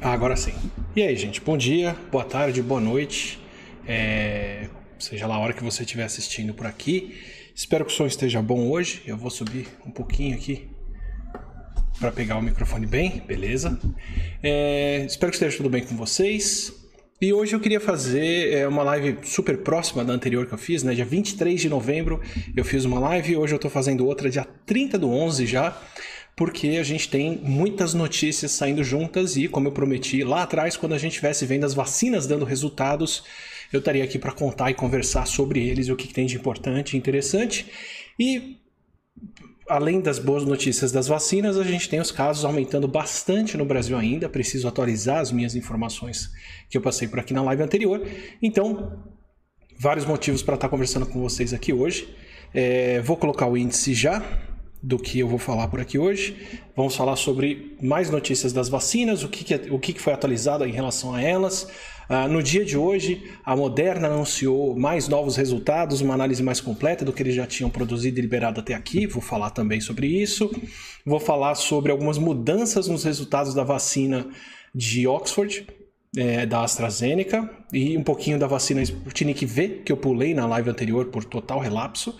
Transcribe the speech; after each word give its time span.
Ah, 0.00 0.12
agora 0.12 0.36
sim. 0.36 0.52
E 0.94 1.02
aí, 1.02 1.16
gente? 1.16 1.40
Bom 1.40 1.56
dia, 1.56 1.96
boa 2.12 2.22
tarde, 2.22 2.62
boa 2.62 2.80
noite. 2.80 3.40
É... 3.84 4.68
Seja 4.96 5.26
lá 5.26 5.34
a 5.34 5.38
hora 5.40 5.52
que 5.52 5.62
você 5.62 5.82
estiver 5.82 6.04
assistindo 6.04 6.54
por 6.54 6.66
aqui. 6.66 7.18
Espero 7.52 7.84
que 7.84 7.92
o 7.92 7.94
som 7.94 8.06
esteja 8.06 8.40
bom 8.40 8.70
hoje. 8.70 9.02
Eu 9.04 9.16
vou 9.16 9.28
subir 9.28 9.66
um 9.84 9.90
pouquinho 9.90 10.36
aqui 10.36 10.68
para 11.98 12.12
pegar 12.12 12.38
o 12.38 12.42
microfone 12.42 12.86
bem, 12.86 13.24
beleza? 13.26 13.76
É... 14.40 15.04
Espero 15.04 15.32
que 15.32 15.36
esteja 15.36 15.56
tudo 15.56 15.68
bem 15.68 15.84
com 15.84 15.96
vocês. 15.96 16.72
E 17.20 17.32
hoje 17.32 17.56
eu 17.56 17.58
queria 17.58 17.80
fazer 17.80 18.52
é, 18.52 18.68
uma 18.68 18.84
live 18.84 19.18
super 19.24 19.58
próxima 19.58 20.04
da 20.04 20.12
anterior 20.12 20.46
que 20.46 20.54
eu 20.54 20.58
fiz, 20.58 20.84
né? 20.84 20.94
Dia 20.94 21.04
23 21.04 21.60
de 21.60 21.68
novembro 21.68 22.20
eu 22.56 22.64
fiz 22.64 22.84
uma 22.84 23.00
live, 23.00 23.36
hoje 23.36 23.54
eu 23.54 23.56
estou 23.56 23.68
fazendo 23.68 24.06
outra 24.06 24.30
dia 24.30 24.46
30 24.64 24.96
do 24.96 25.10
11 25.10 25.44
já 25.44 25.76
porque 26.38 26.78
a 26.80 26.84
gente 26.84 27.08
tem 27.08 27.36
muitas 27.42 27.94
notícias 27.94 28.52
saindo 28.52 28.84
juntas 28.84 29.36
e, 29.36 29.48
como 29.48 29.66
eu 29.66 29.72
prometi 29.72 30.22
lá 30.22 30.44
atrás, 30.44 30.76
quando 30.76 30.92
a 30.92 30.98
gente 30.98 31.10
estivesse 31.10 31.44
vendo 31.44 31.64
as 31.64 31.74
vacinas 31.74 32.28
dando 32.28 32.44
resultados, 32.44 33.24
eu 33.72 33.80
estaria 33.80 34.04
aqui 34.04 34.20
para 34.20 34.30
contar 34.30 34.70
e 34.70 34.74
conversar 34.74 35.26
sobre 35.26 35.68
eles, 35.68 35.88
o 35.88 35.96
que, 35.96 36.14
tem 36.14 36.26
de 36.26 36.36
importante 36.36 36.94
e 36.94 36.96
interessante. 36.96 37.66
E 38.16 38.56
além 39.68 40.00
das 40.00 40.20
boas 40.20 40.44
notícias 40.44 40.92
das 40.92 41.08
vacinas, 41.08 41.58
a 41.58 41.64
gente 41.64 41.88
tem 41.88 41.98
os 41.98 42.12
casos 42.12 42.44
aumentando 42.44 42.86
bastante 42.86 43.56
no 43.56 43.64
Brasil 43.64 43.98
ainda. 43.98 44.28
Preciso 44.28 44.68
atualizar 44.68 45.18
as 45.18 45.32
minhas 45.32 45.56
informações 45.56 46.30
que 46.70 46.78
eu 46.78 46.80
passei 46.80 47.08
por 47.08 47.18
aqui 47.18 47.34
na 47.34 47.42
live 47.42 47.64
anterior. 47.64 48.00
Então, 48.40 49.10
vários 49.76 50.06
motivos 50.06 50.40
para 50.40 50.54
estar 50.54 50.68
conversando 50.68 51.04
com 51.04 51.20
vocês 51.20 51.52
aqui 51.52 51.72
hoje. 51.72 52.14
É, 52.54 53.00
vou 53.00 53.16
colocar 53.16 53.48
o 53.48 53.56
índice 53.56 53.92
já 53.92 54.22
do 54.82 54.98
que 54.98 55.18
eu 55.18 55.28
vou 55.28 55.38
falar 55.38 55.68
por 55.68 55.80
aqui 55.80 55.98
hoje. 55.98 56.36
Vamos 56.76 56.94
falar 56.94 57.16
sobre 57.16 57.76
mais 57.82 58.10
notícias 58.10 58.52
das 58.52 58.68
vacinas, 58.68 59.24
o 59.24 59.28
que, 59.28 59.44
que, 59.44 59.54
é, 59.54 59.62
o 59.70 59.78
que, 59.78 59.98
foi 60.00 60.12
atualizado 60.12 60.64
em 60.64 60.72
relação 60.72 61.14
a 61.14 61.20
elas. 61.20 61.68
Uh, 62.08 62.26
no 62.28 62.42
dia 62.42 62.64
de 62.64 62.76
hoje, 62.76 63.22
a 63.44 63.54
Moderna 63.54 64.08
anunciou 64.08 64.78
mais 64.78 65.08
novos 65.08 65.36
resultados, 65.36 66.00
uma 66.00 66.14
análise 66.14 66.42
mais 66.42 66.60
completa 66.60 67.04
do 67.04 67.12
que 67.12 67.22
eles 67.22 67.34
já 67.34 67.46
tinham 67.46 67.68
produzido 67.68 68.18
e 68.18 68.22
liberado 68.22 68.60
até 68.60 68.72
aqui. 68.72 69.06
Vou 69.06 69.20
falar 69.20 69.50
também 69.50 69.80
sobre 69.80 70.06
isso. 70.06 70.50
Vou 71.04 71.20
falar 71.20 71.54
sobre 71.54 71.92
algumas 71.92 72.16
mudanças 72.16 72.88
nos 72.88 73.04
resultados 73.04 73.52
da 73.54 73.64
vacina 73.64 74.26
de 74.74 75.06
Oxford, 75.06 75.66
é, 76.16 76.46
da 76.46 76.62
AstraZeneca, 76.62 77.50
e 77.72 77.96
um 77.96 78.02
pouquinho 78.02 78.38
da 78.38 78.46
vacina 78.46 78.80
Sputnik 78.80 79.44
V, 79.44 79.82
que 79.84 79.92
eu 79.92 79.96
pulei 79.96 80.32
na 80.32 80.46
live 80.46 80.70
anterior 80.70 81.06
por 81.06 81.24
total 81.24 81.58
relapso. 81.58 82.16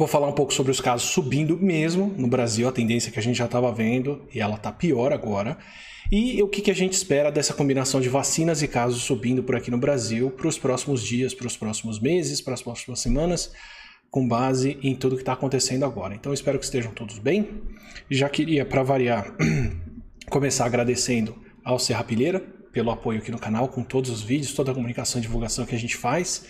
Vou 0.00 0.08
falar 0.08 0.28
um 0.28 0.32
pouco 0.32 0.54
sobre 0.54 0.72
os 0.72 0.80
casos 0.80 1.10
subindo 1.10 1.58
mesmo 1.58 2.14
no 2.16 2.26
Brasil, 2.26 2.66
a 2.66 2.72
tendência 2.72 3.12
que 3.12 3.18
a 3.18 3.22
gente 3.22 3.36
já 3.36 3.44
estava 3.44 3.70
vendo 3.70 4.26
e 4.34 4.40
ela 4.40 4.54
está 4.54 4.72
pior 4.72 5.12
agora. 5.12 5.58
E 6.10 6.42
o 6.42 6.48
que, 6.48 6.62
que 6.62 6.70
a 6.70 6.74
gente 6.74 6.94
espera 6.94 7.30
dessa 7.30 7.52
combinação 7.52 8.00
de 8.00 8.08
vacinas 8.08 8.62
e 8.62 8.66
casos 8.66 9.02
subindo 9.02 9.42
por 9.42 9.56
aqui 9.56 9.70
no 9.70 9.76
Brasil 9.76 10.30
para 10.30 10.48
os 10.48 10.56
próximos 10.56 11.02
dias, 11.02 11.34
para 11.34 11.46
os 11.46 11.54
próximos 11.54 12.00
meses, 12.00 12.40
para 12.40 12.54
as 12.54 12.62
próximas 12.62 12.98
semanas, 12.98 13.52
com 14.10 14.26
base 14.26 14.78
em 14.82 14.94
tudo 14.94 15.16
que 15.16 15.22
está 15.22 15.34
acontecendo 15.34 15.84
agora. 15.84 16.14
Então 16.14 16.32
espero 16.32 16.58
que 16.58 16.64
estejam 16.64 16.92
todos 16.92 17.18
bem. 17.18 17.60
Já 18.10 18.30
queria, 18.30 18.64
para 18.64 18.82
variar, 18.82 19.36
começar 20.30 20.64
agradecendo 20.64 21.36
ao 21.62 21.78
Serra 21.78 22.04
Pilheira 22.04 22.40
pelo 22.72 22.90
apoio 22.90 23.18
aqui 23.18 23.30
no 23.30 23.38
canal, 23.38 23.68
com 23.68 23.82
todos 23.82 24.08
os 24.08 24.22
vídeos, 24.22 24.54
toda 24.54 24.70
a 24.70 24.74
comunicação 24.74 25.18
e 25.18 25.22
divulgação 25.22 25.66
que 25.66 25.74
a 25.74 25.78
gente 25.78 25.94
faz. 25.94 26.46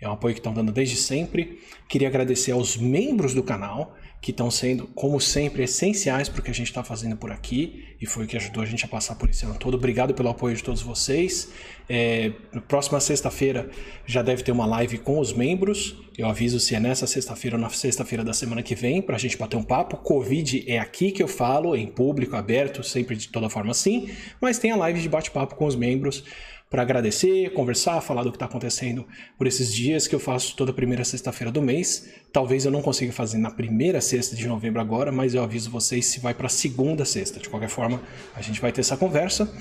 É 0.00 0.08
um 0.08 0.12
apoio 0.12 0.34
que 0.34 0.40
estão 0.40 0.54
dando 0.54 0.72
desde 0.72 0.96
sempre. 0.96 1.60
Queria 1.88 2.08
agradecer 2.08 2.52
aos 2.52 2.76
membros 2.76 3.34
do 3.34 3.42
canal, 3.42 3.94
que 4.20 4.30
estão 4.30 4.50
sendo, 4.50 4.86
como 4.88 5.18
sempre, 5.18 5.62
essenciais 5.62 6.28
para 6.28 6.40
o 6.40 6.42
que 6.42 6.50
a 6.50 6.54
gente 6.54 6.66
está 6.66 6.84
fazendo 6.84 7.16
por 7.16 7.30
aqui 7.30 7.84
e 8.00 8.06
foi 8.06 8.24
o 8.24 8.26
que 8.26 8.36
ajudou 8.36 8.62
a 8.62 8.66
gente 8.66 8.84
a 8.84 8.88
passar 8.88 9.14
por 9.14 9.30
esse 9.30 9.44
ano 9.46 9.54
todo. 9.58 9.74
Obrigado 9.74 10.12
pelo 10.12 10.28
apoio 10.28 10.54
de 10.54 10.62
todos 10.62 10.82
vocês. 10.82 11.50
É, 11.88 12.30
próxima 12.68 13.00
sexta-feira 13.00 13.70
já 14.06 14.22
deve 14.22 14.42
ter 14.42 14.52
uma 14.52 14.66
live 14.66 14.98
com 14.98 15.18
os 15.18 15.32
membros. 15.32 15.96
Eu 16.18 16.28
aviso 16.28 16.60
se 16.60 16.74
é 16.74 16.80
nessa 16.80 17.06
sexta-feira 17.06 17.56
ou 17.56 17.62
na 17.62 17.70
sexta-feira 17.70 18.22
da 18.22 18.34
semana 18.34 18.62
que 18.62 18.74
vem 18.74 19.00
para 19.00 19.16
a 19.16 19.18
gente 19.18 19.38
bater 19.38 19.56
um 19.56 19.62
papo. 19.62 19.96
Covid 19.96 20.64
é 20.70 20.78
aqui 20.78 21.12
que 21.12 21.22
eu 21.22 21.28
falo, 21.28 21.74
em 21.74 21.86
público, 21.86 22.36
aberto, 22.36 22.82
sempre 22.82 23.16
de 23.16 23.28
toda 23.28 23.48
forma 23.48 23.72
sim, 23.72 24.10
mas 24.40 24.58
tem 24.58 24.70
a 24.70 24.76
live 24.76 25.00
de 25.00 25.08
bate-papo 25.08 25.54
com 25.54 25.64
os 25.64 25.74
membros 25.74 26.24
para 26.70 26.82
agradecer, 26.82 27.52
conversar, 27.52 28.00
falar 28.00 28.22
do 28.22 28.30
que 28.30 28.36
está 28.36 28.46
acontecendo 28.46 29.04
por 29.36 29.48
esses 29.48 29.74
dias 29.74 30.06
que 30.06 30.14
eu 30.14 30.20
faço 30.20 30.54
toda 30.54 30.72
primeira 30.72 31.04
sexta-feira 31.04 31.50
do 31.50 31.60
mês. 31.60 32.08
Talvez 32.32 32.64
eu 32.64 32.70
não 32.70 32.80
consiga 32.80 33.12
fazer 33.12 33.38
na 33.38 33.50
primeira 33.50 34.00
sexta 34.00 34.36
de 34.36 34.46
novembro 34.46 34.80
agora, 34.80 35.10
mas 35.10 35.34
eu 35.34 35.42
aviso 35.42 35.68
vocês 35.68 36.06
se 36.06 36.20
vai 36.20 36.32
para 36.32 36.48
segunda 36.48 37.04
sexta. 37.04 37.40
De 37.40 37.48
qualquer 37.48 37.68
forma, 37.68 38.00
a 38.36 38.40
gente 38.40 38.60
vai 38.60 38.70
ter 38.70 38.82
essa 38.82 38.96
conversa. 38.96 39.52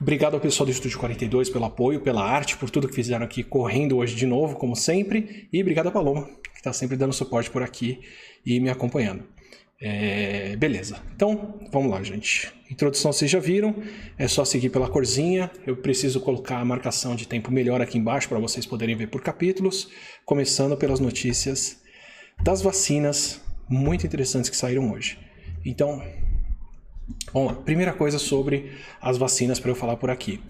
Obrigado 0.00 0.34
ao 0.34 0.40
pessoal 0.40 0.64
do 0.64 0.70
Estúdio 0.70 0.98
42 0.98 1.50
pelo 1.50 1.64
apoio, 1.64 2.00
pela 2.00 2.24
arte, 2.24 2.56
por 2.56 2.70
tudo 2.70 2.88
que 2.88 2.94
fizeram 2.94 3.24
aqui 3.24 3.42
correndo 3.42 3.96
hoje 3.96 4.14
de 4.14 4.26
novo, 4.26 4.54
como 4.54 4.76
sempre. 4.76 5.48
E 5.52 5.60
obrigado 5.60 5.88
a 5.88 5.90
Paloma, 5.90 6.28
que 6.52 6.58
está 6.58 6.72
sempre 6.72 6.96
dando 6.96 7.12
suporte 7.12 7.50
por 7.50 7.62
aqui 7.62 8.00
e 8.46 8.60
me 8.60 8.70
acompanhando. 8.70 9.24
É, 9.84 10.54
beleza, 10.56 11.02
então 11.16 11.58
vamos 11.72 11.90
lá, 11.90 12.00
gente. 12.04 12.52
Introdução 12.70 13.12
vocês 13.12 13.28
já 13.28 13.40
viram, 13.40 13.74
é 14.16 14.28
só 14.28 14.44
seguir 14.44 14.70
pela 14.70 14.88
corzinha. 14.88 15.50
Eu 15.66 15.76
preciso 15.76 16.20
colocar 16.20 16.58
a 16.58 16.64
marcação 16.64 17.16
de 17.16 17.26
tempo 17.26 17.50
melhor 17.50 17.82
aqui 17.82 17.98
embaixo 17.98 18.28
para 18.28 18.38
vocês 18.38 18.64
poderem 18.64 18.94
ver 18.94 19.08
por 19.08 19.20
capítulos, 19.20 19.90
começando 20.24 20.76
pelas 20.76 21.00
notícias 21.00 21.82
das 22.40 22.62
vacinas 22.62 23.40
muito 23.68 24.06
interessantes 24.06 24.48
que 24.48 24.56
saíram 24.56 24.92
hoje. 24.92 25.18
Então, 25.64 26.00
vamos 27.32 27.52
lá. 27.52 27.58
Primeira 27.62 27.92
coisa 27.92 28.20
sobre 28.20 28.70
as 29.00 29.18
vacinas 29.18 29.58
para 29.58 29.72
eu 29.72 29.74
falar 29.74 29.96
por 29.96 30.10
aqui. 30.10 30.40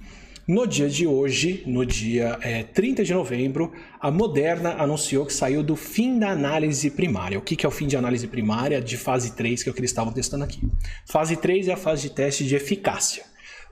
No 0.46 0.66
dia 0.66 0.88
de 0.88 1.06
hoje, 1.06 1.62
no 1.66 1.86
dia 1.86 2.36
é, 2.42 2.64
30 2.64 3.04
de 3.04 3.14
novembro, 3.14 3.72
a 4.00 4.10
Moderna 4.10 4.74
anunciou 4.74 5.24
que 5.24 5.32
saiu 5.32 5.62
do 5.62 5.76
fim 5.76 6.18
da 6.18 6.30
análise 6.30 6.90
primária. 6.90 7.38
O 7.38 7.42
que 7.42 7.64
é 7.64 7.68
o 7.68 7.70
fim 7.70 7.86
de 7.86 7.96
análise 7.96 8.26
primária 8.26 8.80
de 8.80 8.96
fase 8.96 9.36
3, 9.36 9.62
que 9.62 9.68
é 9.68 9.70
o 9.70 9.74
que 9.74 9.78
eles 9.78 9.92
estavam 9.92 10.12
testando 10.12 10.42
aqui? 10.42 10.60
Fase 11.06 11.36
3 11.36 11.68
é 11.68 11.74
a 11.74 11.76
fase 11.76 12.08
de 12.08 12.10
teste 12.10 12.44
de 12.44 12.56
eficácia. 12.56 13.22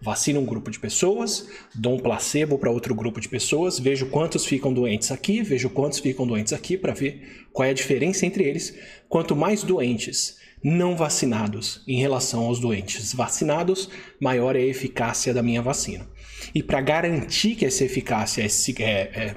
Vacina 0.00 0.38
um 0.38 0.46
grupo 0.46 0.70
de 0.70 0.78
pessoas, 0.78 1.48
dou 1.74 1.96
um 1.96 1.98
placebo 1.98 2.56
para 2.56 2.70
outro 2.70 2.94
grupo 2.94 3.20
de 3.20 3.28
pessoas, 3.28 3.80
vejo 3.80 4.06
quantos 4.06 4.46
ficam 4.46 4.72
doentes 4.72 5.10
aqui, 5.10 5.42
vejo 5.42 5.70
quantos 5.70 5.98
ficam 5.98 6.24
doentes 6.24 6.52
aqui 6.52 6.76
para 6.76 6.94
ver 6.94 7.48
qual 7.52 7.66
é 7.66 7.70
a 7.70 7.74
diferença 7.74 8.24
entre 8.24 8.44
eles. 8.44 8.78
Quanto 9.08 9.34
mais 9.34 9.64
doentes 9.64 10.38
não 10.62 10.96
vacinados 10.96 11.82
em 11.88 11.98
relação 11.98 12.44
aos 12.44 12.60
doentes 12.60 13.12
vacinados, 13.12 13.90
maior 14.20 14.54
é 14.54 14.60
a 14.60 14.66
eficácia 14.66 15.34
da 15.34 15.42
minha 15.42 15.60
vacina. 15.60 16.06
E 16.54 16.62
para 16.62 16.80
garantir 16.80 17.54
que 17.54 17.64
essa 17.64 17.84
eficácia 17.84 18.42
é, 18.42 18.84
é, 18.84 19.34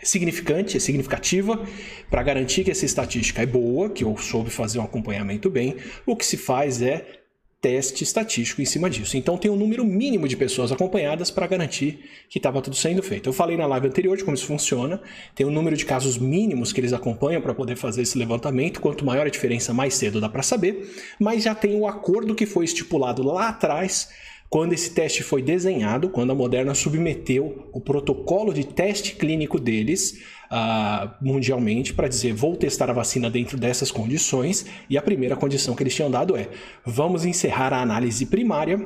é 0.00 0.04
significante, 0.04 0.76
é 0.76 0.80
significativa, 0.80 1.64
para 2.10 2.22
garantir 2.22 2.64
que 2.64 2.70
essa 2.70 2.84
estatística 2.84 3.42
é 3.42 3.46
boa, 3.46 3.90
que 3.90 4.04
eu 4.04 4.16
soube 4.16 4.50
fazer 4.50 4.78
um 4.78 4.84
acompanhamento 4.84 5.48
bem, 5.48 5.76
o 6.04 6.16
que 6.16 6.26
se 6.26 6.36
faz 6.36 6.82
é 6.82 7.22
teste 7.62 8.02
estatístico 8.02 8.60
em 8.60 8.64
cima 8.64 8.90
disso. 8.90 9.16
Então 9.16 9.38
tem 9.38 9.48
um 9.48 9.54
número 9.54 9.84
mínimo 9.84 10.26
de 10.26 10.36
pessoas 10.36 10.72
acompanhadas 10.72 11.30
para 11.30 11.46
garantir 11.46 12.00
que 12.28 12.40
estava 12.40 12.60
tudo 12.60 12.74
sendo 12.74 13.00
feito. 13.04 13.28
Eu 13.28 13.32
falei 13.32 13.56
na 13.56 13.66
live 13.66 13.86
anterior 13.86 14.16
de 14.16 14.24
como 14.24 14.34
isso 14.34 14.46
funciona. 14.46 15.00
Tem 15.32 15.46
um 15.46 15.50
número 15.50 15.76
de 15.76 15.84
casos 15.84 16.18
mínimos 16.18 16.72
que 16.72 16.80
eles 16.80 16.92
acompanham 16.92 17.40
para 17.40 17.54
poder 17.54 17.76
fazer 17.76 18.02
esse 18.02 18.18
levantamento. 18.18 18.80
Quanto 18.80 19.06
maior 19.06 19.28
a 19.28 19.30
diferença, 19.30 19.72
mais 19.72 19.94
cedo 19.94 20.20
dá 20.20 20.28
para 20.28 20.42
saber. 20.42 20.92
Mas 21.20 21.44
já 21.44 21.54
tem 21.54 21.76
o 21.76 21.86
acordo 21.86 22.34
que 22.34 22.46
foi 22.46 22.64
estipulado 22.64 23.22
lá 23.22 23.50
atrás 23.50 24.08
quando 24.52 24.74
esse 24.74 24.90
teste 24.90 25.22
foi 25.22 25.40
desenhado, 25.40 26.10
quando 26.10 26.30
a 26.30 26.34
Moderna 26.34 26.74
submeteu 26.74 27.70
o 27.72 27.80
protocolo 27.80 28.52
de 28.52 28.64
teste 28.64 29.14
clínico 29.14 29.58
deles 29.58 30.20
uh, 30.50 31.10
mundialmente 31.22 31.94
para 31.94 32.06
dizer 32.06 32.34
vou 32.34 32.54
testar 32.54 32.90
a 32.90 32.92
vacina 32.92 33.30
dentro 33.30 33.56
dessas 33.56 33.90
condições, 33.90 34.66
e 34.90 34.98
a 34.98 35.00
primeira 35.00 35.36
condição 35.36 35.74
que 35.74 35.82
eles 35.82 35.94
tinham 35.94 36.10
dado 36.10 36.36
é 36.36 36.50
vamos 36.84 37.24
encerrar 37.24 37.72
a 37.72 37.80
análise 37.80 38.26
primária 38.26 38.78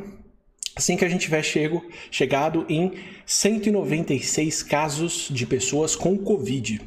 assim 0.77 0.97
que 0.97 1.05
a 1.05 1.09
gente 1.09 1.23
tiver 1.23 1.43
chego, 1.43 1.85
chegado 2.13 2.65
em 2.69 2.93
196 3.25 4.63
casos 4.63 5.27
de 5.33 5.47
pessoas 5.47 5.97
com 5.97 6.17
Covid. 6.17 6.81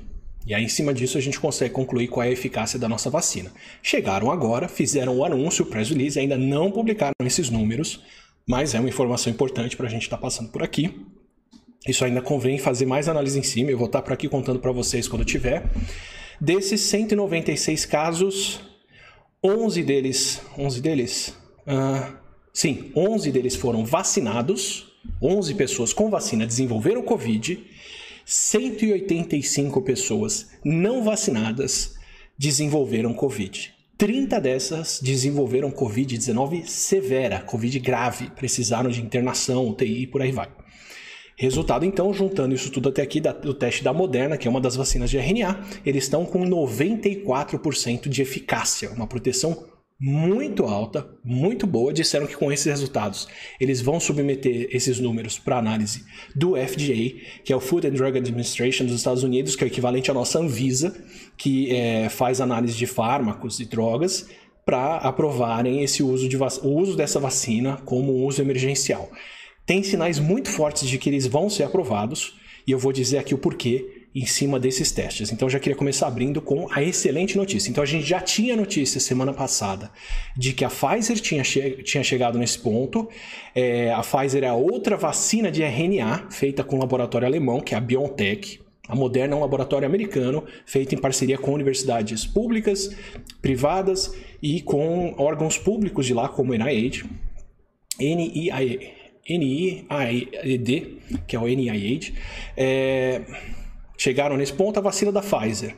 E 0.47 0.53
aí, 0.53 0.63
em 0.63 0.69
cima 0.69 0.93
disso, 0.93 1.17
a 1.17 1.21
gente 1.21 1.37
consegue 1.37 1.73
concluir 1.73 2.07
qual 2.07 2.23
é 2.23 2.29
a 2.29 2.31
eficácia 2.31 2.79
da 2.79 2.87
nossa 2.87 3.09
vacina. 3.09 3.51
Chegaram 3.83 4.31
agora, 4.31 4.69
fizeram 4.69 5.17
o 5.17 5.25
anúncio, 5.25 5.65
o 5.65 5.67
press 5.67 5.89
release, 5.89 6.17
ainda 6.17 6.37
não 6.37 6.71
publicaram 6.71 7.13
esses 7.25 7.49
números, 7.49 8.01
mas 8.49 8.73
é 8.73 8.79
uma 8.79 8.89
informação 8.89 9.31
importante 9.31 9.77
para 9.77 9.85
a 9.85 9.89
gente 9.89 10.01
estar 10.01 10.17
tá 10.17 10.21
passando 10.23 10.49
por 10.49 10.63
aqui. 10.63 11.05
Isso 11.87 12.03
ainda 12.03 12.19
convém 12.19 12.57
fazer 12.57 12.87
mais 12.87 13.07
análise 13.07 13.37
em 13.37 13.43
cima, 13.43 13.69
eu 13.69 13.77
vou 13.77 13.85
estar 13.85 13.99
tá 13.99 14.03
por 14.05 14.13
aqui 14.13 14.27
contando 14.27 14.59
para 14.59 14.71
vocês 14.71 15.07
quando 15.07 15.23
tiver. 15.23 15.69
Desses 16.41 16.81
196 16.81 17.85
casos, 17.85 18.59
11 19.43 19.83
deles, 19.83 20.41
11 20.57 20.81
deles, 20.81 21.37
uh, 21.67 22.17
sim, 22.51 22.91
11 22.95 23.31
deles 23.31 23.55
foram 23.55 23.85
vacinados, 23.85 24.87
11 25.21 25.53
pessoas 25.53 25.93
com 25.93 26.09
vacina 26.09 26.47
desenvolveram 26.47 27.03
Covid, 27.03 27.63
185 28.25 29.79
pessoas 29.83 30.49
não 30.65 31.03
vacinadas 31.03 31.99
desenvolveram 32.35 33.13
Covid. 33.13 33.78
30 33.99 34.39
dessas 34.39 35.01
desenvolveram 35.03 35.69
Covid-19 35.69 36.65
severa, 36.65 37.41
Covid 37.41 37.77
grave, 37.79 38.29
precisaram 38.29 38.89
de 38.89 39.01
internação, 39.01 39.67
UTI 39.67 40.03
e 40.03 40.07
por 40.07 40.21
aí 40.21 40.31
vai. 40.31 40.47
Resultado, 41.35 41.83
então, 41.85 42.13
juntando 42.13 42.55
isso 42.55 42.71
tudo 42.71 42.87
até 42.87 43.01
aqui 43.01 43.19
do 43.19 43.53
teste 43.53 43.83
da 43.83 43.91
Moderna, 43.91 44.37
que 44.37 44.47
é 44.47 44.51
uma 44.51 44.61
das 44.61 44.77
vacinas 44.77 45.09
de 45.09 45.17
RNA, 45.17 45.65
eles 45.85 46.05
estão 46.05 46.23
com 46.23 46.45
94% 46.45 48.07
de 48.07 48.21
eficácia, 48.21 48.89
uma 48.89 49.05
proteção 49.05 49.65
muito 49.99 50.63
alta, 50.63 51.09
muito 51.23 51.67
boa. 51.67 51.91
Disseram 51.91 52.25
que 52.25 52.37
com 52.37 52.51
esses 52.51 52.65
resultados 52.65 53.27
eles 53.59 53.81
vão 53.81 53.99
submeter 53.99 54.69
esses 54.71 54.99
números 54.99 55.37
para 55.37 55.57
análise 55.57 56.05
do 56.33 56.55
FDA, 56.55 57.19
que 57.43 57.51
é 57.51 57.55
o 57.55 57.59
Food 57.59 57.87
and 57.87 57.91
Drug 57.91 58.17
Administration 58.17 58.85
dos 58.85 58.95
Estados 58.95 59.23
Unidos, 59.23 59.55
que 59.55 59.63
é 59.63 59.67
o 59.67 59.69
equivalente 59.69 60.09
à 60.09 60.13
nossa 60.13 60.39
Anvisa, 60.39 60.95
que 61.37 61.75
é, 61.75 62.07
faz 62.07 62.39
análise 62.39 62.77
de 62.77 62.85
fármacos 62.85 63.59
e 63.59 63.65
drogas 63.65 64.27
para 64.65 64.97
aprovarem 64.97 65.83
esse 65.83 66.03
uso, 66.03 66.29
de 66.29 66.37
o 66.37 66.69
uso 66.69 66.95
dessa 66.95 67.19
vacina 67.19 67.77
como 67.85 68.25
uso 68.25 68.41
emergencial. 68.41 69.11
Tem 69.65 69.83
sinais 69.83 70.19
muito 70.19 70.49
fortes 70.49 70.87
de 70.87 70.97
que 70.97 71.09
eles 71.09 71.27
vão 71.27 71.49
ser 71.49 71.63
aprovados, 71.63 72.35
e 72.65 72.71
eu 72.71 72.79
vou 72.79 72.93
dizer 72.93 73.17
aqui 73.17 73.33
o 73.33 73.37
porquê 73.37 73.98
em 74.13 74.25
cima 74.25 74.59
desses 74.59 74.91
testes. 74.91 75.31
Então 75.31 75.49
já 75.49 75.59
queria 75.59 75.75
começar 75.75 76.07
abrindo 76.07 76.41
com 76.41 76.67
a 76.71 76.81
excelente 76.81 77.37
notícia. 77.37 77.69
Então 77.69 77.83
a 77.83 77.87
gente 77.87 78.05
já 78.05 78.19
tinha 78.19 78.55
notícia 78.55 78.99
semana 78.99 79.33
passada 79.33 79.91
de 80.35 80.53
que 80.53 80.65
a 80.65 80.69
Pfizer 80.69 81.19
tinha, 81.19 81.43
che 81.43 81.83
tinha 81.83 82.03
chegado 82.03 82.37
nesse 82.37 82.59
ponto. 82.59 83.07
É, 83.53 83.91
a 83.93 84.01
Pfizer 84.01 84.43
é 84.43 84.47
a 84.47 84.55
outra 84.55 84.97
vacina 84.97 85.51
de 85.51 85.61
RNA 85.63 86.27
feita 86.31 86.63
com 86.63 86.77
um 86.77 86.79
laboratório 86.79 87.27
alemão, 87.27 87.59
que 87.59 87.75
é 87.75 87.77
a 87.77 87.81
BioNTech. 87.81 88.59
A 88.87 88.95
Moderna 88.95 89.35
é 89.35 89.37
um 89.37 89.41
laboratório 89.41 89.85
americano 89.85 90.43
feito 90.65 90.95
em 90.95 90.97
parceria 90.97 91.37
com 91.37 91.53
universidades 91.53 92.25
públicas, 92.25 92.89
privadas 93.39 94.17
e 94.41 94.61
com 94.61 95.13
órgãos 95.19 95.59
públicos 95.59 96.07
de 96.07 96.13
lá, 96.15 96.27
como 96.27 96.51
o 96.51 96.55
NIH, 96.55 97.05
NIAID, 99.29 100.97
que 101.27 101.35
é 101.35 101.39
o 101.39 101.47
NIH. 101.47 102.13
É, 102.57 103.21
chegaram 103.99 104.37
nesse 104.37 104.53
ponto, 104.53 104.79
a 104.79 104.81
vacina 104.81 105.11
da 105.11 105.21
Pfizer 105.21 105.75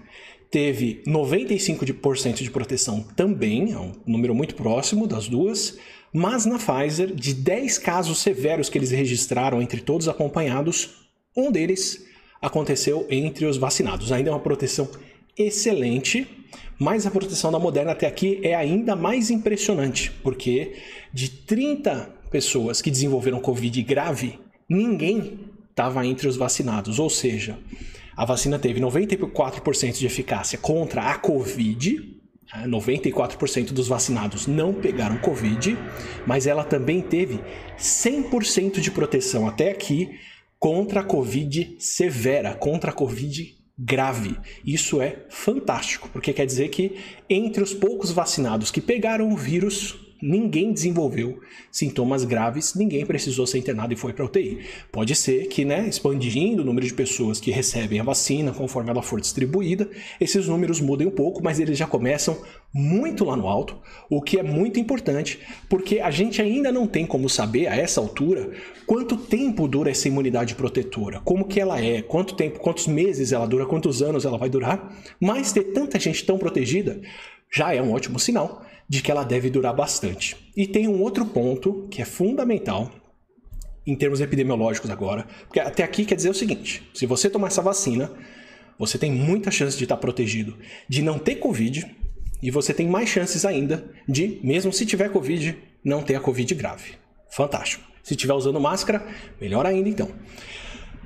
teve 0.51 1.01
95% 1.07 2.43
de 2.43 2.51
proteção 2.51 3.01
também, 3.15 3.71
é 3.71 3.79
um 3.79 3.93
número 4.05 4.35
muito 4.35 4.53
próximo 4.53 5.07
das 5.07 5.27
duas, 5.27 5.77
mas 6.13 6.45
na 6.45 6.59
Pfizer, 6.59 7.15
de 7.15 7.33
10 7.33 7.77
casos 7.79 8.19
severos 8.19 8.69
que 8.69 8.77
eles 8.77 8.91
registraram 8.91 9.61
entre 9.61 9.81
todos 9.81 10.07
acompanhados, 10.07 11.07
um 11.35 11.51
deles 11.51 12.05
aconteceu 12.41 13.07
entre 13.09 13.45
os 13.45 13.57
vacinados. 13.57 14.11
Ainda 14.11 14.29
é 14.29 14.33
uma 14.33 14.39
proteção 14.39 14.89
excelente, 15.37 16.27
mas 16.77 17.07
a 17.07 17.11
proteção 17.11 17.51
da 17.51 17.59
Moderna 17.59 17.93
até 17.93 18.05
aqui 18.05 18.39
é 18.43 18.53
ainda 18.53 18.95
mais 18.95 19.31
impressionante, 19.31 20.11
porque 20.21 20.75
de 21.13 21.29
30 21.29 22.13
pessoas 22.29 22.81
que 22.81 22.91
desenvolveram 22.91 23.39
Covid 23.39 23.81
grave, 23.83 24.37
ninguém 24.69 25.39
estava 25.69 26.05
entre 26.05 26.27
os 26.27 26.35
vacinados, 26.35 26.99
ou 26.99 27.09
seja, 27.09 27.57
a 28.15 28.25
vacina 28.25 28.59
teve 28.59 28.79
94% 28.79 29.97
de 29.97 30.05
eficácia 30.05 30.57
contra 30.57 31.03
a 31.03 31.17
Covid. 31.17 32.19
94% 32.65 33.57
né? 33.57 33.63
dos 33.71 33.87
vacinados 33.87 34.45
não 34.45 34.73
pegaram 34.73 35.17
Covid, 35.17 35.77
mas 36.27 36.47
ela 36.47 36.63
também 36.63 37.01
teve 37.01 37.39
100% 37.77 38.81
de 38.81 38.91
proteção 38.91 39.47
até 39.47 39.71
aqui 39.71 40.19
contra 40.59 40.99
a 40.99 41.03
Covid 41.03 41.77
severa, 41.79 42.53
contra 42.53 42.91
a 42.91 42.93
Covid 42.93 43.55
grave. 43.77 44.37
Isso 44.63 45.01
é 45.01 45.25
fantástico, 45.29 46.09
porque 46.13 46.33
quer 46.33 46.45
dizer 46.45 46.69
que 46.69 46.97
entre 47.29 47.63
os 47.63 47.73
poucos 47.73 48.11
vacinados 48.11 48.69
que 48.69 48.81
pegaram 48.81 49.31
o 49.31 49.37
vírus, 49.37 50.10
ninguém 50.21 50.71
desenvolveu 50.71 51.39
sintomas 51.71 52.23
graves, 52.23 52.75
ninguém 52.75 53.05
precisou 53.05 53.47
ser 53.47 53.57
internado 53.57 53.93
e 53.93 53.97
foi 53.97 54.13
para 54.13 54.25
UTI. 54.25 54.59
Pode 54.91 55.15
ser 55.15 55.47
que, 55.47 55.65
né, 55.65 55.87
expandindo 55.87 56.61
o 56.61 56.65
número 56.65 56.85
de 56.85 56.93
pessoas 56.93 57.39
que 57.39 57.51
recebem 57.51 57.99
a 57.99 58.03
vacina 58.03 58.51
conforme 58.51 58.89
ela 58.89 59.01
for 59.01 59.19
distribuída, 59.19 59.89
esses 60.19 60.47
números 60.47 60.79
mudem 60.79 61.07
um 61.07 61.11
pouco, 61.11 61.43
mas 61.43 61.59
eles 61.59 61.77
já 61.77 61.87
começam 61.87 62.37
muito 62.73 63.25
lá 63.25 63.35
no 63.35 63.47
alto, 63.47 63.77
o 64.09 64.21
que 64.21 64.39
é 64.39 64.43
muito 64.43 64.79
importante, 64.79 65.39
porque 65.67 65.99
a 65.99 66.09
gente 66.09 66.41
ainda 66.41 66.71
não 66.71 66.87
tem 66.87 67.05
como 67.05 67.27
saber 67.27 67.67
a 67.67 67.75
essa 67.75 67.99
altura 67.99 68.51
quanto 68.85 69.17
tempo 69.17 69.67
dura 69.67 69.91
essa 69.91 70.07
imunidade 70.07 70.55
protetora, 70.55 71.19
como 71.25 71.45
que 71.45 71.59
ela 71.59 71.81
é, 71.81 72.01
quanto 72.01 72.35
tempo, 72.35 72.59
quantos 72.59 72.87
meses 72.87 73.31
ela 73.31 73.45
dura, 73.45 73.65
quantos 73.65 74.01
anos 74.01 74.23
ela 74.23 74.37
vai 74.37 74.49
durar, 74.49 74.95
mas 75.19 75.51
ter 75.51 75.65
tanta 75.73 75.99
gente 75.99 76.25
tão 76.25 76.37
protegida 76.37 77.01
já 77.51 77.73
é 77.73 77.81
um 77.81 77.91
ótimo 77.91 78.17
sinal 78.17 78.63
de 78.91 79.01
que 79.01 79.09
ela 79.09 79.23
deve 79.23 79.49
durar 79.49 79.73
bastante. 79.73 80.35
E 80.53 80.67
tem 80.67 80.85
um 80.85 81.01
outro 81.01 81.25
ponto 81.25 81.87
que 81.89 82.01
é 82.01 82.05
fundamental 82.05 82.91
em 83.87 83.95
termos 83.95 84.19
epidemiológicos 84.19 84.89
agora, 84.89 85.25
porque 85.47 85.61
até 85.61 85.81
aqui 85.81 86.03
quer 86.03 86.15
dizer 86.15 86.29
o 86.29 86.33
seguinte: 86.33 86.83
se 86.93 87.05
você 87.05 87.29
tomar 87.29 87.47
essa 87.47 87.61
vacina, 87.61 88.11
você 88.77 88.97
tem 88.97 89.09
muita 89.09 89.49
chance 89.49 89.77
de 89.77 89.85
estar 89.85 89.95
protegido 89.95 90.57
de 90.89 91.01
não 91.01 91.17
ter 91.17 91.35
Covid 91.35 91.89
e 92.43 92.51
você 92.51 92.73
tem 92.73 92.85
mais 92.85 93.07
chances 93.07 93.45
ainda 93.45 93.89
de, 94.05 94.41
mesmo 94.43 94.73
se 94.73 94.85
tiver 94.85 95.09
Covid, 95.09 95.57
não 95.81 96.03
ter 96.03 96.15
a 96.15 96.19
Covid 96.19 96.53
grave. 96.53 96.95
Fantástico. 97.29 97.89
Se 98.03 98.13
estiver 98.13 98.33
usando 98.33 98.59
máscara, 98.59 99.07
melhor 99.39 99.65
ainda 99.65 99.87
então. 99.87 100.09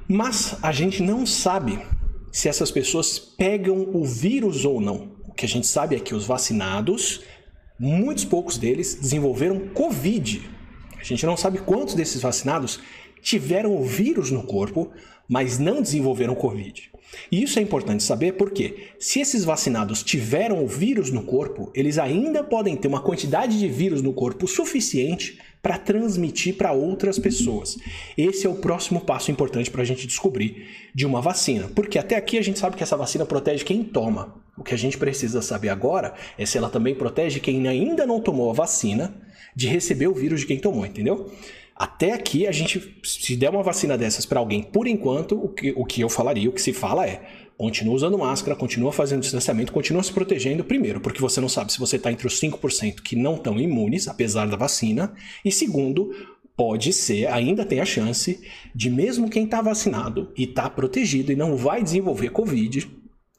Mas 0.08 0.58
a 0.64 0.72
gente 0.72 1.04
não 1.04 1.24
sabe 1.24 1.80
se 2.32 2.50
essas 2.50 2.72
pessoas 2.72 3.20
pegam 3.20 3.92
o 3.94 4.04
vírus 4.04 4.66
ou 4.66 4.82
não. 4.82 5.14
O 5.28 5.34
que 5.34 5.46
a 5.46 5.50
gente 5.50 5.68
sabe 5.68 5.96
é 5.96 6.00
que 6.00 6.16
os 6.16 6.26
vacinados 6.26 7.22
muitos 7.80 8.26
poucos 8.26 8.58
deles 8.58 8.96
desenvolveram 8.96 9.68
Covid. 9.70 10.50
A 11.00 11.04
gente 11.04 11.26
não 11.26 11.38
sabe 11.38 11.60
quantos 11.60 11.94
desses 11.94 12.22
vacinados 12.22 12.80
tiveram 13.22 13.76
o 13.76 13.84
vírus 13.84 14.32
no 14.32 14.44
corpo, 14.44 14.92
mas 15.28 15.60
não 15.60 15.82
desenvolveram 15.82 16.36
Covid. 16.36 16.92
E 17.32 17.44
isso 17.44 17.60
é 17.60 17.62
importante 17.62 18.04
saber 18.04 18.34
porque, 18.34 18.90
se 19.00 19.20
esses 19.20 19.44
vacinados 19.44 20.04
tiveram 20.04 20.64
o 20.64 20.68
vírus 20.68 21.12
no 21.12 21.24
corpo, 21.24 21.72
eles 21.74 21.98
ainda 21.98 22.44
podem 22.44 22.76
ter 22.76 22.88
uma 22.88 23.02
quantidade 23.02 23.58
de 23.58 23.68
vírus 23.68 24.02
no 24.02 24.14
corpo 24.14 24.48
suficiente 24.48 25.40
para 25.66 25.80
transmitir 25.80 26.58
para 26.58 26.72
outras 26.72 27.18
pessoas. 27.18 27.76
Esse 28.16 28.46
é 28.46 28.50
o 28.50 28.54
próximo 28.54 29.02
passo 29.02 29.32
importante 29.32 29.72
para 29.72 29.82
a 29.82 29.86
gente 29.86 30.06
descobrir 30.06 30.68
de 30.94 31.08
uma 31.08 31.20
vacina, 31.20 31.68
porque 31.74 31.98
até 31.98 32.16
aqui 32.16 32.38
a 32.38 32.42
gente 32.44 32.60
sabe 32.60 32.76
que 32.76 32.84
essa 32.84 32.96
vacina 32.96 33.26
protege 33.26 33.66
quem 33.66 33.84
toma. 33.84 34.36
O 34.56 34.64
que 34.64 34.76
a 34.76 34.78
gente 34.78 34.96
precisa 34.96 35.42
saber 35.42 35.70
agora 35.70 36.14
é 36.38 36.46
se 36.46 36.56
ela 36.56 36.70
também 36.70 36.94
protege 36.94 37.40
quem 37.40 37.68
ainda 37.68 38.06
não 38.06 38.22
tomou 38.22 38.52
a 38.52 38.54
vacina 38.54 39.16
de 39.56 39.68
receber 39.68 40.06
o 40.06 40.14
vírus 40.14 40.42
de 40.42 40.46
quem 40.46 40.60
tomou, 40.60 40.86
entendeu? 40.86 41.32
Até 41.76 42.14
aqui, 42.14 42.46
a 42.46 42.52
gente, 42.52 43.02
se 43.04 43.36
der 43.36 43.50
uma 43.50 43.64
vacina 43.64 43.98
dessas 43.98 44.24
para 44.24 44.40
alguém, 44.40 44.62
por 44.62 44.86
enquanto, 44.86 45.36
o 45.36 45.50
que, 45.50 45.74
o 45.76 45.84
que 45.84 46.00
eu 46.00 46.10
falaria, 46.10 46.48
o 46.48 46.54
que 46.54 46.62
se 46.62 46.74
fala 46.74 47.08
é: 47.08 47.24
continua 47.58 47.96
usando 47.96 48.18
máscara, 48.18 48.56
continua 48.56 48.92
fazendo 48.92 49.22
distanciamento, 49.22 49.72
continua 49.72 50.04
se 50.04 50.12
protegendo, 50.12 50.64
primeiro, 50.64 51.00
porque 51.00 51.22
você 51.22 51.40
não 51.40 51.50
sabe 51.50 51.72
se 51.72 51.80
você 51.80 51.96
está 51.96 52.12
entre 52.12 52.28
os 52.28 52.40
5% 52.40 53.02
que 53.02 53.16
não 53.16 53.36
estão 53.36 53.60
imunes, 53.60 54.08
apesar 54.08 54.48
da 54.48 54.58
vacina, 54.58 55.14
e 55.44 55.52
segundo, 55.52 56.12
pode 56.56 56.92
ser, 56.94 57.28
ainda 57.28 57.66
tem 57.66 57.80
a 57.80 57.86
chance 57.86 58.42
de, 58.74 58.90
mesmo 58.90 59.30
quem 59.30 59.46
está 59.46 59.62
vacinado 59.62 60.32
e 60.38 60.44
está 60.44 60.70
protegido 60.70 61.32
e 61.32 61.36
não 61.36 61.56
vai 61.56 61.84
desenvolver 61.84 62.30
Covid, 62.30 62.90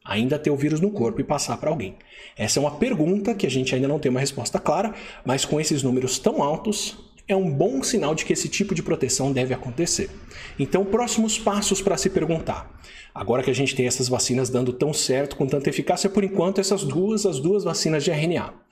ainda 0.04 0.38
ter 0.38 0.50
o 0.50 0.56
vírus 0.56 0.80
no 0.80 0.90
corpo 0.90 1.20
e 1.20 1.24
passar 1.24 1.56
para 1.58 1.70
alguém? 1.70 1.96
Essa 2.36 2.58
é 2.58 2.60
uma 2.60 2.76
pergunta 2.76 3.34
que 3.34 3.46
a 3.46 3.50
gente 3.50 3.74
ainda 3.74 3.88
não 3.88 3.98
tem 3.98 4.10
uma 4.10 4.20
resposta 4.20 4.58
clara, 4.58 4.94
mas 5.24 5.44
com 5.44 5.60
esses 5.60 5.82
números 5.82 6.18
tão 6.18 6.42
altos, 6.42 6.96
é 7.28 7.34
um 7.34 7.50
bom 7.50 7.82
sinal 7.82 8.14
de 8.14 8.24
que 8.24 8.32
esse 8.32 8.48
tipo 8.48 8.74
de 8.74 8.82
proteção 8.82 9.32
deve 9.32 9.52
acontecer. 9.52 10.10
Então, 10.58 10.84
próximos 10.84 11.38
passos 11.38 11.82
para 11.82 11.96
se 11.96 12.08
perguntar. 12.08 12.70
Agora 13.14 13.42
que 13.42 13.50
a 13.50 13.54
gente 13.54 13.74
tem 13.74 13.86
essas 13.86 14.08
vacinas 14.08 14.50
dando 14.50 14.72
tão 14.72 14.92
certo, 14.92 15.36
com 15.36 15.46
tanta 15.46 15.70
eficácia, 15.70 16.08
por 16.08 16.22
enquanto, 16.22 16.60
essas 16.60 16.84
duas, 16.84 17.26
as 17.26 17.40
duas 17.40 17.64
vacinas 17.64 18.04
de 18.04 18.10
RNA. 18.10 18.65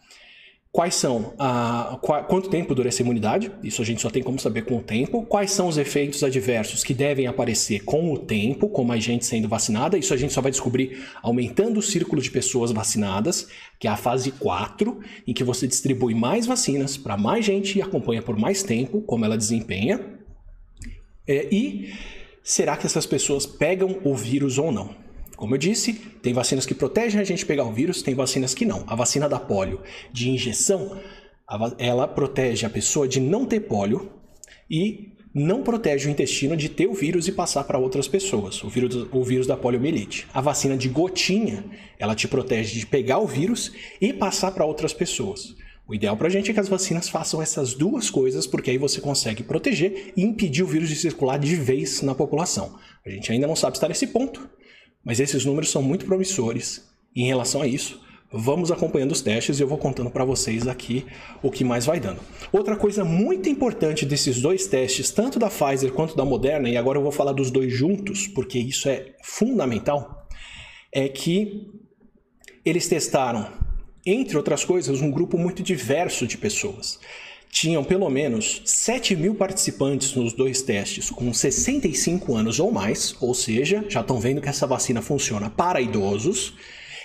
Quais 0.75 0.97
são, 0.97 1.33
a, 1.39 1.97
quanto 2.29 2.51
tempo 2.51 2.75
dura 2.75 2.89
essa 2.89 3.01
imunidade? 3.01 3.49
Isso 3.63 3.81
a 3.81 3.85
gente 3.85 4.03
só 4.03 4.11
tem 4.11 4.25
como 4.25 4.41
saber 4.41 4.65
com 4.65 4.79
o 4.79 4.83
tempo. 4.83 5.25
Quais 5.25 5.53
são 5.53 5.69
os 5.69 5.79
efeitos 5.79 6.25
adversos 6.25 6.83
que 6.83 6.93
devem 6.93 7.29
aparecer 7.29 7.85
com 7.85 8.13
o 8.13 8.19
tempo, 8.19 8.69
com 8.69 8.83
mais 8.83 9.05
gente 9.05 9.25
sendo 9.25 9.47
vacinada? 9.47 9.97
Isso 9.97 10.13
a 10.13 10.17
gente 10.17 10.33
só 10.33 10.41
vai 10.41 10.51
descobrir 10.51 11.01
aumentando 11.23 11.79
o 11.79 11.83
círculo 11.83 12.21
de 12.21 12.29
pessoas 12.29 12.73
vacinadas, 12.73 13.47
que 13.79 13.87
é 13.87 13.91
a 13.93 13.97
fase 13.97 14.33
4, 14.33 14.99
em 15.29 15.33
que 15.33 15.45
você 15.45 15.69
distribui 15.69 16.13
mais 16.13 16.45
vacinas 16.45 16.97
para 16.97 17.17
mais 17.17 17.45
gente 17.45 17.79
e 17.79 17.81
acompanha 17.81 18.21
por 18.21 18.37
mais 18.37 18.65
tempo 18.65 19.01
como 19.03 19.25
ela 19.25 19.39
desempenha. 19.39 20.01
É, 21.25 21.55
e 21.55 21.95
será 22.43 22.77
que 22.77 22.85
essas 22.85 23.07
pessoas 23.07 23.47
pegam 23.47 24.01
o 24.03 24.13
vírus 24.13 24.59
ou 24.59 24.73
não? 24.73 25.04
Como 25.45 25.57
eu 25.57 25.59
disse, 25.59 25.93
tem 26.23 26.33
vacinas 26.33 26.65
que 26.65 26.73
protegem 26.73 27.21
a 27.21 27.25
gente 27.25 27.41
de 27.41 27.45
pegar 27.45 27.65
o 27.65 27.71
vírus, 27.71 28.01
tem 28.01 28.15
vacinas 28.15 28.55
que 28.55 28.65
não. 28.65 28.83
A 28.87 28.95
vacina 28.95 29.29
da 29.29 29.39
polio 29.39 29.83
de 30.11 30.31
injeção, 30.31 30.99
ela 31.77 32.09
protege 32.09 32.65
a 32.65 32.71
pessoa 32.71 33.07
de 33.07 33.21
não 33.21 33.45
ter 33.45 33.61
polio 33.61 34.11
e 34.71 35.13
não 35.35 35.63
protege 35.63 36.09
o 36.09 36.11
intestino 36.11 36.57
de 36.57 36.71
ter 36.71 36.87
o 36.87 36.95
vírus 36.95 37.29
e 37.29 37.33
passar 37.33 37.65
para 37.65 37.79
outras 37.79 38.09
pessoas, 38.09 38.65
o 38.65 38.71
vírus, 38.71 39.07
o 39.13 39.23
vírus 39.23 39.47
da 39.47 39.55
poliomielite. 39.55 40.27
A 40.33 40.41
vacina 40.41 40.79
de 40.79 40.89
gotinha, 40.89 41.63
ela 41.99 42.15
te 42.15 42.27
protege 42.27 42.79
de 42.79 42.87
pegar 42.87 43.19
o 43.19 43.27
vírus 43.27 43.71
e 44.01 44.15
passar 44.15 44.51
para 44.51 44.65
outras 44.65 44.95
pessoas. 44.95 45.55
O 45.87 45.95
ideal 45.95 46.17
para 46.17 46.29
a 46.29 46.31
gente 46.31 46.51
é 46.51 46.55
que 46.55 46.61
as 46.61 46.71
vacinas 46.71 47.11
façam 47.11 47.43
essas 47.43 47.75
duas 47.75 48.09
coisas, 48.09 48.47
porque 48.47 48.71
aí 48.71 48.79
você 48.79 48.99
consegue 48.99 49.43
proteger 49.43 50.15
e 50.17 50.23
impedir 50.23 50.63
o 50.63 50.67
vírus 50.67 50.89
de 50.89 50.97
circular 50.97 51.39
de 51.39 51.55
vez 51.55 52.01
na 52.01 52.15
população. 52.15 52.79
A 53.05 53.11
gente 53.11 53.31
ainda 53.31 53.47
não 53.47 53.55
sabe 53.55 53.77
estar 53.77 53.89
nesse 53.89 54.07
ponto, 54.07 54.49
mas 55.05 55.21
esses 55.21 55.45
números 55.45 55.71
são 55.71 55.83
muito 55.83 56.07
promissores. 56.07 56.89
E 57.15 57.23
em 57.23 57.27
relação 57.27 57.63
a 57.63 57.67
isso, 57.67 58.01
vamos 58.33 58.73
acompanhando 58.73 59.13
os 59.13 59.21
testes 59.21 59.59
e 59.59 59.63
eu 59.63 59.69
vou 59.69 59.79
contando 59.79 60.11
para 60.11 60.25
vocês 60.25 60.67
aqui 60.67 61.07
o 61.43 61.51
que 61.51 61.63
mais 61.63 61.87
vai 61.87 62.01
dando. 62.01 62.21
Outra 62.53 62.77
coisa 62.77 63.05
muito 63.05 63.49
importante 63.49 64.05
desses 64.05 64.41
dois 64.41 64.67
testes, 64.67 65.11
tanto 65.11 65.39
da 65.39 65.49
Pfizer 65.49 65.93
quanto 65.93 66.17
da 66.17 66.25
Moderna, 66.25 66.69
e 66.69 66.77
agora 66.77 66.99
eu 66.99 67.03
vou 67.03 67.13
falar 67.13 67.33
dos 67.33 67.51
dois 67.51 67.73
juntos, 67.73 68.27
porque 68.27 68.59
isso 68.59 68.89
é 68.89 69.15
fundamental, 69.23 70.27
é 70.93 71.09
que 71.09 71.71
eles 72.65 72.89
testaram, 72.89 73.47
entre 74.05 74.37
outras 74.37 74.65
coisas, 74.65 75.01
um 75.01 75.11
grupo 75.11 75.39
muito 75.39 75.63
diverso 75.63 76.27
de 76.27 76.39
pessoas. 76.39 76.99
Tinham 77.55 77.85
pelo 77.85 78.11
menos 78.11 78.63
7 78.65 79.15
mil 79.15 79.37
participantes 79.37 80.13
nos 80.17 80.33
dois 80.33 80.61
testes 80.61 81.09
com 81.09 81.33
65 81.33 82.35
anos 82.35 82.59
ou 82.59 82.73
mais, 82.73 83.15
ou 83.21 83.33
seja, 83.33 83.85
já 83.89 84.01
estão 84.01 84.19
vendo 84.19 84.41
que 84.41 84.49
essa 84.49 84.67
vacina 84.67 85.01
funciona 85.01 85.49
para 85.49 85.81
idosos 85.81 86.55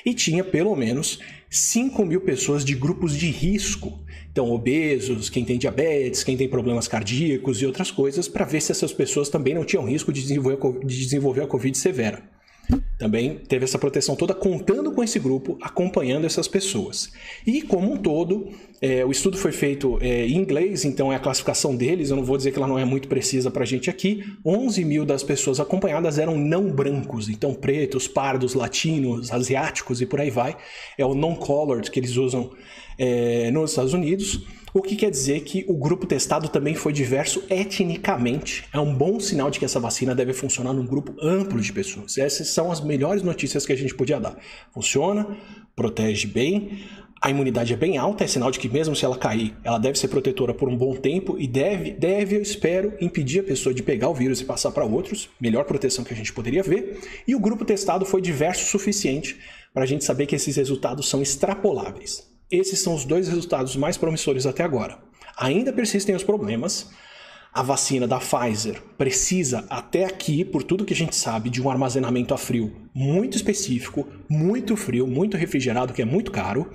e 0.04 0.12
tinha 0.12 0.44
pelo 0.44 0.76
menos 0.76 1.20
5 1.52 2.04
mil 2.04 2.22
pessoas 2.22 2.66
de 2.66 2.74
grupos 2.74 3.16
de 3.16 3.30
risco. 3.30 4.04
Então, 4.32 4.50
obesos, 4.50 5.30
quem 5.30 5.46
tem 5.46 5.60
diabetes, 5.60 6.24
quem 6.24 6.36
tem 6.36 6.50
problemas 6.50 6.88
cardíacos 6.88 7.62
e 7.62 7.68
outras 7.68 7.92
coisas, 7.92 8.28
para 8.28 8.44
ver 8.44 8.60
se 8.60 8.72
essas 8.72 8.92
pessoas 8.92 9.30
também 9.30 9.54
não 9.54 9.64
tinham 9.64 9.86
risco 9.86 10.12
de 10.12 10.20
desenvolver, 10.20 10.80
de 10.84 10.98
desenvolver 10.98 11.44
a 11.44 11.48
Covid 11.48 11.78
severa. 11.78 12.24
Também 13.00 13.36
teve 13.48 13.64
essa 13.64 13.80
proteção 13.80 14.16
toda 14.16 14.34
contando 14.34 14.92
com 14.92 15.04
esse 15.04 15.18
grupo, 15.18 15.58
acompanhando 15.62 16.26
essas 16.26 16.48
pessoas. 16.48 17.12
E 17.48 17.62
como 17.62 17.94
um 17.94 17.98
todo, 17.98 18.50
é, 18.82 19.04
o 19.04 19.10
estudo 19.10 19.38
foi 19.38 19.52
feito 19.52 19.98
é, 20.02 20.28
em 20.28 20.36
inglês, 20.36 20.86
então 20.86 21.12
é 21.12 21.16
a 21.16 21.20
classificação 21.20 21.76
deles. 21.76 22.10
Eu 22.10 22.18
não 22.18 22.24
vou 22.24 22.38
dizer 22.38 22.52
que 22.52 22.58
ela 22.58 22.68
não 22.68 22.78
é 22.78 22.86
muito 22.86 23.08
precisa 23.08 23.50
para 23.50 23.64
a 23.64 23.66
gente 23.66 23.90
aqui. 23.90 24.24
11 24.46 24.86
mil 24.86 25.06
das 25.06 25.24
pessoas 25.24 25.60
acompanhadas 25.60 26.20
eram 26.20 26.38
não 26.38 26.72
brancos, 26.72 27.30
então 27.30 27.54
pretos, 27.54 28.08
pardos, 28.08 28.54
latinos, 28.54 29.32
asiáticos 29.32 30.02
e 30.02 30.06
por 30.06 30.20
aí 30.20 30.30
vai. 30.30 30.56
É 30.98 31.06
o 31.06 31.16
non-colored 31.16 31.90
que 31.90 32.00
eles 32.00 32.18
usam 32.18 32.52
é, 33.00 33.50
nos 33.50 33.72
Estados 33.72 33.94
Unidos. 33.94 34.46
O 34.74 34.82
que 34.82 34.96
quer 34.96 35.10
dizer 35.10 35.42
que 35.42 35.66
o 35.68 35.74
grupo 35.74 36.06
testado 36.06 36.48
também 36.48 36.76
foi 36.76 36.94
diverso 36.94 37.44
etnicamente. 37.50 38.66
É 38.72 38.80
um 38.80 38.94
bom 38.94 39.20
sinal 39.20 39.50
de 39.50 39.58
que 39.58 39.66
essa 39.66 39.80
vacina 39.80 40.14
deve 40.14 40.34
funcionar 40.34 40.74
num 40.74 40.86
grupo 40.86 41.16
amplo 41.22 41.60
de 41.60 41.74
pessoas. 41.74 42.18
Essas 42.18 42.50
são 42.50 42.72
as 42.72 42.80
melhores 42.80 43.24
notícias 43.24 43.66
que 43.66 43.74
a 43.74 43.78
gente 43.78 43.96
podia 43.96 44.20
dar. 44.20 44.38
Funciona, 44.72 45.38
protege 45.76 46.28
bem, 46.28 46.84
a 47.22 47.30
imunidade 47.30 47.74
é 47.74 47.76
bem 47.76 47.98
alta, 47.98 48.24
é 48.24 48.28
sinal 48.28 48.50
de 48.50 48.60
que 48.60 48.70
mesmo 48.70 48.96
se 48.96 49.04
ela 49.04 49.18
cair, 49.18 49.54
ela 49.64 49.78
deve 49.78 50.00
ser 50.00 50.08
protetora 50.08 50.54
por 50.54 50.70
um 50.70 50.78
bom 50.78 50.96
tempo 50.96 51.36
e 51.38 51.48
deve, 51.48 51.92
deve, 51.92 52.38
eu 52.38 52.42
espero, 52.42 52.94
impedir 53.02 53.40
a 53.40 53.44
pessoa 53.44 53.74
de 53.74 53.84
pegar 53.84 54.08
o 54.08 54.14
vírus 54.14 54.40
e 54.40 54.46
passar 54.46 54.72
para 54.72 54.86
outros. 54.86 55.30
Melhor 55.42 55.66
proteção 55.66 56.06
que 56.06 56.14
a 56.14 56.18
gente 56.18 56.32
poderia 56.32 56.64
ver. 56.64 57.00
E 57.28 57.36
o 57.36 57.40
grupo 57.40 57.66
testado 57.66 58.06
foi 58.06 58.22
diverso 58.22 58.64
o 58.64 58.68
suficiente 58.68 59.38
para 59.74 59.84
a 59.84 59.86
gente 59.86 60.06
saber 60.06 60.28
que 60.28 60.36
esses 60.36 60.56
resultados 60.56 61.10
são 61.10 61.22
extrapoláveis. 61.22 62.29
Esses 62.52 62.80
são 62.80 62.96
os 62.96 63.06
dois 63.06 63.28
resultados 63.28 63.76
mais 63.76 63.98
promissores 63.98 64.46
até 64.46 64.64
agora. 64.64 64.98
Ainda 65.38 65.72
persistem 65.72 66.16
os 66.16 66.24
problemas. 66.24 66.90
A 67.54 67.64
vacina 67.64 68.08
da 68.08 68.20
Pfizer 68.20 68.82
precisa, 68.98 69.66
até 69.70 70.06
aqui, 70.06 70.44
por 70.44 70.64
tudo 70.64 70.86
que 70.86 70.94
a 70.94 70.98
gente 70.98 71.16
sabe, 71.16 71.50
de 71.50 71.62
um 71.62 71.70
armazenamento 71.70 72.34
a 72.34 72.38
frio 72.38 72.76
muito 72.94 73.38
específico, 73.38 74.08
muito 74.28 74.76
frio, 74.76 75.08
muito 75.08 75.38
refrigerado, 75.38 75.94
que 75.94 76.02
é 76.02 76.06
muito 76.06 76.32
caro. 76.32 76.70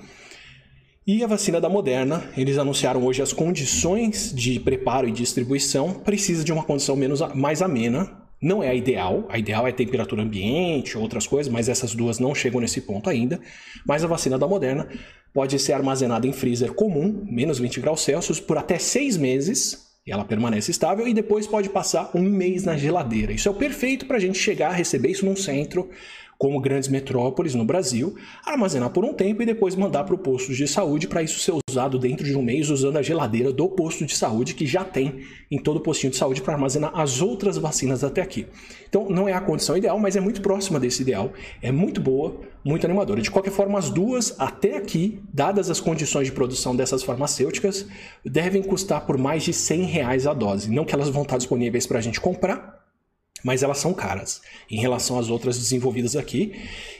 E 1.05 1.23
a 1.23 1.27
vacina 1.27 1.61
da 1.61 1.69
Moderna, 1.69 2.23
eles 2.35 2.57
anunciaram 2.57 3.05
hoje 3.05 3.21
as 3.21 3.31
condições 3.31 4.33
de 4.33 4.59
preparo 4.59 5.07
e 5.07 5.11
distribuição, 5.11 5.93
precisa 5.93 6.43
de 6.43 6.51
uma 6.51 6.63
condição 6.63 6.95
menos, 6.95 7.21
mais 7.35 7.61
amena. 7.61 8.24
Não 8.41 8.61
é 8.61 8.69
a 8.69 8.75
ideal, 8.75 9.25
a 9.29 9.37
ideal 9.37 9.67
é 9.67 9.71
temperatura 9.71 10.21
ambiente, 10.21 10.97
outras 10.97 11.25
coisas, 11.25 11.51
mas 11.51 11.69
essas 11.69 11.95
duas 11.95 12.19
não 12.19 12.35
chegam 12.35 12.59
nesse 12.59 12.81
ponto 12.81 13.09
ainda. 13.09 13.39
Mas 13.87 14.03
a 14.03 14.07
vacina 14.07 14.37
da 14.37 14.47
Moderna 14.47 14.87
pode 15.33 15.57
ser 15.59 15.73
armazenada 15.73 16.27
em 16.27 16.33
freezer 16.33 16.73
comum, 16.73 17.25
menos 17.29 17.59
20 17.59 17.79
graus 17.79 18.01
Celsius, 18.01 18.39
por 18.39 18.57
até 18.57 18.77
seis 18.77 19.17
meses, 19.17 19.85
e 20.05 20.11
ela 20.11 20.23
permanece 20.23 20.69
estável, 20.69 21.07
e 21.07 21.13
depois 21.13 21.47
pode 21.47 21.69
passar 21.69 22.11
um 22.13 22.21
mês 22.21 22.63
na 22.63 22.77
geladeira. 22.77 23.33
Isso 23.33 23.47
é 23.47 23.51
o 23.51 23.55
perfeito 23.55 24.05
para 24.05 24.17
a 24.17 24.19
gente 24.19 24.37
chegar 24.37 24.69
a 24.69 24.73
receber 24.73 25.09
isso 25.09 25.25
num 25.25 25.35
centro 25.35 25.89
como 26.37 26.59
grandes 26.59 26.89
metrópoles 26.89 27.55
no 27.55 27.65
Brasil, 27.65 28.15
armazenar 28.45 28.89
por 28.89 29.03
um 29.05 29.13
tempo 29.13 29.41
e 29.41 29.45
depois 29.45 29.75
mandar 29.75 30.03
para 30.03 30.15
o 30.15 30.17
posto 30.17 30.53
de 30.53 30.67
saúde 30.67 31.07
para 31.07 31.23
isso 31.23 31.39
ser 31.39 31.53
usado 31.69 31.97
dentro 31.97 32.25
de 32.25 32.35
um 32.35 32.41
mês 32.41 32.69
usando 32.69 32.97
a 32.97 33.01
geladeira 33.01 33.51
do 33.51 33.67
posto 33.69 34.05
de 34.05 34.15
saúde 34.15 34.53
que 34.53 34.65
já 34.65 34.83
tem 34.83 35.21
em 35.49 35.57
todo 35.57 35.77
o 35.77 35.81
postinho 35.81 36.11
de 36.11 36.17
saúde 36.17 36.41
para 36.41 36.53
armazenar 36.53 36.91
as 36.93 37.21
outras 37.21 37.57
vacinas 37.57 38.03
até 38.03 38.21
aqui. 38.21 38.47
Então 38.87 39.09
não 39.09 39.27
é 39.27 39.33
a 39.33 39.41
condição 39.41 39.77
ideal, 39.77 39.97
mas 39.99 40.15
é 40.15 40.19
muito 40.19 40.41
próxima 40.41 40.79
desse 40.79 41.01
ideal, 41.01 41.31
é 41.61 41.71
muito 41.71 42.01
boa, 42.01 42.39
muito 42.63 42.85
animadora. 42.85 43.21
De 43.21 43.31
qualquer 43.31 43.51
forma, 43.51 43.77
as 43.77 43.89
duas 43.89 44.35
até 44.39 44.77
aqui, 44.77 45.21
dadas 45.33 45.69
as 45.69 45.79
condições 45.79 46.27
de 46.27 46.31
produção 46.31 46.75
dessas 46.75 47.03
farmacêuticas, 47.03 47.85
devem 48.23 48.63
custar 48.63 49.05
por 49.05 49.17
mais 49.17 49.43
de 49.43 49.53
100 49.53 49.83
reais 49.83 50.27
a 50.27 50.33
dose. 50.33 50.71
Não 50.71 50.85
que 50.85 50.95
elas 50.95 51.09
vão 51.09 51.23
estar 51.23 51.37
disponíveis 51.37 51.85
para 51.85 51.99
a 51.99 52.01
gente 52.01 52.19
comprar, 52.19 52.84
mas 53.45 53.61
elas 53.61 53.77
são 53.77 53.93
caras 53.93 54.41
em 54.71 54.79
relação 54.79 55.19
às 55.19 55.29
outras 55.29 55.55
desenvolvidas 55.55 56.15
aqui. 56.15 56.53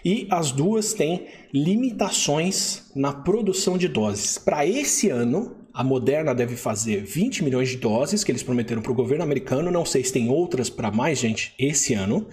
E 0.05 0.27
as 0.29 0.51
duas 0.51 0.93
têm 0.93 1.25
limitações 1.51 2.83
na 2.95 3.11
produção 3.11 3.79
de 3.79 3.87
doses. 3.87 4.37
Para 4.37 4.63
esse 4.63 5.09
ano, 5.09 5.55
a 5.73 5.83
Moderna 5.83 6.35
deve 6.35 6.55
fazer 6.55 7.03
20 7.03 7.43
milhões 7.43 7.69
de 7.69 7.77
doses 7.77 8.23
que 8.23 8.31
eles 8.31 8.43
prometeram 8.43 8.83
para 8.83 8.91
o 8.91 8.95
governo 8.95 9.23
americano. 9.23 9.71
Não 9.71 9.83
sei 9.83 10.03
se 10.03 10.13
tem 10.13 10.29
outras 10.29 10.69
para 10.69 10.91
mais 10.91 11.17
gente 11.17 11.51
esse 11.57 11.95
ano. 11.95 12.27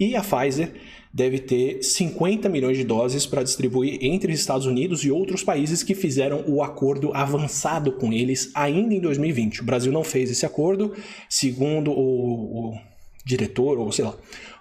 E 0.00 0.16
a 0.16 0.20
Pfizer 0.22 0.72
deve 1.12 1.38
ter 1.38 1.80
50 1.80 2.48
milhões 2.48 2.76
de 2.76 2.82
doses 2.82 3.24
para 3.24 3.44
distribuir 3.44 3.98
entre 4.02 4.32
os 4.32 4.40
Estados 4.40 4.66
Unidos 4.66 5.04
e 5.04 5.12
outros 5.12 5.44
países 5.44 5.84
que 5.84 5.94
fizeram 5.94 6.42
o 6.48 6.60
acordo 6.60 7.14
avançado 7.14 7.92
com 7.92 8.12
eles 8.12 8.50
ainda 8.52 8.92
em 8.92 8.98
2020. 8.98 9.60
O 9.60 9.64
Brasil 9.64 9.92
não 9.92 10.02
fez 10.02 10.28
esse 10.28 10.44
acordo, 10.44 10.92
segundo 11.28 11.92
o, 11.92 12.72
o 12.72 12.93
diretor, 13.24 13.78
ou 13.78 13.90
sei 13.90 14.04
lá, 14.04 14.14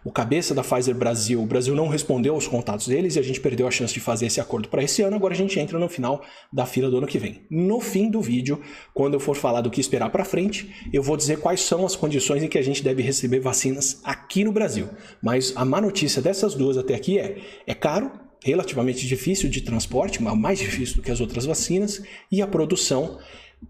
o 0.04 0.12
cabeça 0.12 0.54
da 0.54 0.64
Pfizer 0.64 0.96
Brasil, 0.96 1.42
o 1.42 1.46
Brasil 1.46 1.74
não 1.76 1.88
respondeu 1.88 2.34
aos 2.34 2.48
contatos 2.48 2.88
deles 2.88 3.16
e 3.16 3.20
a 3.20 3.22
gente 3.22 3.40
perdeu 3.40 3.68
a 3.68 3.72
chance 3.72 3.94
de 3.94 4.00
fazer 4.00 4.26
esse 4.26 4.42
acordo 4.42 4.68
para 4.68 4.84
esse 4.84 5.02
ano. 5.02 5.16
Agora 5.16 5.34
a 5.34 5.38
gente 5.38 5.60
entra 5.60 5.80
no 5.80 5.88
final 5.88 6.22
da 6.52 6.66
fila 6.66 6.90
do 6.90 6.98
ano 6.98 7.08
que 7.08 7.18
vem. 7.18 7.42
No 7.50 7.80
fim 7.80 8.10
do 8.10 8.22
vídeo, 8.22 8.62
quando 8.94 9.14
eu 9.14 9.20
for 9.20 9.36
falar 9.36 9.62
do 9.62 9.72
que 9.72 9.80
esperar 9.80 10.10
para 10.10 10.26
frente, 10.26 10.74
eu 10.92 11.02
vou 11.02 11.16
dizer 11.16 11.40
quais 11.40 11.62
são 11.62 11.86
as 11.86 11.96
condições 11.96 12.44
em 12.44 12.48
que 12.48 12.58
a 12.58 12.62
gente 12.62 12.84
deve 12.84 13.02
receber 13.02 13.40
vacinas 13.40 14.02
aqui 14.04 14.44
no 14.44 14.52
Brasil. 14.52 14.90
Mas 15.22 15.54
a 15.56 15.64
má 15.64 15.80
notícia 15.80 16.22
dessas 16.22 16.54
duas 16.54 16.78
até 16.78 16.96
aqui 16.96 17.18
é: 17.18 17.38
é 17.66 17.74
caro, 17.74 18.12
relativamente 18.44 19.08
difícil 19.08 19.50
de 19.50 19.62
transporte, 19.62 20.22
mais 20.22 20.60
difícil 20.60 20.98
do 20.98 21.02
que 21.02 21.12
as 21.12 21.22
outras 21.22 21.46
vacinas, 21.46 22.04
e 22.30 22.42
a 22.42 22.48
produção 22.48 23.20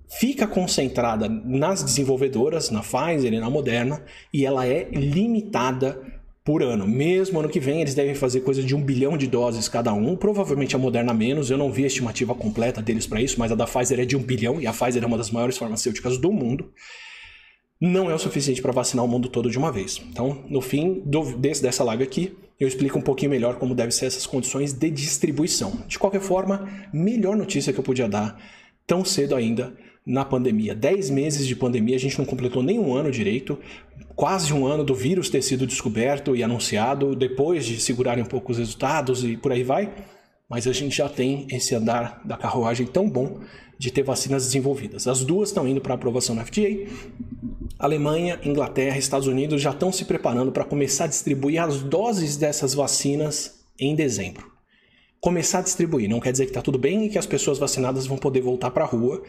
fica 0.07 0.47
concentrada 0.47 1.27
nas 1.27 1.83
desenvolvedoras, 1.83 2.69
na 2.69 2.81
Pfizer 2.81 3.33
e 3.33 3.39
na 3.39 3.49
Moderna, 3.49 4.03
e 4.33 4.45
ela 4.45 4.65
é 4.65 4.89
limitada 4.91 6.13
por 6.43 6.61
ano. 6.61 6.85
Mesmo 6.85 7.39
ano 7.39 7.49
que 7.49 7.59
vem, 7.59 7.81
eles 7.81 7.95
devem 7.95 8.13
fazer 8.13 8.41
coisa 8.41 8.61
de 8.61 8.75
um 8.75 8.81
bilhão 8.81 9.17
de 9.17 9.27
doses 9.27 9.69
cada 9.69 9.93
um, 9.93 10.15
provavelmente 10.15 10.75
a 10.75 10.79
Moderna 10.79 11.13
menos. 11.13 11.49
Eu 11.49 11.57
não 11.57 11.71
vi 11.71 11.83
a 11.83 11.87
estimativa 11.87 12.35
completa 12.35 12.81
deles 12.81 13.07
para 13.07 13.21
isso, 13.21 13.39
mas 13.39 13.51
a 13.51 13.55
da 13.55 13.65
Pfizer 13.65 13.99
é 13.99 14.05
de 14.05 14.17
um 14.17 14.21
bilhão 14.21 14.59
e 14.59 14.67
a 14.67 14.73
Pfizer 14.73 15.03
é 15.03 15.07
uma 15.07 15.17
das 15.17 15.31
maiores 15.31 15.57
farmacêuticas 15.57 16.17
do 16.17 16.31
mundo. 16.31 16.71
Não 17.79 18.09
é 18.09 18.15
o 18.15 18.19
suficiente 18.19 18.61
para 18.61 18.71
vacinar 18.71 19.03
o 19.03 19.07
mundo 19.07 19.29
todo 19.29 19.49
de 19.49 19.57
uma 19.57 19.71
vez. 19.71 20.01
Então, 20.09 20.43
no 20.49 20.61
fim 20.61 21.01
do, 21.05 21.35
desse, 21.37 21.61
dessa 21.61 21.83
live 21.83 22.03
aqui, 22.03 22.37
eu 22.59 22.67
explico 22.67 22.97
um 22.97 23.01
pouquinho 23.01 23.31
melhor 23.31 23.55
como 23.55 23.75
devem 23.75 23.91
ser 23.91 24.05
essas 24.05 24.25
condições 24.25 24.73
de 24.73 24.89
distribuição. 24.89 25.83
De 25.87 25.99
qualquer 25.99 26.21
forma, 26.21 26.69
melhor 26.93 27.35
notícia 27.35 27.73
que 27.73 27.79
eu 27.79 27.83
podia 27.83 28.07
dar 28.07 28.39
tão 28.85 29.03
cedo 29.03 29.35
ainda 29.35 29.73
na 30.05 30.25
pandemia. 30.25 30.75
Dez 30.75 31.09
meses 31.09 31.47
de 31.47 31.55
pandemia, 31.55 31.95
a 31.95 31.99
gente 31.99 32.17
não 32.17 32.25
completou 32.25 32.61
nem 32.61 32.77
um 32.77 32.93
ano 32.93 33.09
direito, 33.09 33.57
quase 34.15 34.53
um 34.53 34.65
ano 34.65 34.83
do 34.83 34.93
vírus 34.93 35.29
ter 35.29 35.41
sido 35.41 35.65
descoberto 35.65 36.35
e 36.35 36.43
anunciado, 36.43 37.15
depois 37.15 37.65
de 37.65 37.79
segurarem 37.79 38.23
um 38.23 38.27
pouco 38.27 38.51
os 38.51 38.57
resultados 38.57 39.23
e 39.23 39.37
por 39.37 39.51
aí 39.51 39.63
vai. 39.63 39.93
Mas 40.49 40.67
a 40.67 40.73
gente 40.73 40.97
já 40.97 41.07
tem 41.07 41.47
esse 41.49 41.73
andar 41.73 42.21
da 42.25 42.37
carruagem 42.37 42.85
tão 42.85 43.09
bom 43.09 43.39
de 43.77 43.91
ter 43.91 44.03
vacinas 44.03 44.45
desenvolvidas. 44.45 45.07
As 45.07 45.23
duas 45.23 45.49
estão 45.49 45.67
indo 45.67 45.81
para 45.81 45.95
aprovação 45.95 46.35
na 46.35 46.45
FDA. 46.45 46.87
Alemanha, 47.79 48.39
Inglaterra, 48.43 48.97
Estados 48.97 49.27
Unidos 49.27 49.61
já 49.61 49.71
estão 49.71 49.91
se 49.91 50.05
preparando 50.05 50.51
para 50.51 50.63
começar 50.63 51.05
a 51.05 51.07
distribuir 51.07 51.61
as 51.61 51.81
doses 51.81 52.37
dessas 52.37 52.73
vacinas 52.73 53.63
em 53.79 53.95
dezembro 53.95 54.52
começar 55.23 55.59
a 55.59 55.61
distribuir. 55.61 56.09
Não 56.09 56.19
quer 56.19 56.33
dizer 56.33 56.43
que 56.43 56.49
está 56.49 56.61
tudo 56.61 56.77
bem 56.77 57.05
e 57.05 57.09
que 57.09 57.17
as 57.17 57.25
pessoas 57.25 57.57
vacinadas 57.57 58.05
vão 58.05 58.17
poder 58.17 58.41
voltar 58.41 58.69
para 58.71 58.83
a 58.83 58.87
rua. 58.87 59.23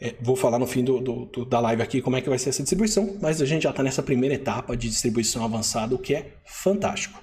É, 0.00 0.12
vou 0.20 0.34
falar 0.34 0.58
no 0.58 0.66
fim 0.66 0.82
do, 0.82 1.00
do, 1.00 1.26
do, 1.26 1.44
da 1.44 1.60
live 1.60 1.80
aqui 1.80 2.02
como 2.02 2.16
é 2.16 2.20
que 2.20 2.28
vai 2.28 2.40
ser 2.40 2.48
essa 2.48 2.60
distribuição, 2.60 3.16
mas 3.22 3.40
a 3.40 3.46
gente 3.46 3.62
já 3.62 3.70
está 3.70 3.80
nessa 3.80 4.02
primeira 4.02 4.34
etapa 4.34 4.76
de 4.76 4.88
distribuição 4.88 5.44
avançada, 5.44 5.94
o 5.94 5.98
que 5.98 6.12
é 6.12 6.32
fantástico. 6.44 7.20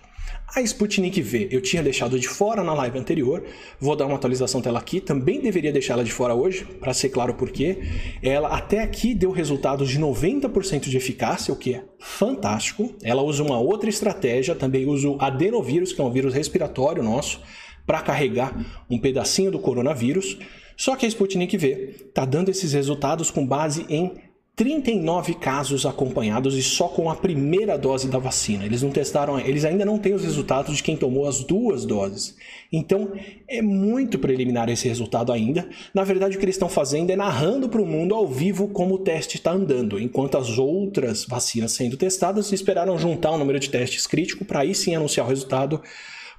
A 0.56 0.62
Sputnik 0.62 1.22
V 1.22 1.50
eu 1.52 1.60
tinha 1.62 1.84
deixado 1.84 2.18
de 2.18 2.28
fora 2.28 2.64
na 2.64 2.74
live 2.74 2.98
anterior, 2.98 3.44
vou 3.80 3.96
dar 3.98 4.06
uma 4.06 4.16
atualização 4.16 4.62
dela 4.62 4.80
aqui, 4.80 5.02
também 5.02 5.42
deveria 5.42 5.72
deixá-la 5.72 6.04
de 6.04 6.12
fora 6.14 6.34
hoje, 6.34 6.64
para 6.80 6.94
ser 6.94 7.10
claro 7.10 7.34
por 7.34 7.52
quê. 7.52 7.80
Ela 8.24 8.48
até 8.50 8.82
aqui 8.82 9.14
deu 9.14 9.32
resultados 9.32 9.90
de 9.90 10.00
90% 10.00 10.88
de 10.88 10.96
eficácia, 10.96 11.54
o 11.54 11.58
que 11.58 11.76
é 11.76 11.84
fantástico. 12.00 12.94
Ela 13.04 13.22
usa 13.22 13.44
uma 13.44 13.60
outra 13.60 13.90
estratégia, 13.90 14.56
também 14.56 14.86
usa 14.86 15.10
o 15.10 15.22
adenovírus, 15.22 15.92
que 15.92 16.00
é 16.00 16.04
um 16.04 16.12
vírus 16.12 16.34
respiratório 16.34 17.04
nosso, 17.04 17.42
para 17.86 18.02
carregar 18.02 18.56
um 18.90 19.00
pedacinho 19.00 19.52
do 19.52 19.60
coronavírus. 19.60 20.38
Só 20.78 20.96
que 20.96 21.06
a 21.06 21.10
Sputnik 21.10 21.56
V 21.58 21.96
está 22.08 22.26
dando 22.26 22.50
esses 22.50 22.74
resultados 22.74 23.32
com 23.32 23.46
base 23.46 23.86
em 23.90 24.12
39 24.56 25.34
casos 25.34 25.86
acompanhados 25.86 26.56
e 26.56 26.64
só 26.64 26.88
com 26.88 27.10
a 27.10 27.16
primeira 27.16 27.78
dose 27.78 28.08
da 28.08 28.18
vacina. 28.18 28.66
Eles 28.66 28.82
não 28.82 28.90
testaram, 28.90 29.38
eles 29.38 29.66
ainda 29.66 29.84
não 29.84 30.00
têm 30.00 30.14
os 30.14 30.24
resultados 30.24 30.78
de 30.78 30.84
quem 30.84 30.96
tomou 30.96 31.28
as 31.28 31.44
duas 31.44 31.84
doses. 31.84 32.38
Então, 32.72 33.12
é 33.50 33.62
muito 33.62 34.18
preliminar 34.18 34.70
esse 34.70 34.88
resultado 34.88 35.34
ainda. 35.34 35.68
Na 35.94 36.06
verdade, 36.06 36.36
o 36.36 36.40
que 36.40 36.46
eles 36.46 36.56
estão 36.56 36.70
fazendo 36.70 37.10
é 37.10 37.18
narrando 37.18 37.68
para 37.68 37.82
o 37.82 37.86
mundo 37.86 38.16
ao 38.16 38.26
vivo 38.26 38.70
como 38.70 38.96
o 38.96 39.00
teste 39.00 39.36
está 39.36 39.52
andando, 39.52 40.00
enquanto 40.00 40.38
as 40.38 40.58
outras 40.58 41.26
vacinas 41.26 41.74
sendo 41.74 41.98
testadas 41.98 42.54
esperaram 42.54 42.98
juntar 42.98 43.32
o 43.32 43.36
um 43.36 43.40
número 43.40 43.60
de 43.60 43.70
testes 43.70 44.08
crítico 44.08 44.46
para 44.46 44.62
aí 44.62 44.74
sim 44.74 44.96
anunciar 44.96 45.26
o 45.26 45.30
resultado 45.30 45.82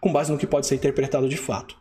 com 0.01 0.13
base 0.13 0.31
no 0.31 0.39
que 0.39 0.47
pode 0.47 0.67
ser 0.67 0.75
interpretado 0.75 1.29
de 1.29 1.37
fato. 1.37 1.77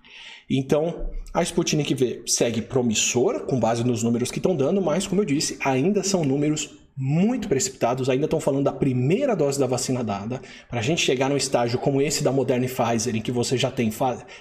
Então, 0.50 1.10
a 1.34 1.42
Sputnik 1.42 1.94
V 1.94 2.24
segue 2.26 2.62
promissora, 2.62 3.40
com 3.40 3.60
base 3.60 3.84
nos 3.84 4.04
números 4.04 4.32
que 4.32 4.40
estão 4.40 4.56
dando, 4.56 4.82
mas, 4.82 5.08
como 5.08 5.22
eu 5.22 5.26
disse, 5.26 5.58
ainda 5.64 6.04
são 6.04 6.24
números 6.24 6.78
muito 6.98 7.50
precipitados, 7.50 8.10
ainda 8.10 8.26
estão 8.26 8.40
falando 8.40 8.64
da 8.64 8.72
primeira 8.72 9.36
dose 9.36 9.60
da 9.60 9.68
vacina 9.68 10.04
dada. 10.04 10.42
Para 10.70 10.80
a 10.80 10.84
gente 10.84 11.02
chegar 11.02 11.30
num 11.30 11.36
estágio 11.36 11.78
como 11.78 12.02
esse 12.02 12.24
da 12.24 12.32
Moderna 12.32 12.66
e 12.66 12.70
Pfizer, 12.70 13.16
em 13.16 13.22
que 13.22 13.32
você 13.32 13.58
já 13.58 13.70
tem 13.70 13.92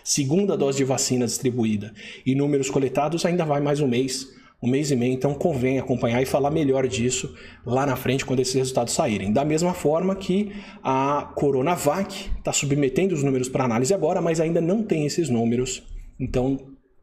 segunda 0.05 0.57
dose 0.57 0.79
de 0.79 0.85
vacina 0.85 1.27
distribuída 1.27 1.93
e 2.25 2.35
números 2.35 2.71
coletados, 2.71 3.25
ainda 3.27 3.45
vai 3.45 3.61
mais 3.61 3.81
um 3.81 3.89
mês, 3.89 4.29
um 4.65 4.69
mês 4.69 4.91
e 4.91 4.97
meio. 4.97 5.13
Então 5.13 5.35
convém 5.35 5.79
acompanhar 5.79 6.23
e 6.23 6.27
falar 6.27 6.51
melhor 6.51 6.87
disso 6.87 7.35
lá 7.65 7.87
na 7.87 7.97
frente 7.97 8.25
quando 8.25 8.41
esses 8.41 8.55
resultados 8.55 8.95
saírem. 8.95 9.33
Da 9.33 9.45
mesma 9.45 9.75
forma 9.75 10.15
que 10.15 10.53
a 10.83 11.33
Coronavac 11.35 12.31
está 12.39 12.53
submetendo 12.53 13.15
os 13.15 13.23
números 13.23 13.49
para 13.49 13.65
análise 13.65 13.93
agora, 13.93 14.21
mas 14.21 14.41
ainda 14.41 14.61
não 14.61 14.83
tem 14.83 15.07
esses 15.07 15.29
números 15.29 15.83
então, 16.19 16.59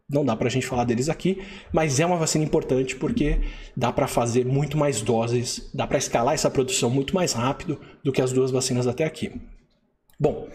não 0.10 0.26
dá 0.26 0.36
para 0.36 0.48
a 0.48 0.52
gente 0.52 0.66
falar 0.66 0.84
deles 0.84 1.10
aqui, 1.10 1.42
mas 1.72 2.00
é 2.00 2.06
uma 2.06 2.18
vacina 2.18 2.44
importante 2.44 2.96
porque 2.96 3.40
dá 3.76 3.92
para 3.92 4.08
fazer 4.08 4.46
muito 4.46 4.78
mais 4.78 5.02
doses, 5.02 5.70
dá 5.74 5.88
para 5.88 5.98
escalar 5.98 6.34
essa 6.34 6.50
produção 6.50 6.90
muito 6.90 7.16
mais 7.16 7.34
rápido 7.34 7.80
do 8.04 8.12
que 8.12 8.22
as 8.22 8.32
duas 8.32 8.52
vacinas 8.52 8.88
até 8.88 9.04
aqui. 9.04 9.32
Bom, 10.20 10.48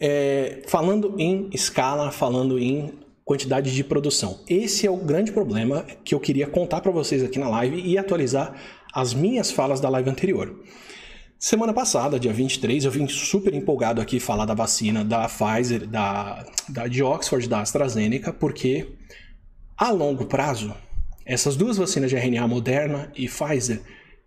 é, 0.00 0.62
falando 0.66 1.14
em 1.18 1.48
escala, 1.52 2.10
falando 2.10 2.58
em 2.58 2.92
quantidade 3.24 3.74
de 3.74 3.82
produção, 3.82 4.40
esse 4.46 4.86
é 4.86 4.90
o 4.90 4.96
grande 4.96 5.32
problema 5.32 5.84
que 6.04 6.14
eu 6.14 6.20
queria 6.20 6.46
contar 6.46 6.80
para 6.80 6.92
vocês 6.92 7.22
aqui 7.22 7.38
na 7.38 7.48
live 7.48 7.80
e 7.80 7.96
atualizar 7.96 8.54
as 8.92 9.14
minhas 9.14 9.50
falas 9.50 9.80
da 9.80 9.88
live 9.88 10.10
anterior. 10.10 10.62
Semana 11.38 11.72
passada, 11.72 12.18
dia 12.18 12.32
23, 12.32 12.84
eu 12.84 12.90
vim 12.90 13.08
super 13.08 13.52
empolgado 13.52 14.00
aqui 14.00 14.20
falar 14.20 14.44
da 14.44 14.54
vacina 14.54 15.04
da 15.04 15.28
Pfizer, 15.28 15.86
da, 15.86 16.44
da 16.68 16.86
de 16.86 17.02
Oxford, 17.02 17.48
da 17.48 17.60
AstraZeneca, 17.60 18.32
porque 18.32 18.88
a 19.76 19.90
longo 19.90 20.26
prazo, 20.26 20.74
essas 21.26 21.56
duas 21.56 21.76
vacinas 21.76 22.10
de 22.10 22.16
RNA 22.16 22.46
Moderna 22.46 23.12
e 23.16 23.26
Pfizer 23.26 23.80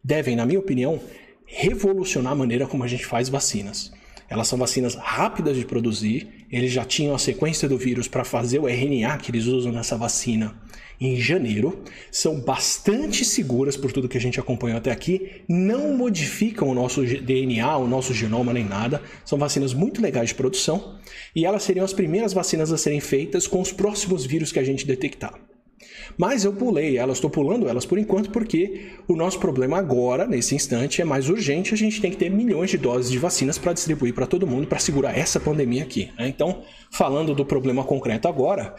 devem, 0.03 0.35
na 0.35 0.45
minha 0.45 0.59
opinião, 0.59 0.99
revolucionar 1.45 2.33
a 2.33 2.35
maneira 2.35 2.67
como 2.67 2.83
a 2.83 2.87
gente 2.87 3.05
faz 3.05 3.29
vacinas. 3.29 3.91
Elas 4.29 4.47
são 4.47 4.57
vacinas 4.57 4.95
rápidas 4.95 5.55
de 5.55 5.65
produzir, 5.65 6.45
eles 6.51 6.71
já 6.71 6.83
tinham 6.83 7.15
a 7.15 7.19
sequência 7.19 7.67
do 7.67 7.77
vírus 7.77 8.07
para 8.07 8.23
fazer 8.23 8.59
o 8.59 8.67
RNA 8.67 9.17
que 9.17 9.31
eles 9.31 9.45
usam 9.45 9.71
nessa 9.71 9.97
vacina 9.97 10.55
em 10.99 11.15
janeiro, 11.15 11.83
são 12.11 12.39
bastante 12.39 13.23
seguras 13.23 13.77
por 13.77 13.91
tudo 13.91 14.09
que 14.09 14.17
a 14.17 14.21
gente 14.21 14.39
acompanhou 14.39 14.77
até 14.77 14.91
aqui, 14.91 15.43
não 15.47 15.95
modificam 15.95 16.67
o 16.67 16.73
nosso 16.73 17.03
DNA, 17.03 17.77
o 17.77 17.87
nosso 17.87 18.13
genoma 18.13 18.51
nem 18.51 18.65
nada, 18.65 19.01
são 19.23 19.37
vacinas 19.37 19.73
muito 19.73 20.01
legais 20.01 20.29
de 20.29 20.35
produção 20.35 20.97
e 21.35 21.45
elas 21.45 21.63
seriam 21.63 21.85
as 21.85 21.93
primeiras 21.93 22.33
vacinas 22.33 22.71
a 22.71 22.77
serem 22.77 22.99
feitas 22.99 23.47
com 23.47 23.61
os 23.61 23.71
próximos 23.71 24.25
vírus 24.25 24.51
que 24.51 24.59
a 24.59 24.63
gente 24.63 24.87
detectar. 24.87 25.39
Mas 26.17 26.43
eu 26.43 26.53
pulei 26.53 26.97
elas, 26.97 27.17
estou 27.17 27.29
pulando 27.29 27.67
elas 27.67 27.85
por 27.85 27.97
enquanto 27.97 28.31
porque 28.31 28.91
o 29.07 29.15
nosso 29.15 29.39
problema 29.39 29.77
agora, 29.77 30.27
nesse 30.27 30.55
instante, 30.55 31.01
é 31.01 31.05
mais 31.05 31.29
urgente. 31.29 31.73
A 31.73 31.77
gente 31.77 32.01
tem 32.01 32.11
que 32.11 32.17
ter 32.17 32.29
milhões 32.29 32.71
de 32.71 32.77
doses 32.77 33.11
de 33.11 33.19
vacinas 33.19 33.57
para 33.57 33.73
distribuir 33.73 34.13
para 34.13 34.25
todo 34.25 34.47
mundo 34.47 34.67
para 34.67 34.79
segurar 34.79 35.17
essa 35.17 35.39
pandemia 35.39 35.83
aqui. 35.83 36.11
Né? 36.17 36.27
Então, 36.27 36.63
falando 36.91 37.35
do 37.35 37.45
problema 37.45 37.83
concreto 37.83 38.27
agora, 38.27 38.75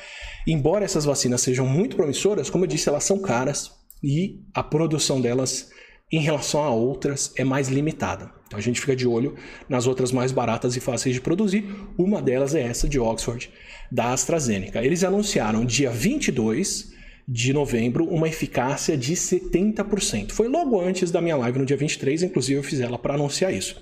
embora 0.46 0.84
essas 0.84 1.04
vacinas 1.04 1.40
sejam 1.40 1.66
muito 1.66 1.96
promissoras, 1.96 2.50
como 2.50 2.64
eu 2.64 2.68
disse, 2.68 2.88
elas 2.88 3.04
são 3.04 3.20
caras 3.20 3.70
e 4.02 4.40
a 4.54 4.62
produção 4.62 5.20
delas 5.20 5.70
em 6.10 6.20
relação 6.20 6.64
a 6.64 6.70
outras 6.70 7.32
é 7.36 7.44
mais 7.44 7.68
limitada. 7.68 8.37
Então 8.48 8.58
a 8.58 8.62
gente 8.62 8.80
fica 8.80 8.96
de 8.96 9.06
olho 9.06 9.36
nas 9.68 9.86
outras 9.86 10.10
mais 10.10 10.32
baratas 10.32 10.74
e 10.74 10.80
fáceis 10.80 11.14
de 11.14 11.20
produzir. 11.20 11.64
Uma 11.96 12.20
delas 12.20 12.54
é 12.54 12.62
essa 12.62 12.88
de 12.88 12.98
Oxford, 12.98 13.50
da 13.92 14.12
AstraZeneca. 14.12 14.82
Eles 14.82 15.04
anunciaram 15.04 15.64
dia 15.64 15.90
22 15.90 16.92
de 17.28 17.52
novembro 17.52 18.06
uma 18.06 18.26
eficácia 18.26 18.96
de 18.96 19.14
70%. 19.14 20.32
Foi 20.32 20.48
logo 20.48 20.80
antes 20.80 21.10
da 21.10 21.20
minha 21.20 21.36
live 21.36 21.58
no 21.58 21.66
dia 21.66 21.76
23, 21.76 22.22
inclusive 22.22 22.58
eu 22.58 22.64
fiz 22.64 22.80
ela 22.80 22.98
para 22.98 23.14
anunciar 23.14 23.52
isso. 23.52 23.80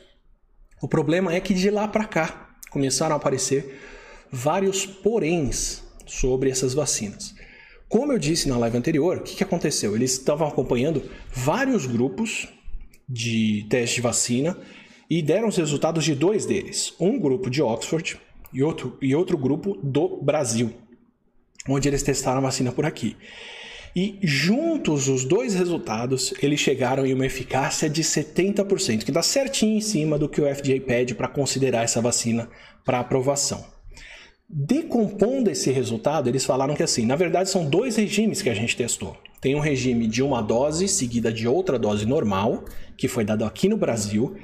O 0.82 0.88
problema 0.88 1.32
é 1.32 1.40
que 1.40 1.54
de 1.54 1.70
lá 1.70 1.86
para 1.86 2.04
cá 2.04 2.56
começaram 2.70 3.14
a 3.14 3.16
aparecer 3.16 3.78
vários 4.32 4.84
poréns 4.84 5.84
sobre 6.04 6.50
essas 6.50 6.74
vacinas. 6.74 7.34
Como 7.88 8.12
eu 8.12 8.18
disse 8.18 8.48
na 8.48 8.58
live 8.58 8.76
anterior, 8.76 9.18
o 9.18 9.22
que, 9.22 9.36
que 9.36 9.44
aconteceu? 9.44 9.94
Eles 9.94 10.12
estavam 10.12 10.48
acompanhando 10.48 11.08
vários 11.32 11.86
grupos 11.86 12.48
de 13.08 13.66
teste 13.68 13.96
de 13.96 14.02
vacina 14.02 14.58
e 15.08 15.22
deram 15.22 15.48
os 15.48 15.56
resultados 15.56 16.04
de 16.04 16.14
dois 16.14 16.46
deles. 16.46 16.94
Um 16.98 17.18
grupo 17.18 17.48
de 17.48 17.62
Oxford 17.62 18.18
e 18.52 18.62
outro, 18.62 18.98
e 19.00 19.14
outro 19.14 19.36
grupo 19.38 19.78
do 19.82 20.20
Brasil 20.22 20.72
onde 21.68 21.88
eles 21.88 22.02
testaram 22.02 22.38
a 22.38 22.42
vacina 22.42 22.72
por 22.72 22.86
aqui. 22.86 23.16
E 23.94 24.18
juntos 24.22 25.08
os 25.08 25.24
dois 25.24 25.54
resultados, 25.54 26.34
eles 26.42 26.60
chegaram 26.60 27.06
em 27.06 27.14
uma 27.14 27.24
eficácia 27.24 27.88
de 27.88 28.02
70%, 28.02 29.04
que 29.04 29.12
dá 29.12 29.22
certinho 29.22 29.78
em 29.78 29.80
cima 29.80 30.18
do 30.18 30.28
que 30.28 30.40
o 30.40 30.54
FDA 30.54 30.78
pede 30.80 31.14
para 31.14 31.28
considerar 31.28 31.82
essa 31.82 32.00
vacina 32.00 32.48
para 32.84 33.00
aprovação. 33.00 33.75
Decompondo 34.48 35.50
esse 35.50 35.72
resultado, 35.72 36.28
eles 36.28 36.44
falaram 36.44 36.76
que 36.76 36.82
assim, 36.82 37.04
na 37.04 37.16
verdade 37.16 37.50
são 37.50 37.68
dois 37.68 37.96
regimes 37.96 38.40
que 38.40 38.48
a 38.48 38.54
gente 38.54 38.76
testou. 38.76 39.16
Tem 39.40 39.56
um 39.56 39.60
regime 39.60 40.06
de 40.06 40.22
uma 40.22 40.40
dose 40.40 40.86
seguida 40.86 41.32
de 41.32 41.48
outra 41.48 41.78
dose 41.78 42.06
normal, 42.06 42.64
que 42.96 43.08
foi 43.08 43.24
dado 43.24 43.44
aqui 43.44 43.68
no 43.68 43.76
Brasil, 43.76 44.36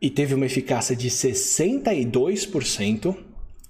e 0.00 0.10
teve 0.10 0.34
uma 0.34 0.46
eficácia 0.46 0.94
de 0.94 1.10
62%, 1.10 3.16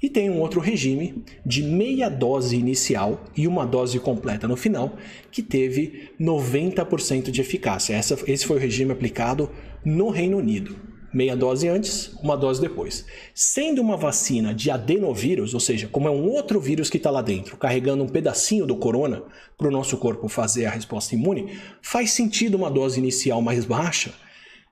e 0.02 0.10
tem 0.10 0.28
um 0.28 0.40
outro 0.40 0.60
regime 0.60 1.24
de 1.44 1.62
meia 1.62 2.10
dose 2.10 2.54
inicial 2.54 3.24
e 3.34 3.48
uma 3.48 3.64
dose 3.64 3.98
completa 3.98 4.46
no 4.46 4.56
final, 4.56 4.94
que 5.32 5.42
teve 5.42 6.10
90% 6.20 7.30
de 7.30 7.40
eficácia. 7.40 7.94
Essa, 7.94 8.18
esse 8.26 8.46
foi 8.46 8.56
o 8.56 8.60
regime 8.60 8.92
aplicado 8.92 9.50
no 9.82 10.10
Reino 10.10 10.36
Unido. 10.36 10.76
Meia 11.12 11.36
dose 11.36 11.68
antes, 11.68 12.12
uma 12.22 12.36
dose 12.36 12.60
depois. 12.60 13.06
Sendo 13.34 13.80
uma 13.80 13.96
vacina 13.96 14.54
de 14.54 14.70
adenovírus, 14.70 15.54
ou 15.54 15.60
seja, 15.60 15.88
como 15.88 16.08
é 16.08 16.10
um 16.10 16.28
outro 16.28 16.60
vírus 16.60 16.90
que 16.90 16.96
está 16.96 17.10
lá 17.10 17.22
dentro, 17.22 17.56
carregando 17.56 18.04
um 18.04 18.08
pedacinho 18.08 18.66
do 18.66 18.76
corona 18.76 19.22
para 19.56 19.68
o 19.68 19.70
nosso 19.70 19.96
corpo 19.96 20.28
fazer 20.28 20.66
a 20.66 20.70
resposta 20.70 21.14
imune, 21.14 21.58
faz 21.80 22.12
sentido 22.12 22.56
uma 22.56 22.70
dose 22.70 22.98
inicial 22.98 23.40
mais 23.40 23.64
baixa 23.64 24.12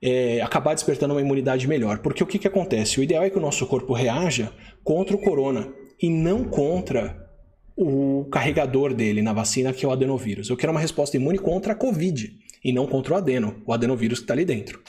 é, 0.04 0.42
acabar 0.42 0.74
despertando 0.74 1.14
uma 1.14 1.20
imunidade 1.22 1.66
melhor. 1.66 1.98
Porque 2.00 2.22
o 2.22 2.26
que, 2.26 2.38
que 2.38 2.46
acontece? 2.46 3.00
O 3.00 3.02
ideal 3.02 3.24
é 3.24 3.30
que 3.30 3.38
o 3.38 3.40
nosso 3.40 3.66
corpo 3.66 3.94
reaja 3.94 4.52
contra 4.84 5.16
o 5.16 5.18
corona 5.18 5.72
e 6.00 6.10
não 6.10 6.44
contra 6.44 7.24
o 7.74 8.26
carregador 8.30 8.92
dele 8.92 9.22
na 9.22 9.32
vacina, 9.32 9.72
que 9.72 9.84
é 9.84 9.88
o 9.88 9.92
adenovírus. 9.92 10.50
Eu 10.50 10.58
quero 10.58 10.72
uma 10.72 10.80
resposta 10.80 11.16
imune 11.16 11.38
contra 11.38 11.72
a 11.72 11.76
Covid 11.76 12.30
e 12.62 12.70
não 12.70 12.86
contra 12.86 13.14
o 13.14 13.16
adeno, 13.16 13.62
o 13.66 13.72
adenovírus 13.72 14.18
que 14.18 14.24
está 14.24 14.34
ali 14.34 14.44
dentro. 14.44 14.82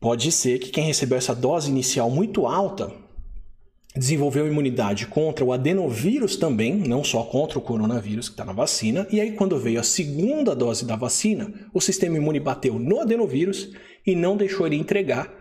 Pode 0.00 0.30
ser 0.30 0.58
que 0.58 0.70
quem 0.70 0.84
recebeu 0.84 1.16
essa 1.16 1.34
dose 1.34 1.70
inicial 1.70 2.10
muito 2.10 2.46
alta 2.46 2.92
desenvolveu 3.96 4.46
imunidade 4.46 5.06
contra 5.06 5.44
o 5.44 5.52
adenovírus 5.52 6.36
também, 6.36 6.74
não 6.74 7.02
só 7.02 7.22
contra 7.22 7.58
o 7.58 7.62
coronavírus 7.62 8.28
que 8.28 8.34
está 8.34 8.44
na 8.44 8.52
vacina. 8.52 9.06
E 9.10 9.20
aí, 9.20 9.32
quando 9.32 9.58
veio 9.58 9.80
a 9.80 9.82
segunda 9.82 10.54
dose 10.54 10.84
da 10.84 10.96
vacina, 10.96 11.50
o 11.72 11.80
sistema 11.80 12.16
imune 12.16 12.38
bateu 12.38 12.78
no 12.78 13.00
adenovírus 13.00 13.72
e 14.06 14.14
não 14.14 14.36
deixou 14.36 14.66
ele 14.66 14.76
entregar 14.76 15.32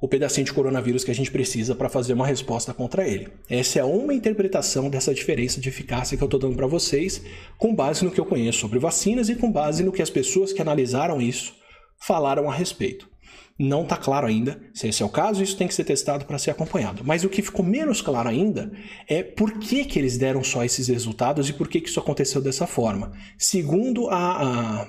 o 0.00 0.08
pedacinho 0.08 0.44
de 0.44 0.52
coronavírus 0.52 1.04
que 1.04 1.10
a 1.10 1.14
gente 1.14 1.30
precisa 1.30 1.74
para 1.74 1.88
fazer 1.88 2.12
uma 2.12 2.26
resposta 2.26 2.74
contra 2.74 3.06
ele. 3.06 3.28
Essa 3.48 3.78
é 3.80 3.84
uma 3.84 4.12
interpretação 4.12 4.90
dessa 4.90 5.14
diferença 5.14 5.60
de 5.60 5.68
eficácia 5.68 6.16
que 6.16 6.22
eu 6.22 6.26
estou 6.26 6.40
dando 6.40 6.56
para 6.56 6.66
vocês, 6.66 7.22
com 7.56 7.74
base 7.74 8.04
no 8.04 8.10
que 8.10 8.20
eu 8.20 8.26
conheço 8.26 8.58
sobre 8.58 8.78
vacinas 8.78 9.28
e 9.28 9.34
com 9.34 9.50
base 9.50 9.82
no 9.82 9.92
que 9.92 10.02
as 10.02 10.10
pessoas 10.10 10.52
que 10.52 10.60
analisaram 10.60 11.20
isso 11.20 11.54
falaram 11.98 12.50
a 12.50 12.54
respeito. 12.54 13.13
Não 13.58 13.82
está 13.84 13.96
claro 13.96 14.26
ainda 14.26 14.60
se 14.74 14.88
esse 14.88 15.02
é 15.02 15.06
o 15.06 15.08
caso, 15.08 15.42
isso 15.42 15.56
tem 15.56 15.68
que 15.68 15.74
ser 15.74 15.84
testado 15.84 16.24
para 16.24 16.38
ser 16.38 16.50
acompanhado. 16.50 17.02
Mas 17.04 17.22
o 17.22 17.28
que 17.28 17.42
ficou 17.42 17.64
menos 17.64 18.02
claro 18.02 18.28
ainda 18.28 18.72
é 19.08 19.22
por 19.22 19.58
que, 19.58 19.84
que 19.84 19.98
eles 19.98 20.18
deram 20.18 20.42
só 20.42 20.64
esses 20.64 20.88
resultados 20.88 21.48
e 21.48 21.52
por 21.52 21.68
que, 21.68 21.80
que 21.80 21.88
isso 21.88 22.00
aconteceu 22.00 22.40
dessa 22.40 22.66
forma. 22.66 23.12
Segundo 23.38 24.08
a, 24.08 24.82
a, 24.82 24.88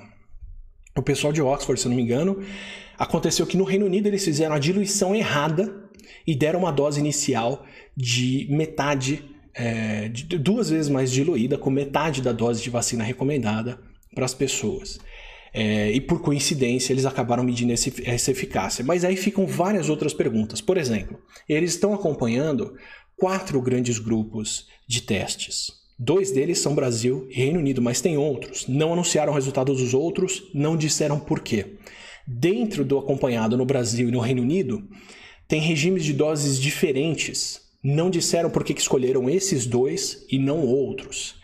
o 0.96 1.02
pessoal 1.02 1.32
de 1.32 1.40
Oxford, 1.40 1.80
se 1.80 1.86
eu 1.86 1.90
não 1.90 1.96
me 1.96 2.02
engano, 2.02 2.42
Aconteceu 2.98 3.46
que 3.46 3.56
no 3.56 3.64
Reino 3.64 3.86
Unido 3.86 4.06
eles 4.06 4.24
fizeram 4.24 4.54
a 4.54 4.58
diluição 4.58 5.14
errada 5.14 5.84
e 6.26 6.34
deram 6.34 6.60
uma 6.60 6.72
dose 6.72 6.98
inicial 6.98 7.64
de 7.96 8.46
metade, 8.50 9.22
é, 9.54 10.08
de 10.08 10.38
duas 10.38 10.70
vezes 10.70 10.88
mais 10.88 11.12
diluída, 11.12 11.58
com 11.58 11.68
metade 11.68 12.22
da 12.22 12.32
dose 12.32 12.62
de 12.62 12.70
vacina 12.70 13.04
recomendada 13.04 13.78
para 14.14 14.24
as 14.24 14.32
pessoas. 14.32 14.98
É, 15.58 15.90
e 15.90 16.02
por 16.02 16.20
coincidência 16.20 16.92
eles 16.92 17.06
acabaram 17.06 17.42
medindo 17.42 17.72
esse, 17.72 17.90
essa 18.04 18.30
eficácia. 18.30 18.84
Mas 18.84 19.06
aí 19.06 19.16
ficam 19.16 19.46
várias 19.46 19.88
outras 19.88 20.12
perguntas. 20.12 20.60
Por 20.60 20.76
exemplo, 20.76 21.18
eles 21.48 21.70
estão 21.70 21.94
acompanhando 21.94 22.74
quatro 23.16 23.58
grandes 23.62 23.98
grupos 23.98 24.66
de 24.86 25.00
testes. 25.00 25.72
Dois 25.98 26.30
deles 26.30 26.58
são 26.58 26.74
Brasil 26.74 27.26
e 27.30 27.36
Reino 27.36 27.58
Unido, 27.58 27.80
mas 27.80 28.02
tem 28.02 28.18
outros. 28.18 28.66
Não 28.68 28.92
anunciaram 28.92 29.32
o 29.32 29.34
resultado 29.34 29.72
dos 29.72 29.94
outros, 29.94 30.42
não 30.52 30.76
disseram 30.76 31.18
por 31.18 31.40
quê. 31.40 31.78
Dentro 32.26 32.84
do 32.84 32.98
acompanhado 32.98 33.56
no 33.56 33.64
Brasil 33.64 34.10
e 34.10 34.12
no 34.12 34.20
Reino 34.20 34.42
Unido, 34.42 34.86
tem 35.48 35.58
regimes 35.58 36.04
de 36.04 36.12
doses 36.12 36.60
diferentes. 36.60 37.62
Não 37.82 38.10
disseram 38.10 38.50
por 38.50 38.62
que 38.62 38.74
escolheram 38.74 39.30
esses 39.30 39.64
dois 39.64 40.26
e 40.30 40.38
não 40.38 40.66
outros. 40.66 41.35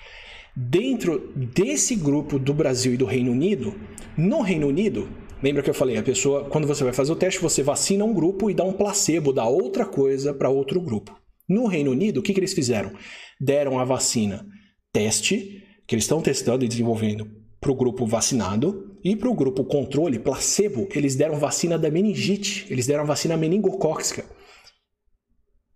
Dentro 0.54 1.32
desse 1.34 1.96
grupo 1.96 2.38
do 2.38 2.52
Brasil 2.52 2.92
e 2.92 2.96
do 2.98 3.06
Reino 3.06 3.32
Unido, 3.32 3.74
no 4.18 4.42
Reino 4.42 4.68
Unido, 4.68 5.08
lembra 5.42 5.62
que 5.62 5.70
eu 5.70 5.74
falei, 5.74 5.96
a 5.96 6.02
pessoa, 6.02 6.44
quando 6.44 6.66
você 6.66 6.84
vai 6.84 6.92
fazer 6.92 7.10
o 7.10 7.16
teste, 7.16 7.40
você 7.40 7.62
vacina 7.62 8.04
um 8.04 8.12
grupo 8.12 8.50
e 8.50 8.54
dá 8.54 8.62
um 8.62 8.74
placebo, 8.74 9.32
dá 9.32 9.46
outra 9.46 9.86
coisa 9.86 10.34
para 10.34 10.50
outro 10.50 10.78
grupo. 10.78 11.18
No 11.48 11.66
Reino 11.66 11.90
Unido, 11.90 12.18
o 12.18 12.22
que, 12.22 12.34
que 12.34 12.40
eles 12.40 12.52
fizeram? 12.52 12.92
Deram 13.40 13.78
a 13.78 13.84
vacina 13.84 14.46
teste, 14.92 15.62
que 15.86 15.94
eles 15.94 16.04
estão 16.04 16.20
testando 16.20 16.66
e 16.66 16.68
desenvolvendo 16.68 17.26
para 17.58 17.72
o 17.72 17.74
grupo 17.74 18.04
vacinado, 18.04 18.98
e 19.02 19.16
para 19.16 19.30
o 19.30 19.34
grupo 19.34 19.64
controle, 19.64 20.18
placebo, 20.18 20.86
eles 20.94 21.16
deram 21.16 21.38
vacina 21.38 21.78
da 21.78 21.90
meningite, 21.90 22.66
eles 22.70 22.86
deram 22.86 23.06
vacina 23.06 23.38
meningocócica. 23.38 24.26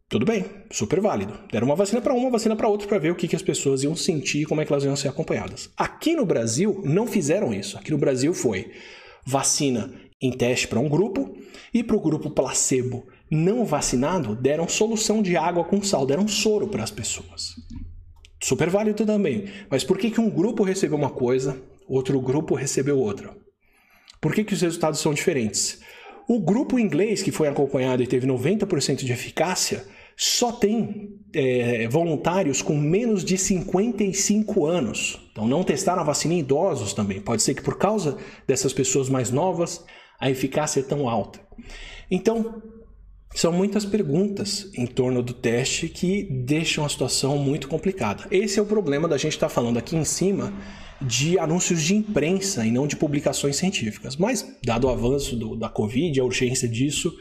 Tudo 0.08 0.24
bem, 0.24 0.44
super 0.70 1.00
válido. 1.00 1.38
Deram 1.50 1.66
uma 1.66 1.74
vacina 1.74 2.00
para 2.00 2.12
uma, 2.12 2.22
uma 2.22 2.30
vacina 2.30 2.54
para 2.54 2.68
outra 2.68 2.86
para 2.86 2.98
ver 2.98 3.10
o 3.10 3.16
que, 3.16 3.26
que 3.26 3.36
as 3.36 3.42
pessoas 3.42 3.82
iam 3.82 3.96
sentir 3.96 4.42
e 4.42 4.44
como 4.44 4.60
é 4.60 4.64
que 4.64 4.72
elas 4.72 4.84
iam 4.84 4.94
ser 4.94 5.08
acompanhadas. 5.08 5.70
Aqui 5.76 6.14
no 6.14 6.24
Brasil 6.24 6.80
não 6.84 7.06
fizeram 7.06 7.52
isso. 7.52 7.76
Aqui 7.76 7.90
no 7.90 7.98
Brasil 7.98 8.32
foi 8.32 8.70
vacina 9.24 9.92
em 10.22 10.32
teste 10.32 10.68
para 10.68 10.78
um 10.78 10.88
grupo 10.88 11.36
e 11.74 11.82
para 11.82 11.96
o 11.96 12.00
grupo 12.00 12.30
placebo 12.30 13.06
não 13.30 13.64
vacinado 13.64 14.36
deram 14.36 14.68
solução 14.68 15.20
de 15.20 15.36
água 15.36 15.64
com 15.64 15.82
sal, 15.82 16.06
deram 16.06 16.28
soro 16.28 16.68
para 16.68 16.84
as 16.84 16.90
pessoas. 16.90 17.56
Super 18.40 18.70
válido 18.70 19.04
também. 19.04 19.46
Mas 19.68 19.82
por 19.82 19.98
que, 19.98 20.10
que 20.10 20.20
um 20.20 20.30
grupo 20.30 20.62
recebeu 20.62 20.96
uma 20.96 21.10
coisa 21.10 21.60
outro 21.88 22.20
grupo 22.20 22.54
recebeu 22.54 22.98
outra. 22.98 23.34
Por 24.20 24.34
que, 24.34 24.44
que 24.44 24.54
os 24.54 24.60
resultados 24.60 25.00
são 25.00 25.14
diferentes? 25.14 25.80
O 26.28 26.40
grupo 26.40 26.78
inglês, 26.78 27.22
que 27.22 27.30
foi 27.30 27.48
acompanhado 27.48 28.02
e 28.02 28.06
teve 28.06 28.26
90% 28.26 29.04
de 29.04 29.12
eficácia, 29.12 29.84
só 30.16 30.50
tem 30.50 31.10
é, 31.34 31.86
voluntários 31.88 32.62
com 32.62 32.74
menos 32.74 33.22
de 33.22 33.36
55 33.36 34.64
anos. 34.64 35.20
Então, 35.30 35.46
não 35.46 35.62
testaram 35.62 36.00
a 36.00 36.04
vacina 36.04 36.32
em 36.32 36.38
idosos 36.38 36.94
também. 36.94 37.20
Pode 37.20 37.42
ser 37.42 37.54
que 37.54 37.62
por 37.62 37.76
causa 37.76 38.16
dessas 38.46 38.72
pessoas 38.72 39.10
mais 39.10 39.30
novas, 39.30 39.84
a 40.18 40.30
eficácia 40.30 40.80
é 40.80 40.82
tão 40.82 41.06
alta. 41.06 41.38
Então, 42.10 42.62
são 43.34 43.52
muitas 43.52 43.84
perguntas 43.84 44.70
em 44.74 44.86
torno 44.86 45.22
do 45.22 45.34
teste 45.34 45.90
que 45.90 46.22
deixam 46.22 46.86
a 46.86 46.88
situação 46.88 47.36
muito 47.36 47.68
complicada. 47.68 48.26
Esse 48.30 48.58
é 48.58 48.62
o 48.62 48.66
problema 48.66 49.06
da 49.06 49.18
gente 49.18 49.32
estar 49.32 49.48
tá 49.48 49.54
falando 49.54 49.76
aqui 49.76 49.94
em 49.94 50.04
cima 50.04 50.54
de 51.02 51.38
anúncios 51.38 51.82
de 51.82 51.94
imprensa 51.94 52.64
e 52.64 52.70
não 52.70 52.86
de 52.86 52.96
publicações 52.96 53.56
científicas. 53.56 54.16
Mas, 54.16 54.56
dado 54.64 54.86
o 54.86 54.90
avanço 54.90 55.36
do, 55.36 55.54
da 55.54 55.68
Covid, 55.68 56.18
a 56.18 56.24
urgência 56.24 56.66
disso 56.66 57.12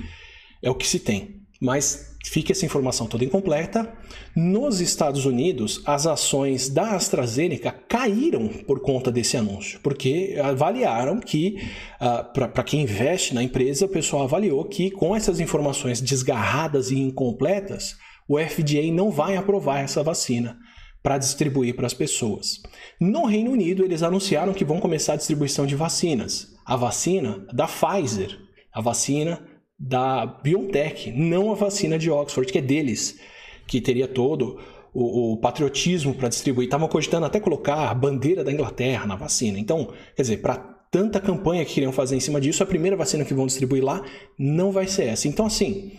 é 0.61 0.69
o 0.69 0.75
que 0.75 0.87
se 0.87 0.99
tem. 0.99 1.44
Mas 1.65 2.15
fica 2.23 2.51
essa 2.51 2.65
informação 2.65 3.07
toda 3.07 3.25
incompleta. 3.25 3.91
Nos 4.35 4.79
Estados 4.79 5.25
Unidos, 5.25 5.81
as 5.85 6.05
ações 6.05 6.69
da 6.69 6.91
AstraZeneca 6.91 7.71
caíram 7.71 8.47
por 8.47 8.81
conta 8.81 9.11
desse 9.11 9.35
anúncio, 9.35 9.79
porque 9.81 10.37
avaliaram 10.43 11.19
que, 11.19 11.57
uh, 11.99 12.05
ah, 12.05 12.23
para 12.23 12.63
quem 12.63 12.83
investe 12.83 13.33
na 13.33 13.41
empresa, 13.41 13.85
o 13.85 13.89
pessoal 13.89 14.23
avaliou 14.23 14.63
que 14.65 14.91
com 14.91 15.15
essas 15.15 15.39
informações 15.39 15.99
desgarradas 16.01 16.91
e 16.91 16.99
incompletas, 16.99 17.95
o 18.27 18.39
FDA 18.39 18.91
não 18.91 19.09
vai 19.09 19.35
aprovar 19.35 19.79
essa 19.79 20.03
vacina 20.03 20.57
para 21.01 21.17
distribuir 21.17 21.75
para 21.75 21.85
as 21.85 21.93
pessoas. 21.93 22.61
No 22.99 23.25
Reino 23.25 23.51
Unido, 23.51 23.83
eles 23.83 24.03
anunciaram 24.03 24.53
que 24.53 24.65
vão 24.65 24.79
começar 24.79 25.13
a 25.13 25.17
distribuição 25.17 25.65
de 25.65 25.75
vacinas. 25.75 26.47
A 26.65 26.75
vacina 26.75 27.45
da 27.53 27.67
Pfizer, 27.67 28.35
a 28.73 28.81
vacina 28.81 29.54
da 29.77 30.25
BioNTech, 30.25 31.11
não 31.11 31.51
a 31.51 31.55
vacina 31.55 31.97
de 31.97 32.09
Oxford, 32.09 32.51
que 32.51 32.57
é 32.57 32.61
deles, 32.61 33.19
que 33.67 33.81
teria 33.81 34.07
todo 34.07 34.59
o, 34.93 35.33
o 35.33 35.37
patriotismo 35.37 36.13
para 36.13 36.29
distribuir. 36.29 36.67
Estavam 36.67 36.87
cogitando 36.87 37.25
até 37.25 37.39
colocar 37.39 37.89
a 37.89 37.93
bandeira 37.93 38.43
da 38.43 38.51
Inglaterra 38.51 39.05
na 39.05 39.15
vacina. 39.15 39.59
Então, 39.59 39.93
quer 40.15 40.21
dizer, 40.21 40.37
para 40.37 40.57
tanta 40.89 41.19
campanha 41.19 41.65
que 41.65 41.73
queriam 41.73 41.91
fazer 41.91 42.15
em 42.15 42.21
cima 42.21 42.39
disso, 42.39 42.63
a 42.63 42.65
primeira 42.65 42.95
vacina 42.95 43.25
que 43.25 43.33
vão 43.33 43.45
distribuir 43.45 43.83
lá 43.83 44.01
não 44.39 44.71
vai 44.71 44.87
ser 44.87 45.07
essa. 45.07 45.27
Então, 45.27 45.45
assim, 45.45 45.91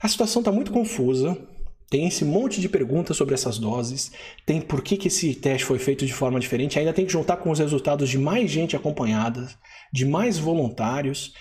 a 0.00 0.06
situação 0.06 0.40
está 0.40 0.52
muito 0.52 0.70
confusa. 0.70 1.36
Tem 1.90 2.06
esse 2.06 2.24
monte 2.24 2.60
de 2.60 2.68
perguntas 2.68 3.16
sobre 3.16 3.34
essas 3.34 3.58
doses, 3.58 4.10
tem 4.46 4.60
por 4.60 4.82
que, 4.82 4.96
que 4.96 5.08
esse 5.08 5.34
teste 5.34 5.64
foi 5.64 5.78
feito 5.78 6.04
de 6.06 6.12
forma 6.12 6.40
diferente, 6.40 6.78
ainda 6.78 6.92
tem 6.92 7.04
que 7.04 7.12
juntar 7.12 7.36
com 7.36 7.50
os 7.50 7.58
resultados 7.58 8.08
de 8.08 8.18
mais 8.18 8.50
gente 8.50 8.74
acompanhada, 8.74 9.48
de 9.92 10.04
mais 10.04 10.38
voluntários. 10.38 11.34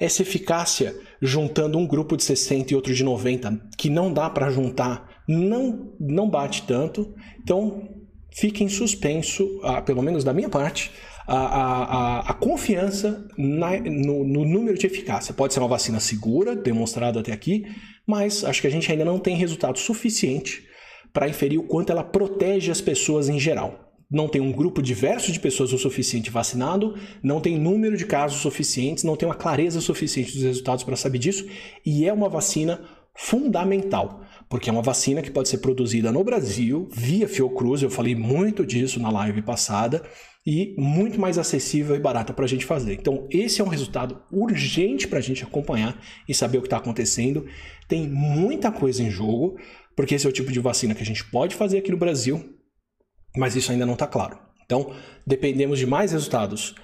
Essa 0.00 0.22
eficácia, 0.22 0.96
juntando 1.20 1.76
um 1.76 1.86
grupo 1.86 2.16
de 2.16 2.24
60 2.24 2.72
e 2.72 2.76
outro 2.76 2.94
de 2.94 3.04
90, 3.04 3.60
que 3.76 3.90
não 3.90 4.10
dá 4.10 4.30
para 4.30 4.50
juntar, 4.50 5.22
não, 5.28 5.92
não 6.00 6.28
bate 6.28 6.62
tanto. 6.62 7.14
Então, 7.42 7.86
fica 8.34 8.64
em 8.64 8.68
suspenso, 8.68 9.60
ah, 9.62 9.82
pelo 9.82 10.02
menos 10.02 10.24
da 10.24 10.32
minha 10.32 10.48
parte, 10.48 10.90
a, 11.26 11.36
a, 11.36 12.30
a 12.30 12.34
confiança 12.34 13.28
na, 13.36 13.78
no, 13.78 14.24
no, 14.24 14.44
número 14.44 14.78
de 14.78 14.86
eficácia. 14.86 15.34
Pode 15.34 15.52
ser 15.52 15.60
uma 15.60 15.68
vacina 15.68 16.00
segura, 16.00 16.56
demonstrada 16.56 17.20
até 17.20 17.32
aqui, 17.32 17.64
mas 18.06 18.42
acho 18.42 18.62
que 18.62 18.66
a 18.66 18.70
gente 18.70 18.90
ainda 18.90 19.04
não 19.04 19.18
tem 19.18 19.36
resultado 19.36 19.78
suficiente 19.78 20.66
para 21.12 21.28
inferir 21.28 21.58
o 21.58 21.64
quanto 21.64 21.90
ela 21.90 22.02
protege 22.02 22.70
as 22.70 22.80
pessoas 22.80 23.28
em 23.28 23.38
geral. 23.38 23.89
Não 24.10 24.28
tem 24.28 24.40
um 24.40 24.52
grupo 24.52 24.82
diverso 24.82 25.30
de 25.30 25.38
pessoas 25.38 25.72
o 25.72 25.78
suficiente 25.78 26.30
vacinado, 26.30 26.96
não 27.22 27.40
tem 27.40 27.58
número 27.58 27.96
de 27.96 28.04
casos 28.04 28.40
suficientes, 28.40 29.04
não 29.04 29.16
tem 29.16 29.28
uma 29.28 29.34
clareza 29.34 29.80
suficiente 29.80 30.32
dos 30.32 30.42
resultados 30.42 30.82
para 30.82 30.96
saber 30.96 31.18
disso, 31.18 31.46
e 31.86 32.06
é 32.06 32.12
uma 32.12 32.28
vacina 32.28 32.80
fundamental, 33.14 34.22
porque 34.48 34.68
é 34.68 34.72
uma 34.72 34.82
vacina 34.82 35.22
que 35.22 35.30
pode 35.30 35.48
ser 35.48 35.58
produzida 35.58 36.10
no 36.10 36.24
Brasil 36.24 36.88
via 36.90 37.28
Fiocruz, 37.28 37.82
eu 37.82 37.90
falei 37.90 38.14
muito 38.14 38.64
disso 38.64 38.98
na 38.98 39.10
live 39.10 39.42
passada, 39.42 40.02
e 40.46 40.74
muito 40.78 41.20
mais 41.20 41.38
acessível 41.38 41.94
e 41.94 42.00
barata 42.00 42.32
para 42.32 42.44
a 42.44 42.48
gente 42.48 42.64
fazer. 42.64 42.94
Então, 42.94 43.26
esse 43.30 43.60
é 43.60 43.64
um 43.64 43.68
resultado 43.68 44.22
urgente 44.32 45.06
para 45.06 45.18
a 45.18 45.22
gente 45.22 45.44
acompanhar 45.44 46.00
e 46.28 46.34
saber 46.34 46.58
o 46.58 46.62
que 46.62 46.66
está 46.66 46.78
acontecendo. 46.78 47.46
Tem 47.86 48.08
muita 48.08 48.72
coisa 48.72 49.02
em 49.02 49.10
jogo, 49.10 49.58
porque 49.94 50.14
esse 50.14 50.26
é 50.26 50.30
o 50.30 50.32
tipo 50.32 50.50
de 50.50 50.58
vacina 50.58 50.94
que 50.94 51.02
a 51.02 51.06
gente 51.06 51.24
pode 51.30 51.54
fazer 51.54 51.78
aqui 51.78 51.90
no 51.90 51.98
Brasil, 51.98 52.54
mas 53.36 53.56
isso 53.56 53.72
ainda 53.72 53.86
não 53.86 53.94
está 53.94 54.06
claro. 54.06 54.38
Então, 54.64 54.92
dependemos 55.26 55.78
de 55.78 55.86
mais 55.86 56.12
resultados 56.12 56.74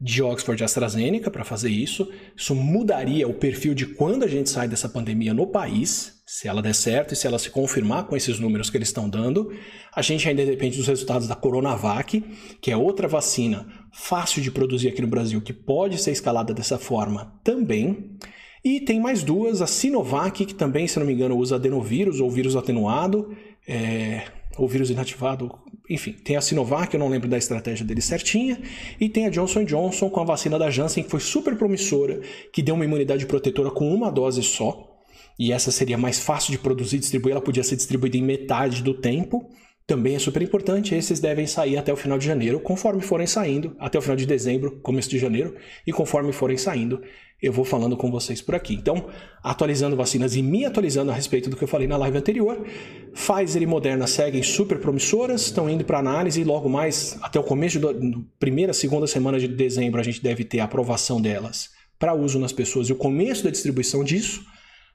de 0.00 0.22
Oxford 0.22 0.62
e 0.62 0.64
AstraZeneca 0.64 1.30
para 1.30 1.44
fazer 1.44 1.70
isso. 1.70 2.10
Isso 2.36 2.54
mudaria 2.54 3.26
o 3.26 3.34
perfil 3.34 3.74
de 3.74 3.86
quando 3.86 4.24
a 4.24 4.28
gente 4.28 4.50
sai 4.50 4.68
dessa 4.68 4.88
pandemia 4.88 5.32
no 5.32 5.46
país, 5.46 6.20
se 6.26 6.48
ela 6.48 6.60
der 6.60 6.74
certo 6.74 7.14
e 7.14 7.16
se 7.16 7.26
ela 7.26 7.38
se 7.38 7.50
confirmar 7.50 8.04
com 8.04 8.16
esses 8.16 8.38
números 8.38 8.68
que 8.68 8.76
eles 8.76 8.88
estão 8.88 9.08
dando. 9.08 9.52
A 9.94 10.02
gente 10.02 10.28
ainda 10.28 10.44
depende 10.44 10.76
dos 10.76 10.86
resultados 10.86 11.26
da 11.26 11.34
Coronavac, 11.34 12.22
que 12.60 12.70
é 12.70 12.76
outra 12.76 13.08
vacina 13.08 13.66
fácil 13.92 14.42
de 14.42 14.50
produzir 14.50 14.88
aqui 14.88 15.00
no 15.00 15.08
Brasil, 15.08 15.40
que 15.40 15.52
pode 15.52 15.98
ser 15.98 16.10
escalada 16.10 16.52
dessa 16.52 16.78
forma 16.78 17.32
também. 17.42 18.18
E 18.62 18.80
tem 18.80 19.00
mais 19.00 19.22
duas, 19.22 19.62
a 19.62 19.66
Sinovac, 19.66 20.44
que 20.44 20.54
também, 20.54 20.86
se 20.86 20.98
não 20.98 21.06
me 21.06 21.14
engano, 21.14 21.36
usa 21.36 21.54
adenovírus 21.54 22.20
ou 22.20 22.30
vírus 22.30 22.56
atenuado, 22.56 23.34
é, 23.66 24.24
ou 24.56 24.66
vírus 24.68 24.90
inativado, 24.90 25.50
enfim, 25.88 26.12
tem 26.12 26.36
a 26.36 26.40
Sinovac, 26.40 26.92
eu 26.92 27.00
não 27.00 27.08
lembro 27.08 27.28
da 27.28 27.38
estratégia 27.38 27.84
dele 27.84 28.00
certinha, 28.00 28.60
e 29.00 29.08
tem 29.08 29.26
a 29.26 29.30
Johnson 29.30 29.64
Johnson 29.64 30.10
com 30.10 30.20
a 30.20 30.24
vacina 30.24 30.58
da 30.58 30.70
Janssen, 30.70 31.04
que 31.04 31.10
foi 31.10 31.20
super 31.20 31.56
promissora, 31.56 32.20
que 32.52 32.62
deu 32.62 32.74
uma 32.74 32.84
imunidade 32.84 33.26
protetora 33.26 33.70
com 33.70 33.92
uma 33.94 34.10
dose 34.10 34.42
só. 34.42 34.92
e 35.38 35.52
essa 35.52 35.70
seria 35.70 35.98
mais 35.98 36.18
fácil 36.18 36.50
de 36.50 36.58
produzir 36.58 36.96
e 36.96 37.00
distribuir, 37.00 37.32
ela 37.32 37.42
podia 37.42 37.62
ser 37.62 37.76
distribuída 37.76 38.16
em 38.16 38.22
metade 38.22 38.82
do 38.82 38.94
tempo. 38.94 39.50
Também 39.86 40.16
é 40.16 40.18
super 40.18 40.40
importante, 40.42 40.94
esses 40.94 41.20
devem 41.20 41.46
sair 41.46 41.76
até 41.76 41.92
o 41.92 41.96
final 41.96 42.18
de 42.18 42.26
janeiro, 42.26 42.58
conforme 42.58 43.02
forem 43.02 43.26
saindo, 43.26 43.76
até 43.78 43.98
o 43.98 44.02
final 44.02 44.16
de 44.16 44.26
dezembro, 44.26 44.80
começo 44.80 45.10
de 45.10 45.18
janeiro, 45.18 45.54
e 45.86 45.92
conforme 45.92 46.32
forem 46.32 46.56
saindo, 46.56 47.02
eu 47.42 47.52
vou 47.52 47.64
falando 47.64 47.96
com 47.96 48.10
vocês 48.10 48.40
por 48.40 48.54
aqui. 48.54 48.74
Então, 48.74 49.08
atualizando 49.42 49.96
vacinas 49.96 50.34
e 50.34 50.42
me 50.42 50.64
atualizando 50.64 51.10
a 51.10 51.14
respeito 51.14 51.50
do 51.50 51.56
que 51.56 51.64
eu 51.64 51.68
falei 51.68 51.86
na 51.86 51.96
live 51.96 52.18
anterior, 52.18 52.64
Pfizer 53.12 53.62
e 53.62 53.66
Moderna 53.66 54.06
seguem 54.06 54.42
super 54.42 54.78
promissoras, 54.78 55.42
estão 55.42 55.68
indo 55.68 55.84
para 55.84 55.98
análise 55.98 56.40
e 56.40 56.44
logo 56.44 56.68
mais, 56.68 57.18
até 57.22 57.38
o 57.38 57.44
começo 57.44 57.78
da 57.78 57.88
primeira, 58.38 58.72
segunda 58.72 59.06
semana 59.06 59.38
de 59.38 59.48
dezembro, 59.48 60.00
a 60.00 60.04
gente 60.04 60.22
deve 60.22 60.44
ter 60.44 60.60
a 60.60 60.64
aprovação 60.64 61.20
delas 61.20 61.70
para 61.98 62.14
uso 62.14 62.38
nas 62.38 62.52
pessoas 62.52 62.88
e 62.88 62.92
o 62.92 62.96
começo 62.96 63.44
da 63.44 63.50
distribuição 63.50 64.04
disso 64.04 64.44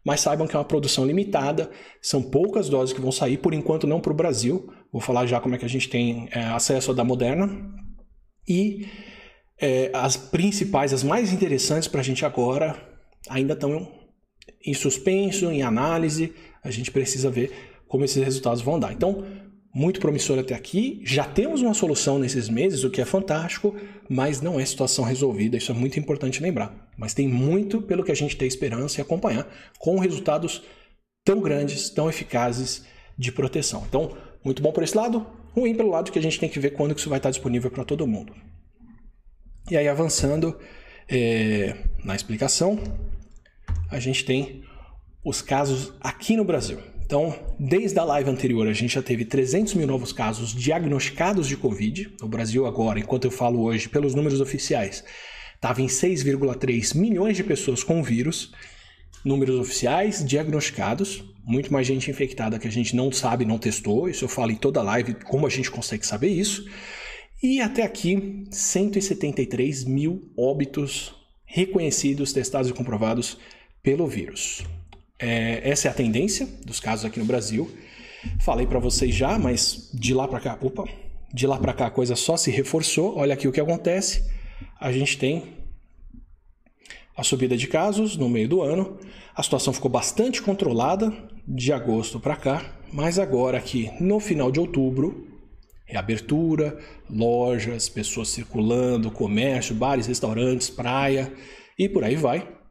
mas 0.03 0.21
saibam 0.21 0.47
que 0.47 0.55
é 0.55 0.59
uma 0.59 0.65
produção 0.65 1.05
limitada, 1.05 1.69
são 2.01 2.21
poucas 2.21 2.67
doses 2.67 2.93
que 2.93 3.01
vão 3.01 3.11
sair, 3.11 3.37
por 3.37 3.53
enquanto 3.53 3.85
não 3.85 3.99
para 3.99 4.11
o 4.11 4.15
Brasil. 4.15 4.67
Vou 4.91 5.01
falar 5.01 5.25
já 5.27 5.39
como 5.39 5.55
é 5.55 5.57
que 5.57 5.65
a 5.65 5.69
gente 5.69 5.89
tem 5.89 6.27
é, 6.31 6.43
acesso 6.45 6.91
à 6.91 6.93
da 6.93 7.03
Moderna. 7.03 7.49
E 8.47 8.87
é, 9.61 9.91
as 9.93 10.17
principais, 10.17 10.91
as 10.91 11.03
mais 11.03 11.31
interessantes 11.31 11.87
para 11.87 12.01
a 12.01 12.03
gente 12.03 12.25
agora, 12.25 12.75
ainda 13.29 13.53
estão 13.53 13.87
em 14.65 14.73
suspenso, 14.73 15.51
em 15.51 15.61
análise. 15.61 16.33
A 16.63 16.71
gente 16.71 16.89
precisa 16.89 17.29
ver 17.29 17.51
como 17.87 18.03
esses 18.03 18.23
resultados 18.23 18.61
vão 18.61 18.79
dar. 18.79 18.91
Então, 18.91 19.23
muito 19.73 19.99
promissor 19.99 20.39
até 20.39 20.55
aqui. 20.55 20.99
Já 21.03 21.23
temos 21.23 21.61
uma 21.61 21.75
solução 21.75 22.17
nesses 22.17 22.49
meses, 22.49 22.83
o 22.83 22.89
que 22.89 23.01
é 23.01 23.05
fantástico, 23.05 23.75
mas 24.09 24.41
não 24.41 24.59
é 24.59 24.65
situação 24.65 25.05
resolvida. 25.05 25.57
Isso 25.57 25.71
é 25.71 25.75
muito 25.75 25.99
importante 25.99 26.41
lembrar. 26.41 26.89
Mas 26.97 27.13
tem 27.13 27.27
muito 27.27 27.83
pelo 27.83 28.03
que 28.03 28.11
a 28.11 28.15
gente 28.15 28.35
tem 28.35 28.47
esperança 28.47 28.99
e 28.99 29.01
acompanhar 29.01 29.47
com 29.77 29.99
resultados 29.99 30.63
tão 31.23 31.39
grandes, 31.39 31.89
tão 31.91 32.09
eficazes 32.09 32.83
de 33.15 33.31
proteção. 33.31 33.85
Então, 33.87 34.17
muito 34.43 34.61
bom 34.61 34.71
por 34.71 34.83
esse 34.83 34.97
lado, 34.97 35.25
ruim 35.53 35.75
pelo 35.75 35.89
lado 35.89 36.11
que 36.11 36.17
a 36.17 36.21
gente 36.21 36.39
tem 36.39 36.49
que 36.49 36.59
ver 36.59 36.71
quando 36.71 36.97
isso 36.97 37.09
vai 37.09 37.19
estar 37.19 37.29
disponível 37.29 37.69
para 37.69 37.85
todo 37.85 38.07
mundo. 38.07 38.33
E 39.69 39.77
aí, 39.77 39.87
avançando 39.87 40.57
é, 41.07 41.75
na 42.03 42.15
explicação, 42.15 42.79
a 43.89 43.99
gente 43.99 44.25
tem 44.25 44.63
os 45.23 45.41
casos 45.41 45.93
aqui 46.01 46.35
no 46.35 46.43
Brasil. 46.43 46.79
Então, 47.05 47.37
desde 47.59 47.99
a 47.99 48.05
live 48.05 48.29
anterior, 48.29 48.65
a 48.67 48.73
gente 48.73 48.95
já 48.95 49.01
teve 49.01 49.25
300 49.25 49.73
mil 49.73 49.85
novos 49.85 50.13
casos 50.13 50.55
diagnosticados 50.55 51.45
de 51.45 51.57
Covid. 51.57 52.09
No 52.21 52.27
Brasil, 52.27 52.65
agora, 52.65 52.99
enquanto 52.99 53.25
eu 53.25 53.31
falo 53.31 53.61
hoje, 53.63 53.89
pelos 53.89 54.15
números 54.15 54.39
oficiais, 54.39 55.03
estava 55.53 55.81
em 55.81 55.87
6,3 55.87 56.95
milhões 56.95 57.35
de 57.35 57.43
pessoas 57.43 57.83
com 57.83 58.01
vírus. 58.01 58.53
Números 59.25 59.59
oficiais 59.59 60.25
diagnosticados, 60.25 61.23
muito 61.45 61.71
mais 61.71 61.85
gente 61.85 62.09
infectada 62.09 62.57
que 62.57 62.67
a 62.67 62.71
gente 62.71 62.95
não 62.95 63.11
sabe, 63.11 63.45
não 63.45 63.59
testou. 63.59 64.07
Isso 64.07 64.23
eu 64.23 64.29
falo 64.29 64.51
em 64.51 64.55
toda 64.55 64.81
live, 64.81 65.13
como 65.25 65.45
a 65.45 65.49
gente 65.49 65.69
consegue 65.69 66.07
saber 66.07 66.29
isso. 66.29 66.65
E 67.41 67.59
até 67.59 67.81
aqui, 67.81 68.45
173 68.51 69.83
mil 69.83 70.31
óbitos 70.37 71.15
reconhecidos, 71.43 72.31
testados 72.31 72.69
e 72.69 72.73
comprovados 72.73 73.37
pelo 73.81 74.05
vírus. 74.05 74.63
É, 75.17 75.67
essa 75.67 75.87
é 75.87 75.91
a 75.91 75.93
tendência 75.93 76.47
dos 76.63 76.79
casos 76.79 77.03
aqui 77.03 77.17
no 77.17 77.25
Brasil. 77.25 77.71
Falei 78.39 78.67
para 78.67 78.77
vocês 78.77 79.15
já, 79.15 79.39
mas 79.39 79.89
de 79.91 80.13
lá 80.13 80.27
para 80.27 80.39
cá, 80.39 80.59
opa, 80.61 80.85
de 81.33 81.47
lá 81.47 81.57
para 81.57 81.73
cá 81.73 81.87
a 81.87 81.91
coisa 81.91 82.15
só 82.15 82.37
se 82.37 82.51
reforçou. 82.51 83.17
Olha 83.17 83.33
aqui 83.33 83.47
o 83.47 83.51
que 83.51 83.59
acontece. 83.59 84.23
A 84.79 84.91
gente 84.91 85.17
tem 85.17 85.43
a 87.17 87.23
subida 87.23 87.57
de 87.57 87.67
casos 87.67 88.15
no 88.15 88.29
meio 88.29 88.47
do 88.47 88.61
ano. 88.61 88.99
A 89.35 89.41
situação 89.41 89.73
ficou 89.73 89.89
bastante 89.89 90.43
controlada 90.43 91.11
de 91.47 91.73
agosto 91.73 92.19
para 92.19 92.35
cá, 92.35 92.75
mas 92.93 93.17
agora 93.17 93.57
aqui 93.57 93.91
no 93.99 94.19
final 94.19 94.51
de 94.51 94.59
outubro, 94.59 95.30
reabertura, 95.91 96.79
lojas, 97.09 97.89
pessoas 97.89 98.29
circulando, 98.29 99.11
comércio, 99.11 99.75
bares, 99.75 100.07
restaurantes, 100.07 100.69
praia 100.69 101.31
e 101.77 101.87
por 101.87 102.03
aí 102.03 102.15
vai 102.15 102.61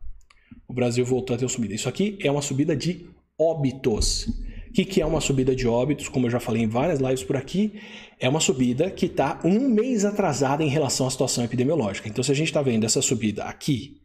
o 0.71 0.73
Brasil 0.73 1.05
voltou 1.05 1.35
a 1.35 1.39
ter 1.39 1.45
uma 1.45 1.51
subida. 1.51 1.75
Isso 1.75 1.89
aqui 1.89 2.17
é 2.23 2.31
uma 2.31 2.41
subida 2.41 2.77
de 2.77 3.05
óbitos. 3.37 4.29
O 4.69 4.73
que, 4.73 4.85
que 4.85 5.03
é 5.03 5.07
uma 5.07 5.21
subida 5.21 5.55
de 5.55 5.67
óbitos? 5.67 6.09
Como 6.09 6.27
eu 6.27 6.31
já 6.31 6.39
falei 6.39 6.63
em 6.63 6.69
várias 6.69 7.01
lives 7.01 7.25
por 7.25 7.37
aqui, 7.37 7.73
é 8.21 8.29
uma 8.29 8.39
subida 8.39 8.89
que 8.89 9.07
está 9.07 9.41
um 9.45 9.69
mês 9.69 10.05
atrasada 10.05 10.63
em 10.63 10.69
relação 10.69 11.09
à 11.09 11.11
situação 11.11 11.43
epidemiológica. 11.43 12.09
Então, 12.09 12.23
se 12.23 12.31
a 12.31 12.37
gente 12.37 12.47
está 12.47 12.63
vendo 12.63 12.87
essa 12.87 13.03
subida 13.03 13.43
aqui 13.45 13.97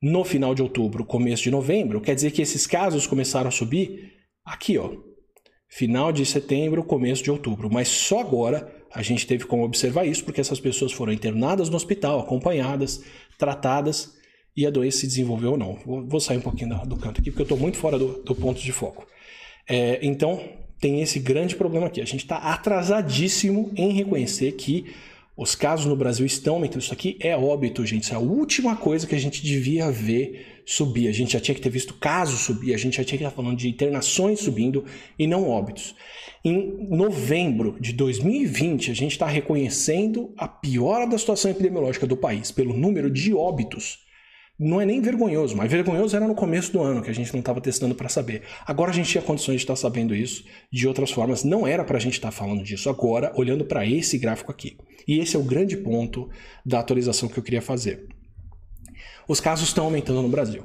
no 0.00 0.22
final 0.22 0.54
de 0.54 0.62
outubro, 0.62 1.04
começo 1.04 1.42
de 1.42 1.50
novembro, 1.50 2.00
quer 2.00 2.14
dizer 2.14 2.30
que 2.30 2.40
esses 2.40 2.68
casos 2.68 3.04
começaram 3.04 3.48
a 3.48 3.50
subir 3.50 4.12
aqui, 4.44 4.78
ó, 4.78 4.92
final 5.68 6.12
de 6.12 6.24
setembro, 6.24 6.84
começo 6.84 7.22
de 7.22 7.30
outubro. 7.30 7.68
Mas 7.70 7.88
só 7.88 8.20
agora 8.20 8.72
a 8.92 9.02
gente 9.02 9.26
teve 9.26 9.44
como 9.44 9.64
observar 9.64 10.06
isso, 10.06 10.24
porque 10.24 10.40
essas 10.40 10.60
pessoas 10.60 10.92
foram 10.92 11.12
internadas 11.12 11.68
no 11.68 11.76
hospital, 11.76 12.20
acompanhadas, 12.20 13.02
tratadas 13.38 14.16
e 14.56 14.66
a 14.66 14.70
doença 14.70 15.00
se 15.00 15.06
desenvolveu 15.06 15.52
ou 15.52 15.58
não. 15.58 15.78
Vou, 15.84 16.06
vou 16.06 16.20
sair 16.20 16.38
um 16.38 16.42
pouquinho 16.42 16.70
do, 16.70 16.86
do, 16.86 16.96
canto 16.96 17.20
aqui, 17.20 17.30
porque 17.30 17.42
eu 17.42 17.44
estou 17.44 17.58
muito 17.58 17.76
fora 17.76 17.98
do, 17.98 18.22
do, 18.22 18.34
ponto 18.34 18.60
de 18.60 18.72
foco. 18.72 19.06
É, 19.68 19.98
então, 20.00 20.40
tem 20.80 21.02
esse 21.02 21.18
grande 21.18 21.54
problema 21.54 21.88
aqui. 21.88 22.00
A 22.00 22.06
gente 22.06 22.22
está 22.22 22.36
atrasadíssimo 22.38 23.70
em 23.76 23.90
reconhecer 23.92 24.52
que 24.52 24.86
os 25.36 25.54
casos 25.54 25.84
no 25.84 25.94
Brasil 25.94 26.24
estão 26.24 26.54
aumentando. 26.54 26.80
Isso 26.80 26.92
aqui 26.92 27.18
é 27.20 27.36
óbito, 27.36 27.84
gente. 27.84 28.04
Isso 28.04 28.14
é 28.14 28.16
a 28.16 28.20
última 28.20 28.76
coisa 28.76 29.06
que 29.06 29.14
a 29.14 29.20
gente 29.20 29.42
devia 29.42 29.90
ver 29.90 30.55
subir. 30.66 31.08
A 31.08 31.12
gente 31.12 31.32
já 31.32 31.40
tinha 31.40 31.54
que 31.54 31.60
ter 31.60 31.70
visto 31.70 31.94
casos 31.94 32.40
subir, 32.40 32.74
a 32.74 32.76
gente 32.76 32.96
já 32.96 33.04
tinha 33.04 33.16
que 33.16 33.24
estar 33.24 33.34
falando 33.34 33.56
de 33.56 33.68
internações 33.68 34.40
subindo 34.40 34.84
e 35.18 35.26
não 35.26 35.48
óbitos. 35.48 35.94
Em 36.44 36.86
novembro 36.90 37.76
de 37.80 37.92
2020, 37.92 38.90
a 38.90 38.94
gente 38.94 39.12
está 39.12 39.26
reconhecendo 39.26 40.34
a 40.36 40.46
piora 40.46 41.06
da 41.06 41.16
situação 41.16 41.50
epidemiológica 41.50 42.06
do 42.06 42.16
país 42.16 42.50
pelo 42.50 42.76
número 42.76 43.10
de 43.10 43.32
óbitos 43.32 44.04
não 44.58 44.80
é 44.80 44.86
nem 44.86 45.02
vergonhoso, 45.02 45.54
mas 45.54 45.70
vergonhoso 45.70 46.16
era 46.16 46.26
no 46.26 46.34
começo 46.34 46.72
do 46.72 46.80
ano 46.80 47.02
que 47.02 47.10
a 47.10 47.14
gente 47.14 47.30
não 47.30 47.40
estava 47.40 47.60
testando 47.60 47.94
para 47.94 48.08
saber. 48.08 48.42
Agora 48.66 48.90
a 48.90 48.94
gente 48.94 49.10
tinha 49.10 49.22
condições 49.22 49.56
de 49.56 49.64
estar 49.64 49.76
sabendo 49.76 50.14
isso 50.14 50.44
de 50.72 50.88
outras 50.88 51.10
formas. 51.10 51.44
Não 51.44 51.66
era 51.66 51.84
para 51.84 51.98
a 51.98 52.00
gente 52.00 52.14
estar 52.14 52.30
falando 52.30 52.62
disso 52.62 52.88
agora, 52.88 53.30
olhando 53.36 53.66
para 53.66 53.84
esse 53.84 54.16
gráfico 54.16 54.50
aqui. 54.50 54.78
E 55.06 55.18
esse 55.18 55.36
é 55.36 55.38
o 55.38 55.44
grande 55.44 55.76
ponto 55.76 56.30
da 56.64 56.80
atualização 56.80 57.28
que 57.28 57.38
eu 57.38 57.42
queria 57.42 57.60
fazer. 57.60 58.08
Os 59.28 59.40
casos 59.40 59.68
estão 59.68 59.84
aumentando 59.84 60.22
no 60.22 60.28
Brasil. 60.28 60.64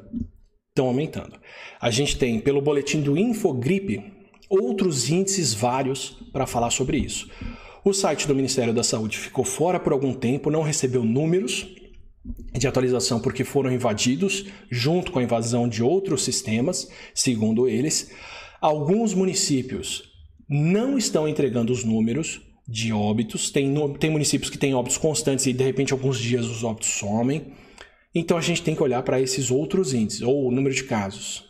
Estão 0.69 0.87
aumentando. 0.87 1.39
A 1.79 1.89
gente 1.89 2.17
tem, 2.17 2.39
pelo 2.39 2.61
boletim 2.61 3.01
do 3.01 3.17
Infogripe, 3.17 4.03
outros 4.49 5.09
índices 5.09 5.53
vários 5.53 6.17
para 6.31 6.45
falar 6.45 6.69
sobre 6.69 6.97
isso. 6.97 7.29
O 7.83 7.93
site 7.93 8.27
do 8.27 8.35
Ministério 8.35 8.73
da 8.73 8.83
Saúde 8.83 9.17
ficou 9.17 9.43
fora 9.43 9.79
por 9.79 9.91
algum 9.91 10.13
tempo, 10.13 10.51
não 10.51 10.61
recebeu 10.61 11.03
números 11.03 11.67
de 12.53 12.67
atualização 12.67 13.19
porque 13.19 13.43
foram 13.43 13.71
invadidos 13.71 14.45
junto 14.69 15.11
com 15.11 15.17
a 15.17 15.23
invasão 15.23 15.67
de 15.67 15.81
outros 15.81 16.23
sistemas, 16.23 16.87
segundo 17.15 17.67
eles. 17.67 18.11
Alguns 18.61 19.15
municípios 19.15 20.03
não 20.47 20.97
estão 20.97 21.27
entregando 21.27 21.73
os 21.73 21.83
números 21.83 22.41
de 22.67 22.93
óbitos, 22.93 23.49
tem, 23.49 23.73
tem 23.97 24.11
municípios 24.11 24.51
que 24.51 24.57
têm 24.57 24.75
óbitos 24.75 24.97
constantes 24.97 25.47
e 25.47 25.53
de 25.53 25.63
repente 25.63 25.93
alguns 25.93 26.19
dias 26.19 26.45
os 26.45 26.63
óbitos 26.63 26.89
somem. 26.89 27.53
Então 28.13 28.37
a 28.37 28.41
gente 28.41 28.61
tem 28.61 28.75
que 28.75 28.83
olhar 28.83 29.01
para 29.03 29.21
esses 29.21 29.49
outros 29.49 29.93
índices, 29.93 30.21
ou 30.21 30.47
o 30.47 30.51
número 30.51 30.75
de 30.75 30.83
casos. 30.83 31.45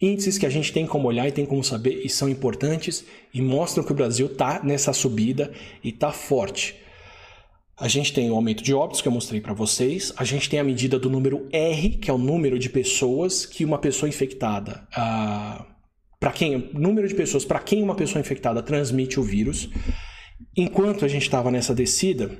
Índices 0.00 0.38
que 0.38 0.46
a 0.46 0.50
gente 0.50 0.72
tem 0.72 0.86
como 0.86 1.08
olhar 1.08 1.26
e 1.26 1.32
tem 1.32 1.44
como 1.44 1.64
saber 1.64 2.02
e 2.04 2.08
são 2.08 2.28
importantes 2.28 3.04
e 3.34 3.42
mostram 3.42 3.82
que 3.82 3.90
o 3.90 3.96
Brasil 3.96 4.26
está 4.26 4.62
nessa 4.62 4.92
subida 4.92 5.52
e 5.82 5.88
está 5.88 6.12
forte. 6.12 6.76
A 7.76 7.88
gente 7.88 8.12
tem 8.12 8.30
o 8.30 8.34
aumento 8.34 8.62
de 8.62 8.74
óbitos 8.74 9.00
que 9.00 9.06
eu 9.06 9.12
mostrei 9.12 9.40
para 9.40 9.52
vocês. 9.52 10.12
A 10.16 10.24
gente 10.24 10.48
tem 10.48 10.58
a 10.58 10.64
medida 10.64 10.98
do 10.98 11.08
número 11.08 11.48
R, 11.52 11.90
que 11.90 12.10
é 12.10 12.12
o 12.12 12.18
número 12.18 12.58
de 12.58 12.68
pessoas 12.68 13.46
que 13.46 13.64
uma 13.64 13.78
pessoa 13.78 14.08
infectada, 14.08 14.86
uh, 14.96 15.64
para 16.18 16.32
quem, 16.32 16.70
número 16.74 17.06
de 17.06 17.14
pessoas 17.14 17.44
para 17.44 17.60
quem 17.60 17.82
uma 17.82 17.94
pessoa 17.94 18.20
infectada 18.20 18.62
transmite 18.62 19.20
o 19.20 19.22
vírus. 19.22 19.68
Enquanto 20.56 21.04
a 21.04 21.08
gente 21.08 21.22
estava 21.22 21.52
nessa 21.52 21.72
descida, 21.72 22.36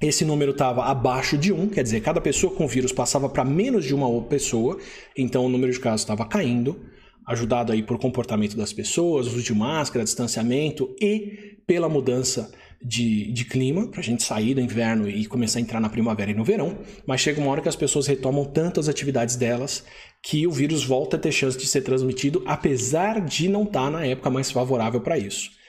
esse 0.00 0.24
número 0.24 0.52
estava 0.52 0.84
abaixo 0.84 1.36
de 1.36 1.52
1, 1.52 1.68
quer 1.68 1.82
dizer, 1.82 2.00
cada 2.00 2.20
pessoa 2.20 2.54
com 2.54 2.66
vírus 2.66 2.90
passava 2.90 3.28
para 3.28 3.44
menos 3.44 3.84
de 3.84 3.94
uma 3.94 4.22
pessoa, 4.22 4.78
então 5.16 5.44
o 5.44 5.48
número 5.48 5.70
de 5.70 5.78
casos 5.78 6.00
estava 6.00 6.24
caindo, 6.24 6.80
ajudado 7.26 7.70
aí 7.70 7.82
por 7.82 7.98
comportamento 7.98 8.56
das 8.56 8.72
pessoas, 8.72 9.26
uso 9.26 9.42
de 9.42 9.54
máscara, 9.54 10.04
distanciamento 10.04 10.94
e 11.00 11.58
pela 11.66 11.88
mudança 11.88 12.50
de, 12.82 13.30
de 13.30 13.44
clima, 13.44 13.88
para 13.88 14.00
a 14.00 14.02
gente 14.02 14.22
sair 14.22 14.54
do 14.54 14.60
inverno 14.60 15.06
e 15.06 15.26
começar 15.26 15.58
a 15.58 15.62
entrar 15.62 15.80
na 15.80 15.90
primavera 15.90 16.30
e 16.30 16.34
no 16.34 16.44
verão, 16.44 16.78
mas 17.06 17.20
chega 17.20 17.38
uma 17.38 17.50
hora 17.50 17.60
que 17.60 17.68
as 17.68 17.76
pessoas 17.76 18.06
retomam 18.06 18.46
tanto 18.46 18.80
as 18.80 18.88
atividades 18.88 19.36
delas 19.36 19.84
que 20.22 20.46
o 20.46 20.50
vírus 20.50 20.82
volta 20.82 21.16
a 21.16 21.20
ter 21.20 21.30
chance 21.30 21.58
de 21.58 21.66
ser 21.66 21.82
transmitido, 21.82 22.42
apesar 22.46 23.20
de 23.20 23.48
não 23.48 23.64
estar 23.64 23.84
tá 23.84 23.90
na 23.90 24.06
época 24.06 24.30
mais 24.30 24.50
favorável 24.50 25.00
para 25.02 25.18
isso. 25.18 25.59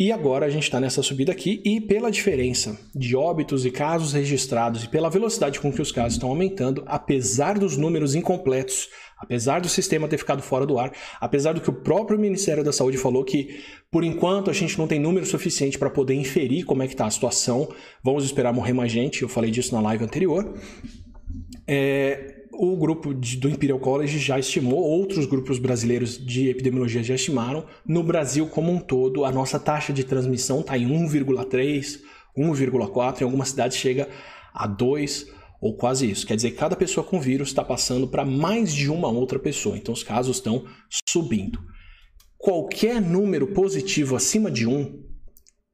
E 0.00 0.10
agora 0.10 0.46
a 0.46 0.48
gente 0.48 0.62
está 0.62 0.80
nessa 0.80 1.02
subida 1.02 1.30
aqui 1.30 1.60
e 1.62 1.78
pela 1.78 2.10
diferença 2.10 2.74
de 2.94 3.14
óbitos 3.14 3.66
e 3.66 3.70
casos 3.70 4.14
registrados 4.14 4.82
e 4.82 4.88
pela 4.88 5.10
velocidade 5.10 5.60
com 5.60 5.70
que 5.70 5.82
os 5.82 5.92
casos 5.92 6.14
estão 6.14 6.30
aumentando, 6.30 6.82
apesar 6.86 7.58
dos 7.58 7.76
números 7.76 8.14
incompletos, 8.14 8.88
apesar 9.18 9.60
do 9.60 9.68
sistema 9.68 10.08
ter 10.08 10.16
ficado 10.16 10.40
fora 10.40 10.64
do 10.64 10.78
ar, 10.78 10.90
apesar 11.20 11.52
do 11.52 11.60
que 11.60 11.68
o 11.68 11.74
próprio 11.74 12.18
Ministério 12.18 12.64
da 12.64 12.72
Saúde 12.72 12.96
falou 12.96 13.22
que 13.22 13.60
por 13.90 14.02
enquanto 14.02 14.48
a 14.48 14.54
gente 14.54 14.78
não 14.78 14.86
tem 14.86 14.98
número 14.98 15.26
suficiente 15.26 15.78
para 15.78 15.90
poder 15.90 16.14
inferir 16.14 16.64
como 16.64 16.82
é 16.82 16.86
que 16.86 16.94
está 16.94 17.04
a 17.04 17.10
situação, 17.10 17.68
vamos 18.02 18.24
esperar 18.24 18.54
morrer 18.54 18.72
mais 18.72 18.90
gente, 18.90 19.20
eu 19.20 19.28
falei 19.28 19.50
disso 19.50 19.74
na 19.74 19.82
live 19.82 20.02
anterior. 20.02 20.54
É, 21.68 22.39
o 22.52 22.76
grupo 22.76 23.14
de, 23.14 23.36
do 23.36 23.48
Imperial 23.48 23.78
College 23.78 24.18
já 24.18 24.38
estimou, 24.38 24.78
outros 24.78 25.26
grupos 25.26 25.58
brasileiros 25.58 26.18
de 26.18 26.48
epidemiologia 26.48 27.02
já 27.02 27.14
estimaram. 27.14 27.64
No 27.86 28.02
Brasil 28.02 28.46
como 28.46 28.72
um 28.72 28.78
todo, 28.78 29.24
a 29.24 29.32
nossa 29.32 29.58
taxa 29.58 29.92
de 29.92 30.04
transmissão 30.04 30.60
está 30.60 30.76
em 30.76 30.88
1,3, 30.88 32.00
1,4, 32.36 33.20
em 33.20 33.24
algumas 33.24 33.48
cidades 33.48 33.76
chega 33.76 34.08
a 34.52 34.66
2 34.66 35.26
ou 35.60 35.76
quase 35.76 36.10
isso. 36.10 36.26
Quer 36.26 36.36
dizer 36.36 36.52
cada 36.52 36.74
pessoa 36.74 37.04
com 37.04 37.20
vírus 37.20 37.48
está 37.48 37.62
passando 37.62 38.08
para 38.08 38.24
mais 38.24 38.72
de 38.72 38.90
uma 38.90 39.08
outra 39.08 39.38
pessoa, 39.38 39.76
então 39.76 39.94
os 39.94 40.02
casos 40.02 40.36
estão 40.36 40.64
subindo. 41.08 41.58
Qualquer 42.38 43.00
número 43.00 43.48
positivo 43.48 44.16
acima 44.16 44.50
de 44.50 44.66
1 44.66 45.04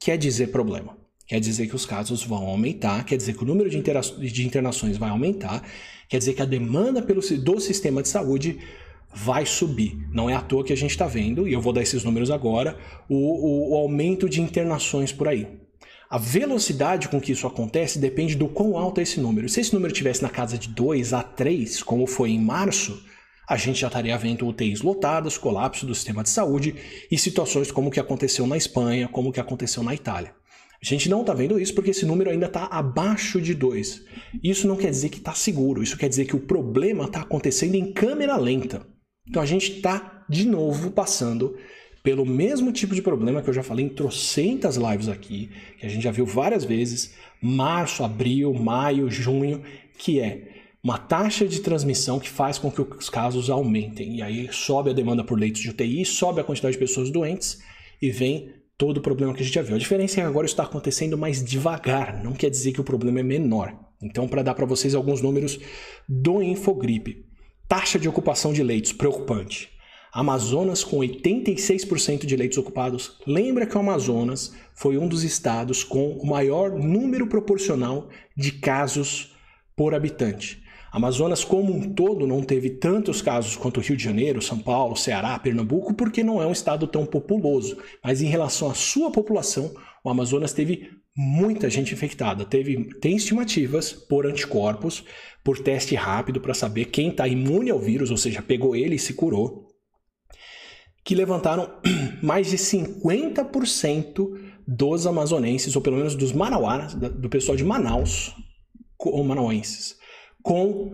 quer 0.01 0.19
dizer 0.19 0.49
problema. 0.49 0.97
Quer 1.27 1.41
dizer 1.41 1.67
que 1.67 1.75
os 1.75 1.85
casos 1.85 2.23
vão 2.23 2.47
aumentar, 2.47 3.05
quer 3.05 3.17
dizer 3.17 3.37
que 3.37 3.43
o 3.43 3.47
número 3.47 3.69
de, 3.69 3.81
de 3.81 4.47
internações 4.47 4.97
vai 4.97 5.11
aumentar 5.11 5.69
Quer 6.09 6.19
dizer 6.19 6.35
que 6.35 6.43
a 6.43 6.47
demanda 6.47 7.03
pelo, 7.03 7.21
do 7.21 7.61
sistema 7.61 8.03
de 8.03 8.09
saúde 8.09 8.59
vai 9.13 9.47
subir. 9.47 9.97
Não 10.13 10.29
é 10.29 10.35
à 10.35 10.41
toa 10.41 10.63
que 10.63 10.73
a 10.73 10.77
gente 10.77 10.91
está 10.91 11.07
vendo, 11.07 11.49
e 11.49 11.53
eu 11.53 11.61
vou 11.61 11.73
dar 11.73 11.83
esses 11.83 12.05
números 12.05 12.31
agora, 12.31 12.77
o, 13.09 13.15
o, 13.15 13.73
o 13.73 13.77
aumento 13.77 14.29
de 14.29 14.41
internações 14.41 15.13
por 15.13 15.29
aí. 15.29 15.49
A 16.09 16.19
velocidade 16.19 17.09
com 17.09 17.21
que 17.21 17.33
isso 17.33 17.47
acontece 17.47 17.99
depende 17.99 18.37
do 18.37 18.47
quão 18.47 18.77
alto 18.77 19.01
é 19.01 19.03
esse 19.03 19.19
número. 19.19 19.49
Se 19.49 19.61
esse 19.61 19.75
número 19.75 19.93
estivesse 19.93 20.23
na 20.23 20.29
casa 20.29 20.57
de 20.57 20.69
2 20.69 21.13
a 21.13 21.23
3, 21.23 21.83
como 21.83 22.07
foi 22.07 22.31
em 22.31 22.39
março, 22.39 23.03
a 23.49 23.57
gente 23.57 23.81
já 23.81 23.89
estaria 23.89 24.17
vendo 24.17 24.47
UTIs 24.47 24.83
lotadas, 24.83 25.39
colapso 25.39 25.87
do 25.87 25.95
sistema 25.95 26.23
de 26.23 26.31
saúde 26.31 26.75
e 27.11 27.19
situações 27.19 27.73
como 27.73 27.89
o 27.89 27.91
que 27.91 27.99
aconteceu 27.99 28.47
na 28.47 28.57
Espanha, 28.57 29.09
como 29.09 29.31
o 29.31 29.33
que 29.33 29.41
aconteceu 29.41 29.83
na 29.83 29.95
Itália. 29.95 30.35
A 30.83 30.85
gente 30.87 31.09
não 31.09 31.23
está 31.23 31.33
vendo 31.33 31.59
isso 31.59 31.75
porque 31.75 31.91
esse 31.91 32.05
número 32.05 32.31
ainda 32.31 32.47
está 32.47 32.65
abaixo 32.67 33.41
de 33.41 33.55
2. 33.55 34.05
Isso 34.43 34.69
não 34.69 34.77
quer 34.77 34.91
dizer 34.91 35.09
que 35.09 35.19
está 35.19 35.33
seguro, 35.33 35.83
isso 35.83 35.97
quer 35.97 36.09
dizer 36.09 36.27
que 36.27 36.37
o 36.37 36.41
problema 36.41 37.05
está 37.05 37.21
acontecendo 37.21 37.75
em 37.75 37.93
câmera 37.93 38.37
lenta. 38.37 38.87
Então 39.29 39.43
a 39.43 39.47
gente 39.47 39.73
está, 39.73 40.25
de 40.29 40.47
novo, 40.47 40.91
passando 40.91 41.57
pelo 42.03 42.25
mesmo 42.25 42.71
tipo 42.71 42.95
de 42.95 43.03
problema 43.03 43.43
que 43.43 43.51
eu 43.51 43.55
já 43.55 43.65
falei 43.65 43.85
em 43.85 43.89
trocentas 43.89 44.77
lives 44.77 45.09
aqui, 45.09 45.51
que 45.79 45.87
a 45.87 45.89
gente 45.89 46.05
já 46.05 46.13
viu 46.13 46.25
várias 46.25 46.65
vezes, 46.65 47.15
março, 47.43 48.05
abril, 48.05 48.55
maio, 48.55 49.11
junho, 49.11 49.63
que 49.99 50.21
é 50.21 50.57
uma 50.85 50.99
taxa 50.99 51.49
de 51.49 51.59
transmissão 51.59 52.21
que 52.21 52.29
faz 52.29 52.59
com 52.59 52.71
que 52.71 52.81
os 52.81 53.11
casos 53.11 53.51
aumentem. 53.51 54.19
E 54.19 54.23
aí 54.23 54.49
sobe 54.53 54.91
a 54.91 54.93
demanda 54.93 55.25
por 55.25 55.37
leitos 55.37 55.61
de 55.61 55.71
UTI, 55.71 56.05
sobe 56.05 56.41
a 56.41 56.45
quantidade 56.45 56.75
de 56.75 56.79
pessoas 56.79 57.11
doentes 57.11 57.61
e 58.01 58.09
vem 58.09 58.53
todo 58.79 58.99
o 58.99 59.03
problema 59.03 59.33
que 59.33 59.41
a 59.41 59.45
gente 59.45 59.55
já 59.55 59.63
viu. 59.63 59.77
A 59.77 59.79
diferença 59.79 60.21
é 60.21 60.23
que 60.23 60.29
agora 60.29 60.47
está 60.47 60.65
acontecendo 60.65 61.17
mais 61.17 61.43
devagar, 61.43 62.23
não 62.23 62.33
quer 62.33 62.51
dizer 62.51 62.73
que 62.73 62.81
o 62.81 62.85
problema 62.85 63.21
é 63.21 63.23
menor. 63.23 63.75
Então, 64.03 64.29
para 64.29 64.43
dar 64.43 64.55
para 64.55 64.67
vocês 64.67 64.95
alguns 64.95 65.23
números 65.23 65.59
do 66.09 66.43
Infogripe. 66.43 67.25
Taxa 67.67 67.99
de 67.99 68.09
ocupação 68.09 68.53
de 68.53 68.63
leitos, 68.63 68.93
preocupante. 68.93 69.71
Amazonas 70.13 70.85
com 70.85 70.99
86% 70.99 72.25
de 72.25 72.37
leitos 72.37 72.59
ocupados. 72.59 73.19
Lembra 73.27 73.67
que 73.67 73.77
o 73.77 73.81
Amazonas 73.81 74.55
foi 74.75 74.97
um 74.97 75.09
dos 75.09 75.25
estados 75.25 75.83
com 75.83 76.13
o 76.13 76.27
maior 76.27 76.71
número 76.71 77.27
proporcional 77.27 78.09
de 78.37 78.53
casos 78.53 79.35
por 79.75 79.95
habitante. 79.95 80.63
Amazonas 80.97 81.45
como 81.45 81.75
um 81.75 81.93
todo 81.93 82.27
não 82.27 82.43
teve 82.43 82.71
tantos 82.71 83.21
casos 83.21 83.55
quanto 83.55 83.77
o 83.77 83.83
Rio 83.83 83.99
de 83.99 84.03
Janeiro, 84.03 84.41
São 84.41 84.59
Paulo, 84.59 84.97
Ceará, 84.97 85.39
Pernambuco, 85.39 85.93
porque 85.93 86.25
não 86.25 86.41
é 86.41 86.47
um 86.47 86.53
estado 86.53 86.87
tão 86.87 87.05
populoso. 87.05 87.77
Mas 88.03 88.23
em 88.23 88.29
relação 88.29 88.71
à 88.71 88.73
sua 88.73 89.11
população, 89.11 89.75
o 90.03 90.09
Amazonas 90.09 90.55
teve 90.55 90.89
muita 91.15 91.69
gente 91.69 91.93
infectada. 91.93 92.47
Teve, 92.47 92.89
tem 92.99 93.15
estimativas 93.15 93.93
por 93.93 94.27
anticorpos, 94.27 95.05
por 95.45 95.59
teste 95.59 95.95
rápido 95.95 96.41
para 96.41 96.55
saber 96.55 96.87
quem 96.87 97.11
está 97.11 97.29
imune 97.29 97.69
ao 97.69 97.79
vírus, 97.79 98.11
ou 98.11 98.17
seja, 98.17 98.41
pegou 98.41 98.75
ele 98.75 98.95
e 98.95 98.99
se 98.99 99.13
curou, 99.13 99.69
que 101.05 101.15
levantaram 101.15 101.79
mais 102.23 102.49
de 102.49 102.57
50% 102.57 104.31
dos 104.67 105.07
amazonenses, 105.07 105.77
ou 105.77 105.83
pelo 105.83 105.99
menos 105.99 106.15
dos 106.15 106.33
manauaras, 106.33 106.95
do 106.95 107.29
pessoal 107.29 107.55
de 107.55 107.65
Manaus, 107.65 108.35
ou 108.99 109.23
manauenses, 109.23 109.95
com 110.47 110.93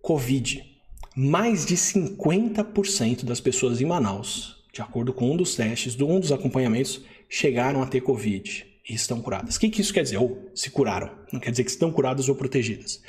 Covid. 0.00 0.64
Mais 1.14 1.66
de 1.66 1.76
50% 1.76 3.22
das 3.22 3.38
pessoas 3.38 3.82
em 3.82 3.84
Manaus, 3.84 4.64
de 4.72 4.80
acordo 4.80 5.12
com 5.12 5.30
um 5.30 5.36
dos 5.36 5.54
testes, 5.54 5.94
de 5.94 6.02
um 6.02 6.18
dos 6.18 6.32
acompanhamentos, 6.32 7.02
chegaram 7.28 7.82
a 7.82 7.86
ter 7.86 8.00
Covid 8.00 8.64
e 8.88 8.94
estão 8.94 9.20
curadas. 9.20 9.56
O 9.56 9.60
que, 9.60 9.68
que 9.68 9.82
isso 9.82 9.92
quer 9.92 10.04
dizer? 10.04 10.16
Ou 10.16 10.50
se 10.54 10.70
curaram. 10.70 11.10
Não 11.30 11.38
quer 11.38 11.50
dizer 11.50 11.64
que 11.64 11.70
estão 11.70 11.92
curadas 11.92 12.30
ou 12.30 12.34
protegidas. 12.34 13.02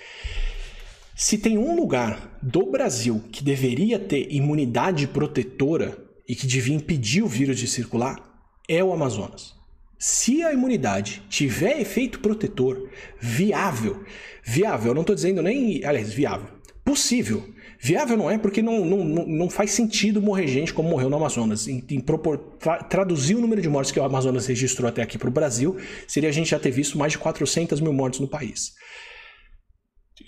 Se 1.15 1.37
tem 1.37 1.57
um 1.57 1.77
lugar 1.77 2.37
do 2.41 2.69
Brasil 2.69 3.23
que 3.31 3.41
deveria 3.41 3.97
ter 3.97 4.27
imunidade 4.29 5.07
protetora 5.07 5.97
e 6.27 6.35
que 6.35 6.45
devia 6.45 6.75
impedir 6.75 7.23
o 7.23 7.27
vírus 7.27 7.57
de 7.57 7.67
circular, 7.69 8.19
é 8.67 8.83
o 8.83 8.91
Amazonas. 8.91 9.55
Se 9.97 10.43
a 10.43 10.53
imunidade 10.53 11.23
tiver 11.29 11.79
efeito 11.79 12.19
protetor 12.19 12.89
viável, 13.19 14.03
viável, 14.43 14.91
eu 14.91 14.93
não 14.93 15.01
estou 15.01 15.15
dizendo 15.15 15.41
nem, 15.41 15.83
aliás, 15.85 16.13
viável, 16.13 16.47
possível. 16.83 17.43
Viável 17.79 18.17
não 18.17 18.29
é 18.29 18.37
porque 18.37 18.61
não, 18.61 18.83
não, 18.83 19.03
não 19.25 19.49
faz 19.49 19.71
sentido 19.71 20.21
morrer 20.21 20.47
gente 20.47 20.73
como 20.73 20.89
morreu 20.89 21.09
no 21.09 21.17
Amazonas. 21.17 21.67
Em, 21.67 21.83
em 21.89 21.99
propor, 21.99 22.37
tra, 22.59 22.83
traduzir 22.83 23.35
o 23.35 23.41
número 23.41 23.61
de 23.61 23.69
mortes 23.69 23.91
que 23.91 23.99
o 23.99 24.03
Amazonas 24.03 24.47
registrou 24.47 24.87
até 24.89 25.01
aqui 25.01 25.17
para 25.17 25.29
o 25.29 25.31
Brasil, 25.31 25.77
seria 26.07 26.29
a 26.29 26.31
gente 26.31 26.49
já 26.49 26.59
ter 26.59 26.71
visto 26.71 26.97
mais 26.97 27.13
de 27.13 27.19
400 27.19 27.79
mil 27.79 27.93
mortes 27.93 28.19
no 28.19 28.27
país. 28.27 28.73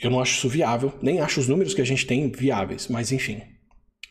Eu 0.01 0.11
não 0.11 0.19
acho 0.19 0.37
isso 0.37 0.49
viável, 0.49 0.93
nem 1.01 1.19
acho 1.19 1.39
os 1.39 1.47
números 1.47 1.73
que 1.73 1.81
a 1.81 1.85
gente 1.85 2.05
tem 2.05 2.29
viáveis, 2.29 2.87
mas 2.87 3.11
enfim. 3.11 3.41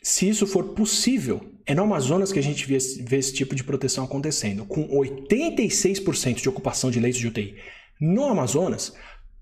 Se 0.08 0.28
isso 0.28 0.46
for 0.46 0.66
possível, 0.66 1.40
é 1.66 1.74
no 1.74 1.82
Amazonas 1.82 2.30
que 2.30 2.38
a 2.38 2.42
gente 2.42 2.64
vê 2.64 2.76
esse, 2.76 3.02
vê 3.02 3.16
esse 3.16 3.34
tipo 3.34 3.56
de 3.56 3.64
proteção 3.64 4.04
acontecendo, 4.04 4.64
com 4.64 4.86
86% 4.86 6.40
de 6.40 6.48
ocupação 6.48 6.92
de 6.92 7.00
leitos 7.00 7.18
de 7.18 7.26
UTI. 7.26 7.56
No 8.00 8.24
Amazonas, 8.26 8.94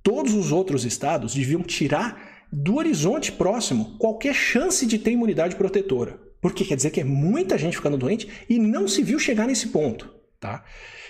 todos 0.03 0.33
os 0.33 0.53
outros 0.53 0.87
estados 0.87 1.35
deviam 1.35 1.63
tirar 1.63 2.47
do 2.51 2.77
horizonte 2.77 3.31
próximo 3.31 3.99
qualquer 3.99 4.35
chance 4.35 4.87
de 4.87 4.99
ter 4.99 5.11
imunidade 5.11 5.55
protetora. 5.55 6.19
Porque 6.41 6.65
quer 6.65 6.77
dizer 6.77 6.93
que 6.93 7.03
é 7.03 7.05
muita 7.05 7.59
gente 7.59 7.77
ficando 7.77 7.99
doente 7.99 8.27
e 8.49 8.59
não 8.59 8.89
se 8.89 9.03
viu 9.03 9.19
chegar 9.19 9.47
nesse 9.47 9.69
ponto. 9.69 10.15
Tá? 10.41 10.65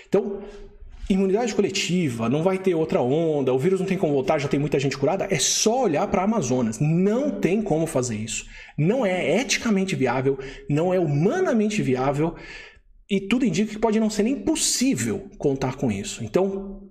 Então, 0.09 0.43
Imunidade 1.07 1.53
coletiva, 1.53 2.27
não 2.27 2.41
vai 2.41 2.57
ter 2.57 2.73
outra 2.73 2.99
onda, 2.99 3.53
o 3.53 3.59
vírus 3.59 3.79
não 3.79 3.85
tem 3.85 3.97
como 3.97 4.13
voltar, 4.13 4.39
já 4.39 4.47
tem 4.47 4.59
muita 4.59 4.79
gente 4.79 4.97
curada. 4.97 5.27
É 5.29 5.37
só 5.37 5.83
olhar 5.83 6.07
para 6.07 6.23
Amazonas. 6.23 6.79
Não 6.79 7.29
tem 7.29 7.61
como 7.61 7.85
fazer 7.85 8.15
isso. 8.15 8.47
Não 8.75 9.05
é 9.05 9.39
eticamente 9.39 9.95
viável, 9.95 10.39
não 10.67 10.93
é 10.93 10.99
humanamente 10.99 11.81
viável 11.81 12.35
e 13.09 13.19
tudo 13.19 13.45
indica 13.45 13.71
que 13.71 13.79
pode 13.79 13.99
não 13.99 14.09
ser 14.09 14.23
nem 14.23 14.35
possível 14.35 15.29
contar 15.37 15.75
com 15.75 15.91
isso. 15.91 16.23
Então, 16.23 16.81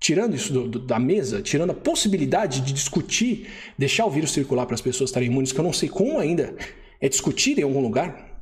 tirando 0.00 0.34
isso 0.34 0.52
do, 0.52 0.68
do, 0.68 0.78
da 0.80 0.98
mesa, 0.98 1.40
tirando 1.40 1.70
a 1.70 1.74
possibilidade 1.74 2.60
de 2.60 2.72
discutir, 2.72 3.48
deixar 3.78 4.06
o 4.06 4.10
vírus 4.10 4.32
circular 4.32 4.66
para 4.66 4.74
as 4.74 4.80
pessoas 4.80 5.10
estarem 5.10 5.28
imunes, 5.28 5.52
que 5.52 5.60
eu 5.60 5.64
não 5.64 5.72
sei 5.72 5.88
como 5.88 6.18
ainda 6.18 6.56
é 7.00 7.08
discutir 7.08 7.58
em 7.58 7.62
algum 7.62 7.80
lugar. 7.80 8.34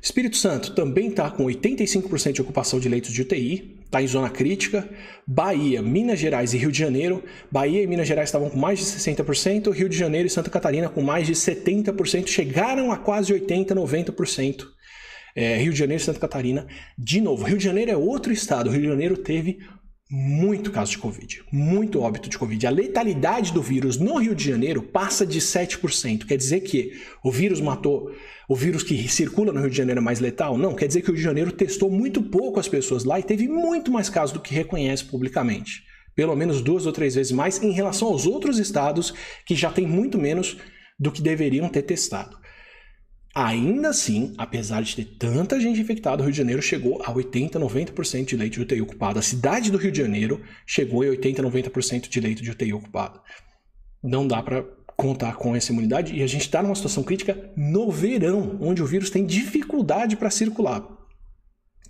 Espírito 0.00 0.36
Santo 0.36 0.74
também 0.74 1.08
está 1.08 1.30
com 1.30 1.44
85% 1.46 2.32
de 2.32 2.42
ocupação 2.42 2.78
de 2.78 2.90
leitos 2.90 3.10
de 3.10 3.22
UTI, 3.22 3.80
está 3.84 4.02
em 4.02 4.06
zona 4.06 4.28
crítica. 4.28 4.88
Bahia, 5.26 5.80
Minas 5.80 6.18
Gerais 6.18 6.52
e 6.52 6.58
Rio 6.58 6.72
de 6.72 6.78
Janeiro. 6.78 7.22
Bahia 7.50 7.82
e 7.82 7.86
Minas 7.86 8.06
Gerais 8.06 8.28
estavam 8.28 8.50
com 8.50 8.58
mais 8.58 8.78
de 8.78 8.84
60%, 8.84 9.72
Rio 9.72 9.88
de 9.88 9.96
Janeiro 9.96 10.26
e 10.26 10.30
Santa 10.30 10.50
Catarina 10.50 10.88
com 10.88 11.02
mais 11.02 11.26
de 11.26 11.32
70%, 11.34 12.26
chegaram 12.26 12.90
a 12.90 12.96
quase 12.96 13.32
80%, 13.32 13.74
90%. 13.74 14.64
É, 15.36 15.56
Rio 15.56 15.72
de 15.72 15.78
Janeiro 15.78 16.00
e 16.00 16.04
Santa 16.04 16.20
Catarina. 16.20 16.66
De 16.96 17.20
novo, 17.20 17.44
Rio 17.44 17.58
de 17.58 17.64
Janeiro 17.64 17.90
é 17.90 17.96
outro 17.96 18.32
estado. 18.32 18.70
Rio 18.70 18.82
de 18.82 18.88
Janeiro 18.88 19.16
teve 19.16 19.58
muito 20.10 20.70
caso 20.70 20.90
de 20.90 20.98
Covid, 20.98 21.42
muito 21.50 22.00
óbito 22.00 22.28
de 22.28 22.38
Covid. 22.38 22.66
A 22.66 22.70
letalidade 22.70 23.52
do 23.52 23.62
vírus 23.62 23.96
no 23.96 24.18
Rio 24.18 24.34
de 24.34 24.44
Janeiro 24.44 24.82
passa 24.82 25.24
de 25.24 25.40
7%. 25.40 26.26
Quer 26.26 26.36
dizer 26.36 26.60
que 26.60 26.92
o 27.22 27.32
vírus 27.32 27.60
matou, 27.60 28.10
o 28.48 28.54
vírus 28.54 28.82
que 28.82 29.08
circula 29.08 29.52
no 29.52 29.60
Rio 29.60 29.70
de 29.70 29.76
Janeiro 29.76 30.00
é 30.00 30.02
mais 30.02 30.20
letal? 30.20 30.58
Não, 30.58 30.74
quer 30.74 30.86
dizer 30.86 31.00
que 31.00 31.08
o 31.08 31.12
Rio 31.12 31.18
de 31.18 31.24
Janeiro 31.24 31.52
testou 31.52 31.90
muito 31.90 32.22
pouco 32.22 32.60
as 32.60 32.68
pessoas 32.68 33.04
lá 33.04 33.18
e 33.18 33.22
teve 33.22 33.48
muito 33.48 33.90
mais 33.90 34.10
casos 34.10 34.32
do 34.32 34.40
que 34.40 34.54
reconhece 34.54 35.04
publicamente. 35.04 35.82
Pelo 36.14 36.36
menos 36.36 36.60
duas 36.60 36.86
ou 36.86 36.92
três 36.92 37.14
vezes 37.14 37.32
mais 37.32 37.62
em 37.62 37.72
relação 37.72 38.08
aos 38.08 38.26
outros 38.26 38.58
estados 38.58 39.14
que 39.46 39.56
já 39.56 39.70
têm 39.70 39.86
muito 39.86 40.18
menos 40.18 40.58
do 40.98 41.10
que 41.10 41.22
deveriam 41.22 41.68
ter 41.68 41.82
testado. 41.82 42.43
Ainda 43.34 43.88
assim, 43.88 44.32
apesar 44.38 44.82
de 44.82 44.94
ter 44.94 45.04
tanta 45.18 45.58
gente 45.58 45.80
infectada, 45.80 46.22
o 46.22 46.24
Rio 46.24 46.30
de 46.30 46.38
Janeiro 46.38 46.62
chegou 46.62 47.02
a 47.04 47.10
80, 47.10 47.58
90% 47.58 48.26
de 48.26 48.36
leito 48.36 48.54
de 48.54 48.60
UTI 48.60 48.80
ocupado. 48.80 49.18
A 49.18 49.22
cidade 49.22 49.72
do 49.72 49.78
Rio 49.78 49.90
de 49.90 49.98
Janeiro 49.98 50.40
chegou 50.64 51.02
a 51.02 51.06
80, 51.06 51.42
90% 51.42 52.08
de 52.08 52.20
leito 52.20 52.42
de 52.42 52.50
UTI 52.52 52.72
ocupado. 52.72 53.20
Não 54.00 54.24
dá 54.24 54.40
para 54.40 54.64
contar 54.96 55.34
com 55.34 55.56
essa 55.56 55.72
imunidade 55.72 56.14
e 56.14 56.22
a 56.22 56.26
gente 56.28 56.42
está 56.42 56.62
numa 56.62 56.76
situação 56.76 57.02
crítica 57.02 57.50
no 57.56 57.90
verão, 57.90 58.56
onde 58.60 58.80
o 58.80 58.86
vírus 58.86 59.10
tem 59.10 59.26
dificuldade 59.26 60.16
para 60.16 60.30
circular. 60.30 60.86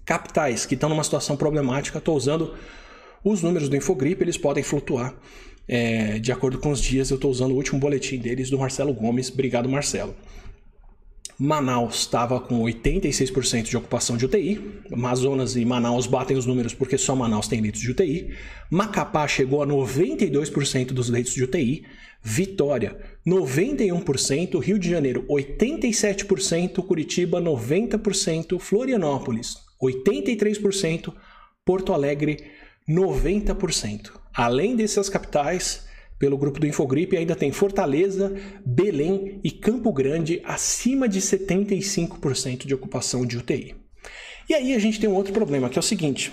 Capitais 0.06 0.64
que 0.64 0.74
estão 0.74 0.88
numa 0.88 1.04
situação 1.04 1.36
problemática, 1.36 1.98
estou 1.98 2.16
usando 2.16 2.54
os 3.22 3.42
números 3.42 3.68
do 3.68 3.76
Infogripe, 3.76 4.24
eles 4.24 4.38
podem 4.38 4.62
flutuar 4.62 5.14
é, 5.68 6.18
de 6.18 6.32
acordo 6.32 6.58
com 6.58 6.70
os 6.70 6.80
dias. 6.80 7.10
Eu 7.10 7.16
estou 7.16 7.30
usando 7.30 7.52
o 7.52 7.56
último 7.56 7.78
boletim 7.78 8.18
deles 8.18 8.48
do 8.48 8.58
Marcelo 8.58 8.94
Gomes. 8.94 9.30
Obrigado, 9.30 9.68
Marcelo. 9.68 10.14
Manaus 11.38 12.00
estava 12.00 12.38
com 12.40 12.60
86% 12.62 13.64
de 13.64 13.76
ocupação 13.76 14.16
de 14.16 14.26
UTI. 14.26 14.82
Amazonas 14.92 15.56
e 15.56 15.64
Manaus 15.64 16.06
batem 16.06 16.36
os 16.36 16.46
números 16.46 16.74
porque 16.74 16.96
só 16.96 17.16
Manaus 17.16 17.48
tem 17.48 17.60
leitos 17.60 17.80
de 17.80 17.90
UTI. 17.90 18.34
Macapá 18.70 19.26
chegou 19.26 19.62
a 19.62 19.66
92% 19.66 20.86
dos 20.92 21.08
leitos 21.08 21.34
de 21.34 21.42
UTI. 21.42 21.84
Vitória, 22.22 22.96
91%. 23.26 24.58
Rio 24.62 24.78
de 24.78 24.88
Janeiro, 24.88 25.26
87%. 25.28 26.84
Curitiba, 26.86 27.40
90%. 27.40 28.58
Florianópolis, 28.60 29.56
83%. 29.82 31.12
Porto 31.64 31.92
Alegre, 31.92 32.44
90%. 32.88 34.12
Além 34.32 34.76
dessas 34.76 35.08
capitais, 35.08 35.84
pelo 36.24 36.38
grupo 36.38 36.58
do 36.58 36.66
Infogripe, 36.66 37.18
ainda 37.18 37.36
tem 37.36 37.52
Fortaleza, 37.52 38.34
Belém 38.64 39.40
e 39.44 39.50
Campo 39.50 39.92
Grande 39.92 40.40
acima 40.42 41.06
de 41.06 41.20
75% 41.20 42.64
de 42.64 42.72
ocupação 42.72 43.26
de 43.26 43.36
UTI. 43.36 43.74
E 44.48 44.54
aí 44.54 44.72
a 44.72 44.78
gente 44.78 44.98
tem 44.98 45.06
um 45.06 45.14
outro 45.14 45.34
problema, 45.34 45.68
que 45.68 45.78
é 45.78 45.80
o 45.80 45.82
seguinte: 45.82 46.32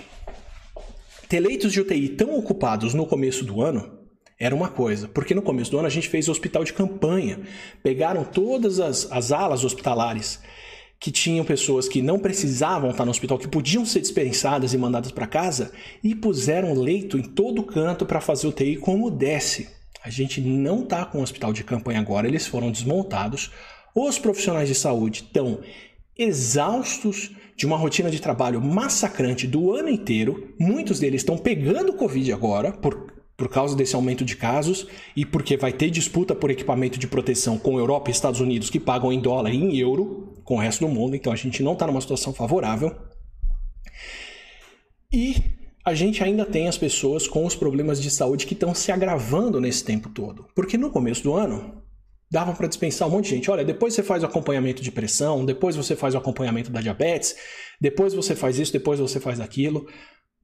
ter 1.28 1.40
leitos 1.40 1.74
de 1.74 1.80
UTI 1.82 2.08
tão 2.08 2.34
ocupados 2.38 2.94
no 2.94 3.04
começo 3.04 3.44
do 3.44 3.60
ano 3.60 3.98
era 4.40 4.54
uma 4.54 4.70
coisa, 4.70 5.08
porque 5.08 5.34
no 5.34 5.42
começo 5.42 5.70
do 5.70 5.76
ano 5.76 5.88
a 5.88 5.90
gente 5.90 6.08
fez 6.08 6.26
hospital 6.26 6.64
de 6.64 6.72
campanha, 6.72 7.40
pegaram 7.82 8.24
todas 8.24 8.80
as, 8.80 9.12
as 9.12 9.30
alas 9.30 9.62
hospitalares 9.62 10.40
que 10.98 11.10
tinham 11.10 11.44
pessoas 11.44 11.86
que 11.86 12.00
não 12.00 12.18
precisavam 12.18 12.88
estar 12.88 13.04
no 13.04 13.10
hospital, 13.10 13.36
que 13.36 13.46
podiam 13.46 13.84
ser 13.84 14.00
dispensadas 14.00 14.72
e 14.72 14.78
mandadas 14.78 15.12
para 15.12 15.26
casa, 15.26 15.70
e 16.02 16.14
puseram 16.14 16.72
leito 16.72 17.18
em 17.18 17.22
todo 17.22 17.62
canto 17.62 18.06
para 18.06 18.22
fazer 18.22 18.46
UTI 18.46 18.76
como 18.76 19.10
desce. 19.10 19.81
A 20.04 20.10
gente 20.10 20.40
não 20.40 20.82
está 20.82 21.04
com 21.04 21.18
o 21.18 21.22
hospital 21.22 21.52
de 21.52 21.64
campanha 21.64 22.00
agora, 22.00 22.26
eles 22.26 22.46
foram 22.46 22.70
desmontados. 22.70 23.50
Os 23.94 24.18
profissionais 24.18 24.68
de 24.68 24.74
saúde 24.74 25.22
estão 25.22 25.60
exaustos 26.18 27.30
de 27.56 27.66
uma 27.66 27.76
rotina 27.76 28.10
de 28.10 28.20
trabalho 28.20 28.60
massacrante 28.60 29.46
do 29.46 29.72
ano 29.72 29.88
inteiro. 29.88 30.54
Muitos 30.58 30.98
deles 30.98 31.20
estão 31.20 31.38
pegando 31.38 31.92
Covid 31.92 32.32
agora, 32.32 32.72
por 32.72 33.12
por 33.42 33.48
causa 33.48 33.74
desse 33.74 33.96
aumento 33.96 34.24
de 34.24 34.36
casos 34.36 34.86
e 35.16 35.26
porque 35.26 35.56
vai 35.56 35.72
ter 35.72 35.90
disputa 35.90 36.32
por 36.32 36.48
equipamento 36.48 36.96
de 36.96 37.08
proteção 37.08 37.58
com 37.58 37.76
Europa 37.76 38.08
e 38.08 38.12
Estados 38.12 38.38
Unidos 38.38 38.70
que 38.70 38.78
pagam 38.78 39.12
em 39.12 39.20
dólar 39.20 39.50
e 39.52 39.56
em 39.56 39.76
euro 39.78 40.40
com 40.44 40.54
o 40.54 40.58
resto 40.60 40.86
do 40.86 40.88
mundo, 40.92 41.16
então 41.16 41.32
a 41.32 41.36
gente 41.36 41.60
não 41.60 41.72
está 41.72 41.86
numa 41.86 42.00
situação 42.00 42.32
favorável. 42.32 42.94
E 45.12 45.36
a 45.84 45.94
gente 45.94 46.22
ainda 46.22 46.44
tem 46.44 46.68
as 46.68 46.78
pessoas 46.78 47.26
com 47.26 47.44
os 47.44 47.56
problemas 47.56 48.00
de 48.00 48.10
saúde 48.10 48.46
que 48.46 48.54
estão 48.54 48.74
se 48.74 48.92
agravando 48.92 49.60
nesse 49.60 49.84
tempo 49.84 50.08
todo. 50.08 50.46
Porque 50.54 50.78
no 50.78 50.90
começo 50.90 51.22
do 51.24 51.34
ano, 51.34 51.82
dava 52.30 52.52
para 52.52 52.68
dispensar 52.68 53.08
um 53.08 53.10
monte 53.10 53.24
de 53.24 53.30
gente. 53.36 53.50
Olha, 53.50 53.64
depois 53.64 53.94
você 53.94 54.02
faz 54.02 54.22
o 54.22 54.26
acompanhamento 54.26 54.80
de 54.80 54.92
pressão, 54.92 55.44
depois 55.44 55.74
você 55.74 55.96
faz 55.96 56.14
o 56.14 56.18
acompanhamento 56.18 56.70
da 56.70 56.80
diabetes, 56.80 57.36
depois 57.80 58.14
você 58.14 58.36
faz 58.36 58.58
isso, 58.58 58.72
depois 58.72 59.00
você 59.00 59.18
faz 59.18 59.40
aquilo. 59.40 59.86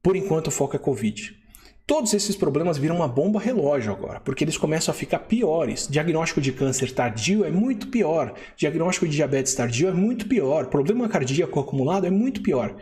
Por 0.03 0.17
enquanto 0.17 0.49
o 0.49 0.51
foco 0.51 0.75
é 0.75 0.79
Covid. 0.79 1.35
Todos 1.87 2.13
esses 2.13 2.37
problemas 2.37 2.77
viram 2.77 2.97
uma 2.97 3.09
bomba 3.09 3.41
relógio 3.41 3.91
agora, 3.91 4.21
porque 4.21 4.45
eles 4.45 4.59
começam 4.59 4.93
a 4.93 4.95
ficar 4.95 5.21
piores. 5.21 5.89
Diagnóstico 5.89 6.41
de 6.41 6.53
câncer 6.53 6.93
tardio 6.93 7.45
é 7.45 7.51
muito 7.51 7.89
pior. 7.89 8.35
Diagnóstico 8.57 9.09
de 9.09 9.17
diabetes 9.17 9.55
tardio 9.55 9.89
é 9.89 9.93
muito 9.93 10.29
pior. 10.29 10.67
Problema 10.67 11.09
cardíaco 11.09 11.59
acumulado 11.59 12.07
é 12.07 12.11
muito 12.11 12.43
pior. 12.43 12.77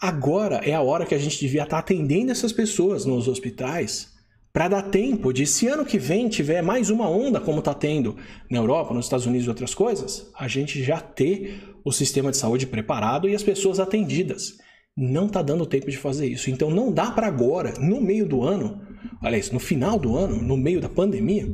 Agora 0.00 0.62
é 0.64 0.72
a 0.72 0.80
hora 0.80 1.04
que 1.04 1.14
a 1.14 1.18
gente 1.18 1.38
devia 1.38 1.64
estar 1.64 1.78
atendendo 1.78 2.32
essas 2.32 2.52
pessoas 2.52 3.04
nos 3.04 3.28
hospitais 3.28 4.14
para 4.50 4.66
dar 4.66 4.82
tempo 4.82 5.30
de, 5.30 5.46
se 5.46 5.68
ano 5.68 5.84
que 5.84 5.98
vem 5.98 6.26
tiver 6.26 6.62
mais 6.62 6.88
uma 6.88 7.08
onda 7.08 7.38
como 7.38 7.58
está 7.58 7.74
tendo 7.74 8.16
na 8.50 8.56
Europa, 8.56 8.94
nos 8.94 9.04
Estados 9.04 9.26
Unidos 9.26 9.46
e 9.46 9.50
outras 9.50 9.74
coisas, 9.74 10.30
a 10.38 10.48
gente 10.48 10.82
já 10.82 11.00
ter 11.00 11.62
o 11.84 11.92
sistema 11.92 12.30
de 12.30 12.38
saúde 12.38 12.66
preparado 12.66 13.28
e 13.28 13.34
as 13.34 13.42
pessoas 13.42 13.78
atendidas 13.78 14.56
não 14.96 15.26
está 15.26 15.42
dando 15.42 15.66
tempo 15.66 15.90
de 15.90 15.98
fazer 15.98 16.26
isso. 16.26 16.50
Então 16.50 16.70
não 16.70 16.90
dá 16.90 17.10
para 17.10 17.26
agora, 17.26 17.74
no 17.78 18.00
meio 18.00 18.26
do 18.26 18.42
ano, 18.42 18.80
aliás, 19.22 19.50
no 19.50 19.60
final 19.60 19.98
do 19.98 20.16
ano, 20.16 20.42
no 20.42 20.56
meio 20.56 20.80
da 20.80 20.88
pandemia, 20.88 21.46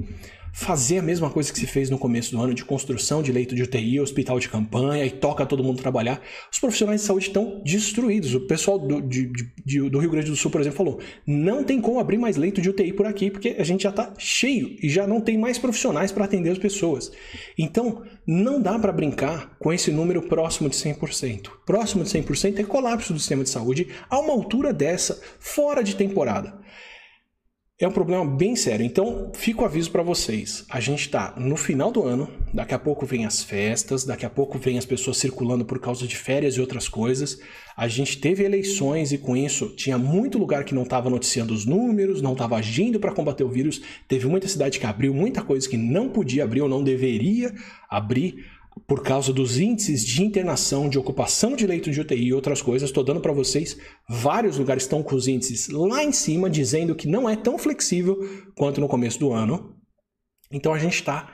fazer 0.57 1.01
a 1.01 1.03
mesma 1.03 1.29
coisa 1.29 1.53
que 1.53 1.59
se 1.59 1.67
fez 1.67 1.91
no 1.91 1.99
começo 1.99 2.31
do 2.31 2.41
ano 2.41 2.55
de 2.55 2.65
construção 2.65 3.23
de 3.23 3.31
leito 3.31 3.55
de 3.55 3.63
UTI, 3.63 4.01
hospital 4.01 4.41
de 4.41 4.49
campanha 4.49 5.05
e 5.05 5.11
toca 5.11 5.45
todo 5.45 5.63
mundo 5.63 5.83
trabalhar. 5.83 6.19
Os 6.51 6.59
profissionais 6.59 7.03
de 7.03 7.07
saúde 7.07 7.27
estão 7.27 7.61
destruídos. 7.63 8.35
O 8.35 8.41
pessoal 8.47 8.79
do, 8.79 9.03
de, 9.03 9.31
de, 9.63 9.91
do 9.91 9.99
Rio 9.99 10.11
Grande 10.11 10.31
do 10.31 10.37
Sul, 10.37 10.51
por 10.51 10.63
exemplo, 10.63 10.79
falou: 10.79 10.99
não 11.27 11.63
tem 11.63 11.79
como 11.79 12.01
abrir 12.01 12.17
mais 12.17 12.39
leito 12.39 12.63
de 12.63 12.71
UTI 12.71 12.95
por 12.95 13.05
aqui, 13.05 13.31
porque 13.31 13.55
a 13.59 13.65
gente 13.65 13.83
já 13.83 13.91
está 13.91 14.15
cheio 14.17 14.75
e 14.83 14.89
já 14.89 15.07
não 15.07 15.21
tem 15.21 15.37
mais 15.37 15.59
profissionais 15.59 16.11
para 16.11 16.25
atender 16.25 16.49
as 16.49 16.59
pessoas. 16.59 17.13
Então, 17.59 18.03
não 18.27 18.59
dá 18.59 18.79
para 18.79 18.93
brincar 18.93 19.55
com 19.59 19.71
esse 19.75 19.93
número 19.93 20.23
próximo 20.23 20.71
de 20.71 20.77
100%. 20.77 21.51
Próximo 21.67 22.03
de 22.03 22.09
100% 22.09 22.61
é 22.61 22.65
colapso 22.65 23.13
do 23.13 23.19
sistema 23.19 23.45
de 23.45 23.51
saúde 23.51 23.89
a 24.09 24.19
uma 24.19 24.33
altura 24.33 24.73
dessa, 24.73 25.21
fora 25.39 25.85
de 25.85 25.95
temporada 25.95 26.65
é 27.79 27.87
um 27.87 27.93
problema 27.93 28.25
bem 28.25 28.57
sério. 28.57 28.87
Então, 28.87 29.31
fico 29.35 29.63
o 29.63 29.67
aviso 29.67 29.91
para 29.91 30.03
vocês. 30.03 30.65
A 30.71 30.81
gente 30.81 31.01
está 31.01 31.35
no 31.37 31.59
final 31.59 31.93
do 31.93 32.03
ano, 32.05 32.27
daqui 32.53 32.73
a 32.73 32.79
pouco 32.79 33.05
vem 33.05 33.27
as 33.27 33.43
festas, 33.43 34.03
daqui 34.03 34.25
a 34.25 34.31
pouco 34.31 34.59
vem 34.59 34.79
as 34.79 34.87
pessoas 34.87 35.19
circulando 35.19 35.63
por 35.63 35.79
causa 35.79 36.07
de 36.07 36.17
férias 36.17 36.55
e 36.55 36.61
outras 36.61 36.89
coisas. 36.89 37.39
A 37.77 37.87
gente 37.87 38.19
teve 38.19 38.43
eleições 38.43 39.13
e 39.13 39.19
com 39.19 39.37
isso 39.37 39.69
tinha 39.77 39.99
muito 39.99 40.39
lugar 40.39 40.65
que 40.65 40.75
não 40.75 40.85
estava 40.85 41.11
noticiando 41.11 41.53
os 41.53 41.67
números, 41.67 42.23
não 42.23 42.33
estava 42.33 42.57
agindo 42.57 42.99
para 42.99 43.13
combater 43.13 43.45
o 43.45 43.51
vírus. 43.51 43.83
Teve 44.09 44.27
muita 44.27 44.49
cidade 44.49 44.81
que 44.81 44.87
abriu 44.87 45.13
muita 45.13 45.43
coisa 45.43 45.69
que 45.69 45.77
não 45.77 46.09
podia 46.09 46.45
abrir 46.45 46.63
ou 46.63 46.71
não 46.71 46.83
deveria 46.83 47.53
abrir 47.91 48.56
por 48.87 49.03
causa 49.03 49.33
dos 49.33 49.59
índices 49.59 50.05
de 50.05 50.23
internação, 50.23 50.89
de 50.89 50.99
ocupação 50.99 51.57
de 51.57 51.67
leito 51.67 51.91
de 51.91 52.01
UTI 52.01 52.27
e 52.27 52.35
outras 52.35 52.61
coisas, 52.61 52.89
estou 52.89 53.03
dando 53.03 53.21
para 53.21 53.33
vocês 53.33 53.77
vários 54.09 54.59
lugares 54.59 54.85
estão 54.85 55.03
com 55.03 55.15
os 55.15 55.27
índices 55.27 55.69
lá 55.69 56.05
em 56.05 56.13
cima, 56.13 56.51
dizendo 56.51 56.95
que 56.95 57.09
não 57.09 57.29
é 57.29 57.35
tão 57.35 57.59
flexível 57.59 58.17
quanto 58.55 58.81
no 58.81 58.89
começo 58.89 59.19
do 59.19 59.33
ano. 59.33 59.75
Então 60.51 60.73
a 60.73 60.79
gente 60.79 60.95
está 60.95 61.33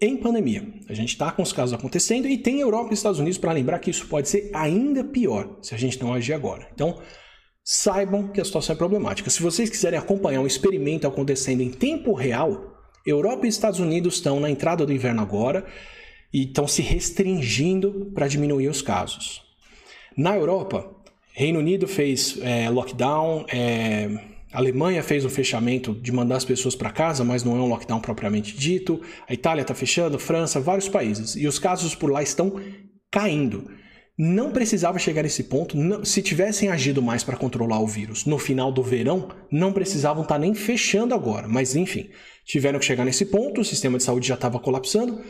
em 0.00 0.16
pandemia. 0.16 0.66
A 0.88 0.94
gente 0.94 1.10
está 1.10 1.30
com 1.30 1.42
os 1.42 1.52
casos 1.52 1.72
acontecendo 1.72 2.28
e 2.28 2.38
tem 2.38 2.60
Europa 2.60 2.90
e 2.90 2.94
Estados 2.94 3.20
Unidos 3.20 3.38
para 3.38 3.52
lembrar 3.52 3.78
que 3.78 3.90
isso 3.90 4.06
pode 4.06 4.28
ser 4.28 4.50
ainda 4.54 5.04
pior 5.04 5.58
se 5.62 5.74
a 5.74 5.78
gente 5.78 6.00
não 6.00 6.14
agir 6.14 6.32
agora. 6.32 6.68
Então, 6.72 7.00
saibam 7.62 8.28
que 8.28 8.40
a 8.40 8.44
situação 8.44 8.74
é 8.74 8.78
problemática. 8.78 9.30
Se 9.30 9.42
vocês 9.42 9.70
quiserem 9.70 9.98
acompanhar 9.98 10.40
um 10.40 10.46
experimento 10.46 11.06
acontecendo 11.06 11.62
em 11.62 11.70
tempo 11.70 12.12
real, 12.12 12.74
Europa 13.06 13.46
e 13.46 13.48
Estados 13.48 13.80
Unidos 13.80 14.14
estão 14.14 14.40
na 14.40 14.50
entrada 14.50 14.84
do 14.84 14.92
inverno 14.92 15.22
agora 15.22 15.66
e 16.34 16.42
estão 16.42 16.66
se 16.66 16.82
restringindo 16.82 18.10
para 18.12 18.26
diminuir 18.26 18.66
os 18.66 18.82
casos. 18.82 19.40
Na 20.16 20.36
Europa, 20.36 20.90
Reino 21.32 21.60
Unido 21.60 21.86
fez 21.86 22.38
é, 22.42 22.68
lockdown, 22.68 23.46
é, 23.48 24.10
Alemanha 24.52 25.02
fez 25.02 25.24
um 25.24 25.30
fechamento 25.30 25.94
de 25.94 26.10
mandar 26.10 26.36
as 26.36 26.44
pessoas 26.44 26.74
para 26.74 26.90
casa, 26.90 27.22
mas 27.22 27.44
não 27.44 27.56
é 27.56 27.60
um 27.60 27.68
lockdown 27.68 28.00
propriamente 28.00 28.56
dito. 28.56 29.00
A 29.28 29.32
Itália 29.32 29.62
está 29.62 29.74
fechando, 29.74 30.18
França, 30.18 30.60
vários 30.60 30.88
países. 30.88 31.36
E 31.36 31.46
os 31.46 31.60
casos 31.60 31.94
por 31.94 32.10
lá 32.10 32.20
estão 32.20 32.60
caindo. 33.12 33.70
Não 34.18 34.50
precisava 34.50 34.98
chegar 34.98 35.22
nesse 35.22 35.44
ponto. 35.44 35.76
Não, 35.76 36.04
se 36.04 36.20
tivessem 36.20 36.68
agido 36.68 37.02
mais 37.02 37.24
para 37.24 37.36
controlar 37.36 37.80
o 37.80 37.86
vírus 37.86 38.26
no 38.26 38.38
final 38.38 38.70
do 38.70 38.82
verão, 38.82 39.28
não 39.50 39.72
precisavam 39.72 40.22
estar 40.22 40.36
tá 40.36 40.40
nem 40.40 40.54
fechando 40.54 41.14
agora. 41.14 41.48
Mas 41.48 41.74
enfim, 41.74 42.08
tiveram 42.44 42.78
que 42.78 42.84
chegar 42.84 43.04
nesse 43.04 43.26
ponto. 43.26 43.60
O 43.60 43.64
sistema 43.64 43.98
de 43.98 44.04
saúde 44.04 44.28
já 44.28 44.34
estava 44.34 44.60
colapsando 44.60 45.20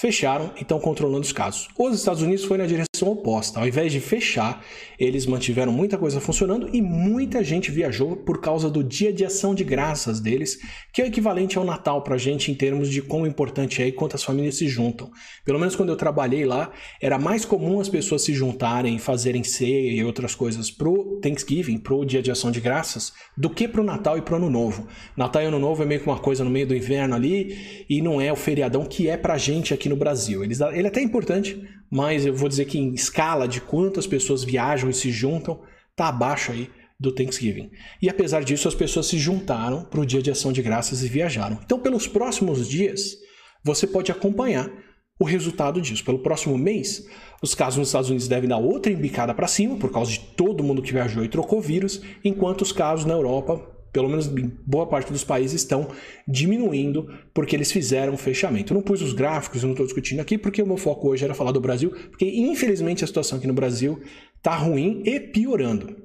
fecharam 0.00 0.50
e 0.56 0.62
estão 0.62 0.80
controlando 0.80 1.20
os 1.20 1.32
casos. 1.32 1.68
Os 1.78 1.94
Estados 1.94 2.22
Unidos 2.22 2.46
foi 2.46 2.56
na 2.56 2.64
direção 2.64 2.89
direção 3.00 3.10
oposta. 3.10 3.58
Ao 3.58 3.66
invés 3.66 3.92
de 3.92 4.00
fechar, 4.00 4.64
eles 4.98 5.24
mantiveram 5.26 5.72
muita 5.72 5.96
coisa 5.96 6.20
funcionando 6.20 6.68
e 6.72 6.82
muita 6.82 7.42
gente 7.42 7.70
viajou 7.70 8.16
por 8.16 8.40
causa 8.40 8.70
do 8.70 8.84
dia 8.84 9.12
de 9.12 9.24
ação 9.24 9.54
de 9.54 9.64
graças 9.64 10.20
deles, 10.20 10.58
que 10.92 11.00
é 11.00 11.04
o 11.04 11.08
equivalente 11.08 11.56
ao 11.56 11.64
Natal 11.64 12.02
pra 12.02 12.18
gente 12.18 12.50
em 12.50 12.54
termos 12.54 12.90
de 12.90 13.00
quão 13.00 13.26
importante 13.26 13.82
é 13.82 13.88
e 13.88 13.92
quantas 13.92 14.22
famílias 14.22 14.56
se 14.56 14.68
juntam. 14.68 15.10
Pelo 15.44 15.58
menos 15.58 15.74
quando 15.74 15.88
eu 15.88 15.96
trabalhei 15.96 16.44
lá, 16.44 16.70
era 17.00 17.18
mais 17.18 17.44
comum 17.44 17.80
as 17.80 17.88
pessoas 17.88 18.22
se 18.22 18.34
juntarem, 18.34 18.98
fazerem 18.98 19.42
ceia 19.42 19.90
e 19.90 20.04
outras 20.04 20.34
coisas 20.34 20.70
pro 20.70 21.18
Thanksgiving, 21.22 21.78
pro 21.78 22.04
dia 22.04 22.22
de 22.22 22.30
ação 22.30 22.50
de 22.50 22.60
graças, 22.60 23.12
do 23.36 23.48
que 23.48 23.66
pro 23.66 23.82
Natal 23.82 24.18
e 24.18 24.22
pro 24.22 24.36
Ano 24.36 24.50
Novo. 24.50 24.86
Natal 25.16 25.42
e 25.42 25.46
Ano 25.46 25.58
Novo 25.58 25.82
é 25.82 25.86
meio 25.86 26.00
que 26.00 26.06
uma 26.06 26.18
coisa 26.18 26.44
no 26.44 26.50
meio 26.50 26.66
do 26.66 26.76
inverno 26.76 27.14
ali 27.14 27.84
e 27.88 28.02
não 28.02 28.20
é 28.20 28.30
o 28.32 28.36
feriadão 28.36 28.84
que 28.84 29.08
é 29.08 29.16
pra 29.16 29.38
gente 29.38 29.72
aqui 29.72 29.88
no 29.88 29.96
Brasil. 29.96 30.44
Ele 30.44 30.54
é 30.62 30.86
até 30.86 31.00
importante, 31.00 31.60
mas 31.90 32.24
eu 32.24 32.34
vou 32.34 32.48
dizer 32.48 32.66
que 32.66 32.78
em 32.78 32.94
escala 32.94 33.48
de 33.48 33.60
quantas 33.60 34.06
pessoas 34.06 34.44
viajam 34.44 34.88
e 34.88 34.94
se 34.94 35.10
juntam, 35.10 35.60
tá 35.96 36.08
abaixo 36.08 36.52
aí 36.52 36.70
do 36.98 37.12
Thanksgiving. 37.12 37.70
E 38.00 38.08
apesar 38.08 38.44
disso, 38.44 38.68
as 38.68 38.74
pessoas 38.74 39.06
se 39.06 39.18
juntaram 39.18 39.84
para 39.84 40.00
o 40.00 40.06
dia 40.06 40.22
de 40.22 40.30
ação 40.30 40.52
de 40.52 40.62
graças 40.62 41.02
e 41.02 41.08
viajaram. 41.08 41.58
Então, 41.64 41.80
pelos 41.80 42.06
próximos 42.06 42.68
dias, 42.68 43.16
você 43.64 43.86
pode 43.86 44.12
acompanhar 44.12 44.70
o 45.18 45.24
resultado 45.24 45.80
disso. 45.80 46.04
Pelo 46.04 46.18
próximo 46.20 46.56
mês, 46.56 47.06
os 47.42 47.54
casos 47.54 47.78
nos 47.78 47.88
Estados 47.88 48.08
Unidos 48.08 48.28
devem 48.28 48.48
dar 48.48 48.58
outra 48.58 48.92
embicada 48.92 49.34
para 49.34 49.46
cima, 49.46 49.76
por 49.76 49.90
causa 49.90 50.12
de 50.12 50.20
todo 50.20 50.62
mundo 50.62 50.82
que 50.82 50.92
viajou 50.92 51.24
e 51.24 51.28
trocou 51.28 51.60
vírus, 51.60 52.02
enquanto 52.22 52.62
os 52.62 52.72
casos 52.72 53.04
na 53.04 53.14
Europa 53.14 53.79
pelo 53.92 54.08
menos 54.08 54.26
boa 54.26 54.86
parte 54.86 55.12
dos 55.12 55.24
países, 55.24 55.60
estão 55.60 55.90
diminuindo 56.26 57.12
porque 57.34 57.56
eles 57.56 57.72
fizeram 57.72 58.16
fechamento. 58.16 58.72
Eu 58.72 58.76
não 58.76 58.82
pus 58.82 59.02
os 59.02 59.12
gráficos, 59.12 59.62
eu 59.62 59.66
não 59.66 59.74
estou 59.74 59.86
discutindo 59.86 60.20
aqui, 60.20 60.38
porque 60.38 60.62
o 60.62 60.66
meu 60.66 60.76
foco 60.76 61.08
hoje 61.08 61.24
era 61.24 61.34
falar 61.34 61.52
do 61.52 61.60
Brasil, 61.60 61.90
porque 62.10 62.24
infelizmente 62.24 63.04
a 63.04 63.06
situação 63.06 63.38
aqui 63.38 63.46
no 63.46 63.54
Brasil 63.54 64.00
está 64.36 64.54
ruim 64.56 65.02
e 65.04 65.18
piorando. 65.18 65.96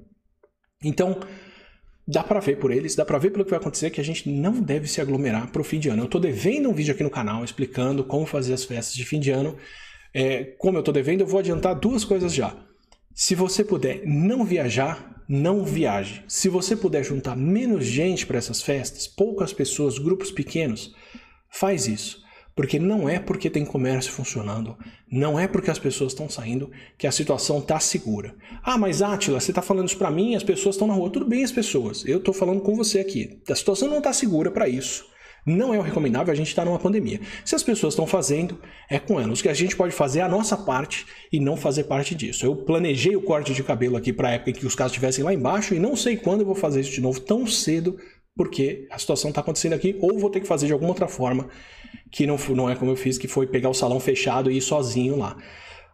Então, 0.84 1.20
dá 2.08 2.24
para 2.24 2.40
ver 2.40 2.58
por 2.58 2.72
eles, 2.72 2.96
dá 2.96 3.06
para 3.06 3.18
ver 3.18 3.32
pelo 3.32 3.44
que 3.44 3.52
vai 3.52 3.60
acontecer 3.60 3.90
que 3.90 4.02
a 4.02 4.04
gente 4.04 4.30
não 4.30 4.62
deve 4.62 4.88
se 4.88 5.02
aglomerar 5.02 5.52
para 5.52 5.62
o 5.62 5.66
fim 5.66 5.80
de 5.80 5.90
ano. 5.90 6.04
Eu 6.04 6.06
estou 6.06 6.22
devendo 6.22 6.70
um 6.70 6.74
vídeo 6.74 6.94
aqui 6.94 7.04
no 7.04 7.10
canal 7.10 7.44
explicando 7.44 8.04
como 8.04 8.26
fazer 8.26 8.54
as 8.54 8.64
festas 8.64 8.96
de 8.96 9.06
fim 9.06 9.20
de 9.20 9.32
ano. 9.32 9.56
É, 10.14 10.44
como 10.58 10.78
eu 10.78 10.80
estou 10.80 10.94
devendo, 10.94 11.22
eu 11.22 11.28
vou 11.28 11.40
adiantar 11.40 11.76
duas 11.76 12.04
coisas 12.06 12.34
já. 12.34 12.56
Se 13.14 13.34
você 13.34 13.64
puder 13.64 14.02
não 14.06 14.44
viajar, 14.44 15.15
não 15.28 15.64
viaje. 15.64 16.24
Se 16.28 16.50
você 16.50 16.76
puder 16.76 17.04
juntar 17.04 17.36
menos 17.36 17.86
gente 17.86 18.26
para 18.26 18.38
essas 18.38 18.62
festas, 18.62 19.08
poucas 19.08 19.54
pessoas, 19.54 19.98
grupos 19.98 20.32
pequenos, 20.32 20.94
faz 21.50 21.88
isso. 21.88 22.24
Porque 22.56 22.80
não 22.80 23.10
é 23.10 23.20
porque 23.20 23.50
tem 23.50 23.66
comércio 23.66 24.14
funcionando, 24.14 24.78
não 25.12 25.38
é 25.38 25.46
porque 25.46 25.70
as 25.70 25.78
pessoas 25.78 26.14
estão 26.14 26.30
saindo 26.30 26.72
que 26.98 27.06
a 27.06 27.12
situação 27.12 27.60
está 27.60 27.78
segura. 27.82 28.34
Ah, 28.64 28.78
mas 28.78 29.02
Átila, 29.02 29.42
você 29.42 29.52
está 29.52 29.62
falando 29.62 29.90
isso 29.90 29.98
para 29.98 30.10
mim, 30.10 30.36
as 30.36 30.44
pessoas 30.44 30.76
estão 30.76 30.88
na 30.88 30.94
rua. 30.94 31.10
Tudo 31.10 31.28
bem, 31.28 31.44
as 31.44 31.52
pessoas. 31.52 32.06
Eu 32.06 32.20
estou 32.20 32.34
falando 32.34 32.62
com 32.62 32.74
você 32.74 33.00
aqui. 33.00 33.42
A 33.50 33.56
situação 33.56 33.90
não 33.90 33.98
está 33.98 34.14
segura 34.14 34.50
para 34.52 34.70
isso. 34.70 35.06
Não 35.46 35.74
é 35.74 35.78
o 35.78 35.82
recomendável, 35.82 36.32
a 36.32 36.36
gente 36.36 36.48
está 36.48 36.66
numa 36.66 36.80
pandemia. 36.80 37.22
Se 37.44 37.54
as 37.54 37.62
pessoas 37.62 37.94
estão 37.94 38.08
fazendo, 38.08 38.60
é 38.90 38.98
com 38.98 39.20
elas. 39.20 39.40
O 39.40 39.44
que 39.44 39.50
a 39.50 39.54
gente 39.54 39.76
pode 39.76 39.94
fazer 39.94 40.20
é 40.20 40.22
a 40.24 40.28
nossa 40.28 40.58
parte 40.58 41.06
e 41.32 41.40
não 41.40 41.56
fazer 41.56 41.84
parte 41.84 42.16
disso. 42.16 42.46
Eu 42.46 42.56
planejei 42.56 43.16
o 43.16 43.22
corte 43.22 43.54
de 43.54 43.64
cabelo 43.64 43.96
aqui 43.96 44.12
para 44.12 44.30
a 44.30 44.32
época 44.32 44.50
em 44.50 44.54
que 44.54 44.66
os 44.66 44.74
casos 44.74 44.94
estivessem 44.94 45.24
lá 45.24 45.32
embaixo 45.32 45.76
e 45.76 45.80
não 45.80 45.96
sei 45.96 46.18
quando 46.18 46.40
eu 46.40 46.48
vou 46.48 46.56
fazer 46.56 46.82
isso 46.82 46.92
de 46.92 47.02
novo 47.02 47.20
tão 47.20 47.46
cedo, 47.46 47.96
porque 48.36 48.88
a 48.90 48.98
situação 48.98 49.30
está 49.30 49.42
acontecendo 49.42 49.74
aqui, 49.74 49.96
ou 50.02 50.18
vou 50.18 50.32
ter 50.32 50.40
que 50.40 50.48
fazer 50.48 50.66
de 50.66 50.74
alguma 50.74 50.90
outra 50.90 51.08
forma, 51.08 51.48
que 52.12 52.26
não, 52.26 52.38
não 52.56 52.70
é 52.70 52.76
como 52.76 52.92
eu 52.92 52.96
fiz, 52.96 53.18
que 53.18 53.28
foi 53.28 53.46
pegar 53.46 53.70
o 53.70 53.74
salão 53.74 54.00
fechado 54.00 54.50
e 54.50 54.58
ir 54.58 54.62
sozinho 54.62 55.16
lá. 55.16 55.38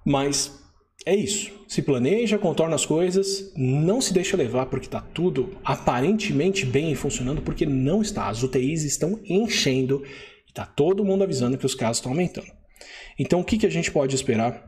Mas 0.06 0.61
é 1.06 1.16
isso. 1.16 1.52
Se 1.68 1.82
planeja, 1.82 2.38
contorna 2.38 2.76
as 2.76 2.86
coisas, 2.86 3.52
não 3.56 4.02
se 4.02 4.14
deixa 4.14 4.38
levar 4.38 4.68
porque 4.68 4.86
está 4.86 5.02
tudo 5.02 5.58
aparentemente 5.64 6.66
bem 6.66 6.94
funcionando, 6.96 7.42
porque 7.42 7.66
não 7.66 8.02
está. 8.02 8.28
As 8.28 8.44
UTIs 8.44 8.84
estão 8.84 9.20
enchendo 9.26 10.04
e 10.46 10.50
está 10.50 10.66
todo 10.66 11.06
mundo 11.06 11.24
avisando 11.24 11.58
que 11.58 11.66
os 11.66 11.74
casos 11.74 11.98
estão 11.98 12.12
aumentando. 12.12 12.52
Então, 13.18 13.40
o 13.40 13.44
que, 13.44 13.58
que 13.58 13.66
a 13.66 13.70
gente 13.70 13.92
pode 13.92 14.16
esperar 14.16 14.64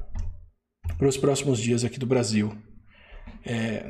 para 0.98 1.08
os 1.08 1.18
próximos 1.18 1.60
dias 1.60 1.84
aqui 1.84 2.00
do 2.00 2.06
Brasil? 2.06 2.56
É... 3.46 3.84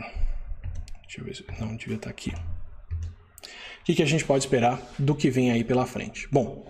Deixa 1.03 1.21
eu 1.21 1.25
ver 1.25 1.35
se. 1.35 1.45
Não, 1.59 1.75
devia 1.75 1.95
estar 1.95 2.07
tá 2.07 2.09
aqui. 2.09 2.31
O 2.31 3.85
que, 3.85 3.95
que 3.95 4.03
a 4.03 4.07
gente 4.07 4.25
pode 4.25 4.43
esperar 4.43 4.81
do 4.97 5.13
que 5.13 5.29
vem 5.29 5.51
aí 5.51 5.63
pela 5.63 5.85
frente? 5.85 6.27
Bom, 6.31 6.65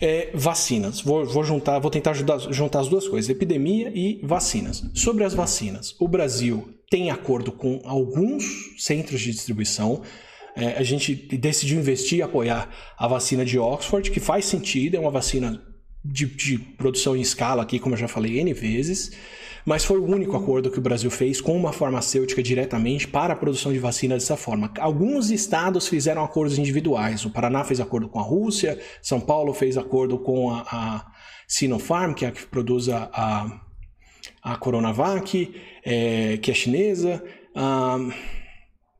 é, 0.00 0.30
vacinas. 0.34 1.00
Vou, 1.00 1.24
vou, 1.24 1.44
juntar, 1.44 1.78
vou 1.78 1.90
tentar 1.90 2.12
ajudar, 2.12 2.38
juntar 2.52 2.80
as 2.80 2.88
duas 2.88 3.06
coisas: 3.06 3.28
epidemia 3.28 3.90
e 3.94 4.20
vacinas. 4.22 4.84
Sobre 4.94 5.24
as 5.24 5.34
vacinas, 5.34 5.94
o 5.98 6.08
Brasil 6.08 6.74
tem 6.90 7.10
acordo 7.10 7.52
com 7.52 7.80
alguns 7.84 8.44
centros 8.78 9.20
de 9.20 9.32
distribuição. 9.32 10.02
É, 10.56 10.78
a 10.78 10.82
gente 10.82 11.14
decidiu 11.14 11.78
investir 11.78 12.18
e 12.18 12.22
apoiar 12.22 12.68
a 12.96 13.06
vacina 13.06 13.44
de 13.44 13.58
Oxford, 13.58 14.10
que 14.10 14.18
faz 14.18 14.44
sentido, 14.44 14.96
é 14.96 15.00
uma 15.00 15.10
vacina 15.10 15.62
de, 16.04 16.26
de 16.26 16.58
produção 16.58 17.16
em 17.16 17.20
escala 17.20 17.62
aqui, 17.62 17.78
como 17.78 17.94
eu 17.94 17.98
já 17.98 18.08
falei 18.08 18.40
N 18.40 18.52
vezes 18.52 19.12
mas 19.68 19.84
foi 19.84 19.98
o 19.98 20.04
único 20.06 20.34
acordo 20.34 20.70
que 20.70 20.78
o 20.78 20.82
Brasil 20.82 21.10
fez 21.10 21.42
com 21.42 21.54
uma 21.54 21.74
farmacêutica 21.74 22.42
diretamente 22.42 23.06
para 23.06 23.34
a 23.34 23.36
produção 23.36 23.70
de 23.70 23.78
vacina 23.78 24.14
dessa 24.14 24.34
forma. 24.34 24.72
Alguns 24.78 25.30
estados 25.30 25.86
fizeram 25.86 26.24
acordos 26.24 26.56
individuais. 26.56 27.26
O 27.26 27.30
Paraná 27.30 27.62
fez 27.62 27.78
acordo 27.78 28.08
com 28.08 28.18
a 28.18 28.22
Rússia, 28.22 28.80
São 29.02 29.20
Paulo 29.20 29.52
fez 29.52 29.76
acordo 29.76 30.18
com 30.20 30.50
a, 30.50 30.60
a 30.62 31.06
Sinopharm, 31.46 32.14
que 32.14 32.24
é 32.24 32.28
a 32.28 32.32
que 32.32 32.46
produz 32.46 32.88
a, 32.88 33.10
a, 33.12 33.60
a 34.42 34.56
Coronavac, 34.56 35.54
é, 35.84 36.38
que 36.38 36.50
é 36.50 36.54
chinesa. 36.54 37.22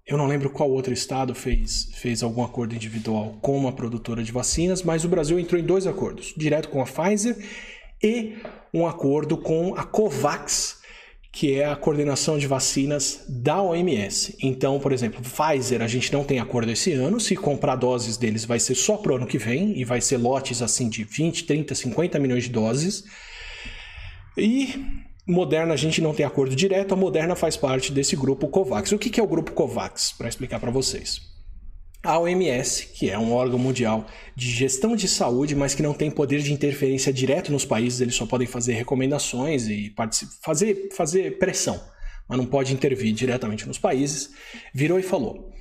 eu 0.07 0.19
não 0.19 0.27
lembro 0.27 0.51
qual 0.51 0.71
outro 0.71 0.93
estado 0.93 1.35
fez, 1.35 1.89
fez 1.95 2.23
algum 2.23 2.45
acordo 2.45 2.75
individual 2.75 3.39
com 3.41 3.57
uma 3.57 3.73
produtora 3.73 4.23
de 4.23 4.33
vacinas, 4.33 4.83
mas 4.83 5.03
o 5.03 5.09
Brasil 5.09 5.39
entrou 5.39 5.59
em 5.59 5.65
dois 5.65 5.87
acordos, 5.87 6.35
direto 6.37 6.69
com 6.69 6.83
a 6.83 6.85
Pfizer 6.85 7.39
e 8.03 8.37
um 8.73 8.87
acordo 8.87 9.37
com 9.37 9.75
a 9.75 9.85
COVAX, 9.85 10.79
que 11.33 11.55
é 11.55 11.67
a 11.67 11.77
coordenação 11.77 12.39
de 12.39 12.47
vacinas 12.47 13.25
da 13.29 13.63
OMS. 13.63 14.37
Então, 14.43 14.79
por 14.81 14.93
exemplo, 14.93 15.21
Pfizer, 15.23 15.83
a 15.83 15.87
gente 15.87 16.13
não 16.13 16.25
tem 16.25 16.41
acordo 16.41 16.71
esse 16.71 16.93
ano. 16.93 17.21
Se 17.21 17.37
comprar 17.37 17.77
doses 17.77 18.17
deles, 18.17 18.45
vai 18.45 18.59
ser 18.59 18.75
só 18.75 18.97
para 18.97 19.13
o 19.13 19.17
ano 19.17 19.27
que 19.27 19.39
vem 19.39 19.79
e 19.79 19.85
vai 19.85 20.01
ser 20.01 20.17
lotes 20.17 20.63
assim 20.63 20.89
de 20.89 21.05
20, 21.05 21.45
30, 21.45 21.75
50 21.75 22.19
milhões 22.19 22.45
de 22.45 22.51
doses. 22.51 23.05
E 24.37 24.85
Moderna, 25.27 25.75
a 25.75 25.77
gente 25.77 26.01
não 26.01 26.15
tem 26.15 26.25
acordo 26.25 26.57
direto. 26.57 26.95
A 26.95 26.97
Moderna 26.97 27.37
faz 27.37 27.57
parte 27.57 27.93
desse 27.93 28.17
grupo 28.17 28.49
COVAX. 28.49 28.93
O 28.93 28.99
que 28.99 29.21
é 29.21 29.23
o 29.23 29.27
grupo 29.27 29.53
COVAX? 29.53 30.13
Para 30.13 30.29
explicar 30.29 30.59
para 30.59 30.71
vocês 30.71 31.38
a 32.03 32.19
OMS, 32.19 32.87
que 32.95 33.11
é 33.11 33.19
um 33.19 33.33
órgão 33.33 33.59
mundial 33.59 34.07
de 34.35 34.51
gestão 34.51 34.95
de 34.95 35.09
saúde, 35.09 35.55
mas 35.55 35.75
que 35.75 35.83
não 35.83 35.93
tem 35.93 36.11
poder 36.11 36.41
de 36.41 36.53
interferência 36.53 37.13
direto 37.13 37.51
nos 37.51 37.65
países, 37.65 38.01
eles 38.01 38.15
só 38.15 38.25
podem 38.25 38.47
fazer 38.47 38.75
recomendações 38.75 39.67
e 39.67 39.93
fazer, 40.43 40.89
fazer 40.95 41.39
pressão, 41.39 41.81
mas 42.29 42.39
não 42.39 42.47
pode 42.47 42.73
intervir 42.73 43.13
diretamente 43.13 43.67
nos 43.67 43.79
países, 43.79 44.31
virou 44.73 44.99
e 44.99 45.03
falou: 45.03 45.53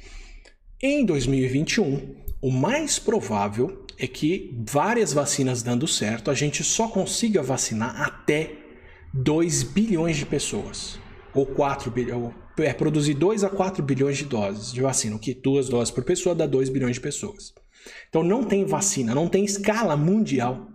em 0.82 1.04
2021, 1.04 2.16
o 2.40 2.52
mais 2.52 3.00
provável 3.00 3.86
é 3.98 4.06
que 4.06 4.64
várias 4.70 5.12
vacinas 5.12 5.64
dando 5.64 5.88
certo, 5.88 6.30
a 6.30 6.36
gente 6.36 6.64
só 6.64 6.88
consiga 6.88 7.42
vacinar 7.42 8.00
até 8.00 8.52
2 9.12 9.64
bilhões 9.64 10.18
de 10.18 10.26
pessoas, 10.26 11.00
ou 11.34 11.48
4 11.48 11.90
bilhões 11.90 12.47
é 12.60 12.74
produzir 12.74 13.14
2 13.14 13.44
a 13.44 13.50
4 13.50 13.84
bilhões 13.84 14.18
de 14.18 14.26
doses 14.26 14.72
de 14.72 14.82
vacina, 14.82 15.16
o 15.16 15.20
que 15.20 15.34
duas 15.34 15.70
doses 15.70 15.92
por 15.92 16.04
pessoa 16.04 16.36
dá 16.36 16.46
2 16.46 16.70
bilhões 16.70 16.96
de 16.96 17.02
pessoas. 17.02 17.54
Então 18.10 18.24
não 18.24 18.44
tem 18.44 18.66
vacina, 18.66 19.14
não 19.14 19.28
tem 19.28 19.46
escala 19.46 19.96
mundial 19.96 20.70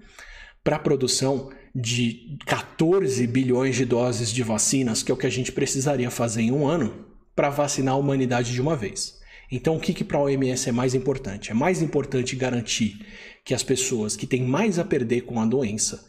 para 0.62 0.76
a 0.76 0.78
produção 0.78 1.50
de 1.74 2.38
14 2.46 3.26
bilhões 3.26 3.76
de 3.76 3.84
doses 3.84 4.30
de 4.30 4.42
vacinas, 4.42 5.02
que 5.02 5.10
é 5.10 5.14
o 5.14 5.18
que 5.18 5.26
a 5.26 5.30
gente 5.30 5.50
precisaria 5.52 6.10
fazer 6.10 6.42
em 6.42 6.52
um 6.52 6.66
ano 6.66 7.06
para 7.34 7.50
vacinar 7.50 7.94
a 7.94 7.98
humanidade 7.98 8.52
de 8.52 8.60
uma 8.60 8.76
vez. 8.76 9.20
Então, 9.50 9.76
o 9.76 9.80
que, 9.80 9.92
que 9.92 10.04
para 10.04 10.18
a 10.18 10.22
OMS 10.22 10.68
é 10.68 10.72
mais 10.72 10.94
importante? 10.94 11.50
É 11.50 11.54
mais 11.54 11.82
importante 11.82 12.36
garantir 12.36 13.06
que 13.44 13.52
as 13.52 13.62
pessoas 13.62 14.16
que 14.16 14.26
têm 14.26 14.42
mais 14.42 14.78
a 14.78 14.84
perder 14.84 15.22
com 15.22 15.40
a 15.40 15.46
doença 15.46 16.06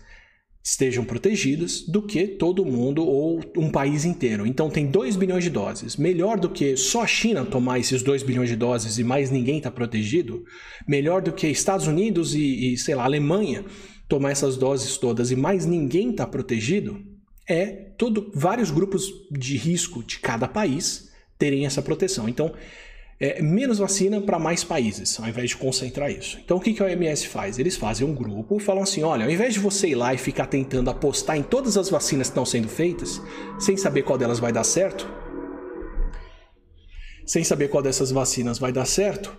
estejam 0.64 1.04
protegidas 1.04 1.82
do 1.82 2.02
que 2.02 2.26
todo 2.26 2.66
mundo 2.66 3.06
ou 3.06 3.44
um 3.58 3.70
país 3.70 4.06
inteiro. 4.06 4.48
Então 4.48 4.70
tem 4.70 4.88
2 4.88 5.18
bilhões 5.18 5.44
de 5.44 5.50
doses. 5.50 5.98
Melhor 5.98 6.40
do 6.40 6.50
que 6.50 6.78
só 6.78 7.04
a 7.04 7.08
China 7.08 7.44
tomar 7.44 7.80
esses 7.80 8.02
2 8.02 8.24
bilhões 8.24 8.50
de 8.50 8.56
doses 8.56 8.98
e 8.98 9.04
mais 9.04 9.30
ninguém 9.30 9.58
está 9.58 9.70
protegido. 9.70 10.46
Melhor 10.88 11.22
do 11.22 11.34
que 11.34 11.48
Estados 11.48 11.86
Unidos 11.86 12.34
e, 12.34 12.74
e, 12.74 12.78
sei 12.78 12.96
lá, 12.96 13.04
Alemanha 13.04 13.66
tomar 14.08 14.32
essas 14.32 14.56
doses 14.56 14.98
todas 14.98 15.32
e 15.32 15.36
mais 15.36 15.66
ninguém 15.66 16.12
está 16.12 16.26
protegido. 16.26 17.04
É 17.46 17.66
todo 17.98 18.32
vários 18.34 18.72
grupos 18.72 19.12
de 19.32 19.58
risco 19.58 20.02
de 20.02 20.20
cada 20.20 20.48
país 20.48 21.12
terem 21.38 21.66
essa 21.66 21.82
proteção. 21.82 22.30
Então 22.30 22.54
é, 23.24 23.42
menos 23.42 23.78
vacina 23.78 24.20
para 24.20 24.38
mais 24.38 24.66
países, 24.66 25.18
ao 25.18 25.26
invés 25.26 25.52
de 25.52 25.56
concentrar 25.56 26.12
isso. 26.12 26.38
Então 26.44 26.58
o 26.58 26.60
que, 26.60 26.74
que 26.74 26.84
a 26.84 26.88
OMS 26.88 27.26
faz? 27.26 27.58
Eles 27.58 27.78
fazem 27.78 28.06
um 28.06 28.14
grupo 28.14 28.58
e 28.58 28.60
falam 28.60 28.84
assim: 28.84 29.02
olha, 29.02 29.24
ao 29.24 29.32
invés 29.32 29.54
de 29.54 29.62
você 29.62 29.88
ir 29.88 29.96
lá 29.96 30.14
e 30.14 30.18
ficar 30.18 30.46
tentando 30.46 30.90
apostar 30.90 31.38
em 31.38 31.42
todas 31.42 31.78
as 31.78 31.90
vacinas 31.90 32.28
que 32.28 32.32
estão 32.32 32.46
sendo 32.46 32.68
feitas, 32.68 33.22
sem 33.58 33.78
saber 33.78 34.04
qual 34.04 34.18
delas 34.18 34.40
vai 34.40 34.52
dar 34.52 34.66
certo, 34.66 35.10
sem 37.26 37.46
saber 37.46 37.70
qual 37.70 37.82
dessas 37.82 38.12
vacinas 38.12 38.60
vai 38.60 38.74
dar 38.74 38.86
certo, 38.86 39.34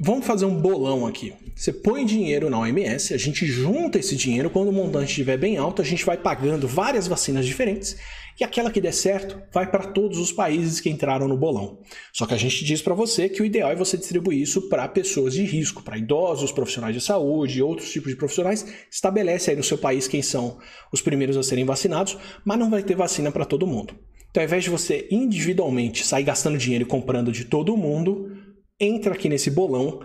Vamos 0.00 0.26
fazer 0.26 0.44
um 0.44 0.60
bolão 0.60 1.06
aqui. 1.06 1.32
Você 1.54 1.72
põe 1.72 2.04
dinheiro 2.04 2.50
na 2.50 2.58
OMS, 2.58 3.14
a 3.14 3.16
gente 3.16 3.46
junta 3.46 3.96
esse 3.96 4.16
dinheiro, 4.16 4.50
quando 4.50 4.68
o 4.68 4.72
montante 4.72 5.10
estiver 5.10 5.36
bem 5.36 5.56
alto, 5.56 5.80
a 5.80 5.84
gente 5.84 6.04
vai 6.04 6.16
pagando 6.16 6.66
várias 6.66 7.06
vacinas 7.06 7.46
diferentes 7.46 7.96
e 8.40 8.42
aquela 8.42 8.72
que 8.72 8.80
der 8.80 8.92
certo 8.92 9.40
vai 9.52 9.70
para 9.70 9.84
todos 9.84 10.18
os 10.18 10.32
países 10.32 10.80
que 10.80 10.90
entraram 10.90 11.28
no 11.28 11.36
bolão. 11.36 11.78
Só 12.12 12.26
que 12.26 12.34
a 12.34 12.36
gente 12.36 12.64
diz 12.64 12.82
para 12.82 12.92
você 12.92 13.28
que 13.28 13.40
o 13.40 13.44
ideal 13.44 13.70
é 13.70 13.76
você 13.76 13.96
distribuir 13.96 14.42
isso 14.42 14.68
para 14.68 14.88
pessoas 14.88 15.32
de 15.32 15.44
risco, 15.44 15.84
para 15.84 15.96
idosos, 15.96 16.50
profissionais 16.50 16.92
de 16.92 17.00
saúde 17.00 17.62
outros 17.62 17.92
tipos 17.92 18.10
de 18.10 18.16
profissionais. 18.16 18.66
Estabelece 18.90 19.52
aí 19.52 19.56
no 19.56 19.62
seu 19.62 19.78
país 19.78 20.08
quem 20.08 20.22
são 20.22 20.58
os 20.92 21.00
primeiros 21.00 21.36
a 21.36 21.42
serem 21.44 21.64
vacinados, 21.64 22.18
mas 22.44 22.58
não 22.58 22.68
vai 22.68 22.82
ter 22.82 22.96
vacina 22.96 23.30
para 23.30 23.44
todo 23.44 23.64
mundo. 23.64 23.94
Então, 24.28 24.42
ao 24.42 24.46
invés 24.48 24.64
de 24.64 24.70
você 24.70 25.06
individualmente 25.12 26.04
sair 26.04 26.24
gastando 26.24 26.58
dinheiro 26.58 26.82
e 26.82 26.88
comprando 26.88 27.30
de 27.30 27.44
todo 27.44 27.76
mundo, 27.76 28.32
entra 28.84 29.14
aqui 29.14 29.28
nesse 29.28 29.50
bolão, 29.50 30.00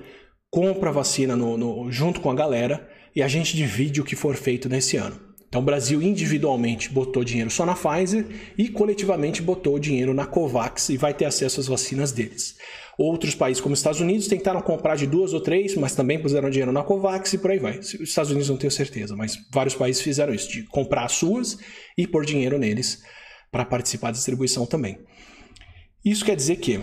compra 0.50 0.90
a 0.90 0.94
vacina 0.94 1.36
no, 1.36 1.58
no, 1.58 1.92
junto 1.92 2.20
com 2.22 2.32
a 2.32 2.36
galera 2.36 2.90
e 3.16 3.22
a 3.22 3.28
gente 3.28 3.56
divide 3.56 4.02
o 4.02 4.04
que 4.04 4.16
for 4.16 4.36
feito 4.36 4.70
nesse 4.70 4.98
ano. 4.98 5.30
Então, 5.48 5.62
o 5.62 5.66
Brasil 5.66 6.00
individualmente 6.00 6.92
botou 6.92 7.24
dinheiro 7.24 7.50
só 7.50 7.66
na 7.66 7.74
Pfizer 7.74 8.26
e 8.56 8.70
coletivamente 8.70 9.42
botou 9.42 9.80
dinheiro 9.80 10.14
na 10.14 10.28
Covax 10.28 10.90
e 10.90 10.98
vai 10.98 11.12
ter 11.12 11.26
acesso 11.26 11.60
às 11.60 11.66
vacinas 11.66 12.12
deles. 12.12 12.56
Outros 13.00 13.34
países, 13.34 13.60
como 13.60 13.74
os 13.74 13.80
Estados 13.80 14.00
Unidos, 14.00 14.28
tentaram 14.28 14.62
comprar 14.62 14.96
de 14.96 15.08
duas 15.08 15.34
ou 15.34 15.42
três, 15.42 15.74
mas 15.76 15.96
também 15.96 16.22
puseram 16.22 16.52
dinheiro 16.52 16.72
na 16.72 16.84
Covax 16.84 17.34
e 17.34 17.40
por 17.40 17.50
aí 17.50 17.58
vai. 17.58 17.80
Os 17.80 17.94
Estados 17.94 18.30
Unidos 18.30 18.50
não 18.50 18.58
tenho 18.58 18.70
certeza, 18.70 19.16
mas 19.16 19.38
vários 19.52 19.74
países 19.74 20.04
fizeram 20.04 20.34
isso, 20.34 20.52
de 20.52 20.64
comprar 20.64 21.06
as 21.06 21.14
suas 21.14 21.58
e 21.98 22.06
pôr 22.06 22.26
dinheiro 22.26 22.60
neles 22.60 23.02
para 23.52 23.66
participar 23.66 24.08
da 24.08 24.18
distribuição 24.18 24.68
também. 24.68 25.00
Isso 26.06 26.24
quer 26.24 26.36
dizer 26.36 26.58
que 26.58 26.80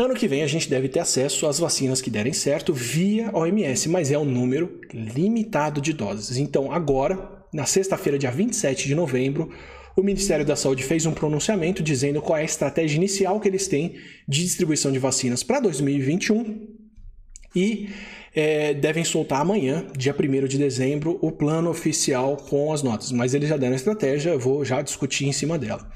Ano 0.00 0.14
que 0.14 0.26
vem 0.26 0.42
a 0.42 0.46
gente 0.46 0.70
deve 0.70 0.88
ter 0.88 1.00
acesso 1.00 1.46
às 1.46 1.58
vacinas 1.58 2.00
que 2.00 2.08
derem 2.08 2.32
certo 2.32 2.72
via 2.72 3.30
OMS, 3.34 3.86
mas 3.86 4.10
é 4.10 4.16
um 4.16 4.24
número 4.24 4.80
limitado 4.94 5.78
de 5.78 5.92
doses. 5.92 6.38
Então, 6.38 6.72
agora, 6.72 7.44
na 7.52 7.66
sexta-feira, 7.66 8.18
dia 8.18 8.30
27 8.30 8.88
de 8.88 8.94
novembro, 8.94 9.50
o 9.94 10.02
Ministério 10.02 10.42
da 10.42 10.56
Saúde 10.56 10.84
fez 10.84 11.04
um 11.04 11.12
pronunciamento 11.12 11.82
dizendo 11.82 12.22
qual 12.22 12.38
é 12.38 12.40
a 12.40 12.46
estratégia 12.46 12.96
inicial 12.96 13.38
que 13.38 13.46
eles 13.46 13.68
têm 13.68 13.96
de 14.26 14.42
distribuição 14.42 14.90
de 14.90 14.98
vacinas 14.98 15.42
para 15.42 15.60
2021 15.60 16.66
e 17.54 17.90
é, 18.34 18.72
devem 18.72 19.04
soltar 19.04 19.42
amanhã, 19.42 19.86
dia 19.94 20.16
1 20.18 20.48
de 20.48 20.56
dezembro, 20.56 21.18
o 21.20 21.30
plano 21.30 21.68
oficial 21.68 22.38
com 22.38 22.72
as 22.72 22.82
notas. 22.82 23.12
Mas 23.12 23.34
eles 23.34 23.50
já 23.50 23.58
deram 23.58 23.74
a 23.74 23.76
estratégia, 23.76 24.30
eu 24.30 24.38
vou 24.38 24.64
já 24.64 24.80
discutir 24.80 25.26
em 25.26 25.32
cima 25.32 25.58
dela. 25.58 25.86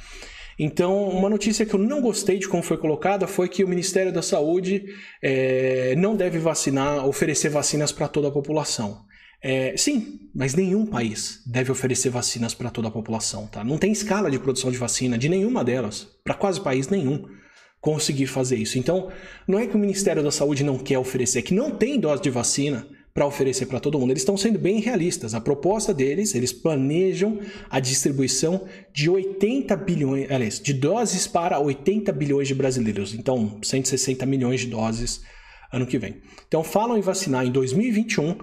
Então, 0.59 1.09
uma 1.09 1.29
notícia 1.29 1.67
que 1.67 1.75
eu 1.75 1.81
não 1.81 2.01
gostei 2.01 2.39
de 2.39 2.49
como 2.49 2.63
foi 2.63 2.77
colocada 2.77 3.27
foi 3.27 3.49
que 3.49 3.65
o 3.65 3.69
Ministério 3.69 4.13
da 4.13 4.23
Saúde 4.23 4.85
é, 5.23 5.95
não 5.97 6.17
deve 6.17 6.39
vacinar, 6.39 7.07
oferecer 7.07 7.49
vacinas 7.49 7.91
para 7.93 8.09
toda 8.09 8.29
a 8.29 8.31
população. 8.31 9.05
É, 9.43 9.77
sim, 9.77 10.21
mas 10.35 10.55
nenhum 10.55 10.87
país 10.87 11.43
deve 11.47 11.71
oferecer 11.71 12.09
vacinas 12.09 12.55
para 12.55 12.71
toda 12.71 12.89
a 12.89 12.91
população, 12.91 13.47
tá? 13.47 13.63
Não 13.63 13.77
tem 13.77 13.93
escala 13.93 14.31
de 14.31 14.39
produção 14.39 14.71
de 14.71 14.79
vacina 14.79 15.19
de 15.19 15.29
nenhuma 15.29 15.63
delas, 15.63 16.09
para 16.25 16.35
quase 16.35 16.61
país 16.61 16.89
nenhum 16.89 17.27
conseguir 17.79 18.27
fazer 18.27 18.57
isso. 18.57 18.79
Então, 18.79 19.13
não 19.47 19.59
é 19.59 19.67
que 19.67 19.77
o 19.77 19.79
Ministério 19.79 20.23
da 20.23 20.31
Saúde 20.31 20.65
não 20.65 20.79
quer 20.79 20.99
oferecer, 20.99 21.41
é 21.41 21.43
que 21.43 21.53
não 21.53 21.71
tem 21.71 22.01
dose 22.01 22.23
de 22.23 22.31
vacina 22.31 22.89
para 23.15 23.27
oferecer 23.27 23.67
para 23.67 23.79
todo 23.79 23.97
mundo. 23.97 24.11
Eles 24.11 24.23
estão 24.23 24.37
sendo 24.37 24.59
bem 24.59 24.81
realistas. 24.81 25.35
A 25.35 25.41
proposta 25.41 25.95
deles, 25.95 26.35
eles 26.35 26.53
planejam 26.53 27.39
a 27.71 27.79
distribuição 27.79 28.65
de 28.93 29.09
80 29.09 29.77
bilhões, 29.77 30.29
aliás, 30.29 30.59
de 30.59 30.75
doses 30.75 31.25
para 31.25 31.61
80 31.61 32.11
bilhões 32.11 32.49
de 32.49 32.57
brasileiros. 32.57 33.15
Então, 33.15 33.57
160 33.63 34.27
milhões 34.27 34.63
de 34.63 34.67
doses 34.67 35.23
ano 35.73 35.87
que 35.87 35.97
vem. 35.97 36.17
Então, 36.49 36.65
falam 36.65 36.99
em 36.99 37.01
vacinar 37.01 37.47
em 37.47 37.53
2021 37.53 38.37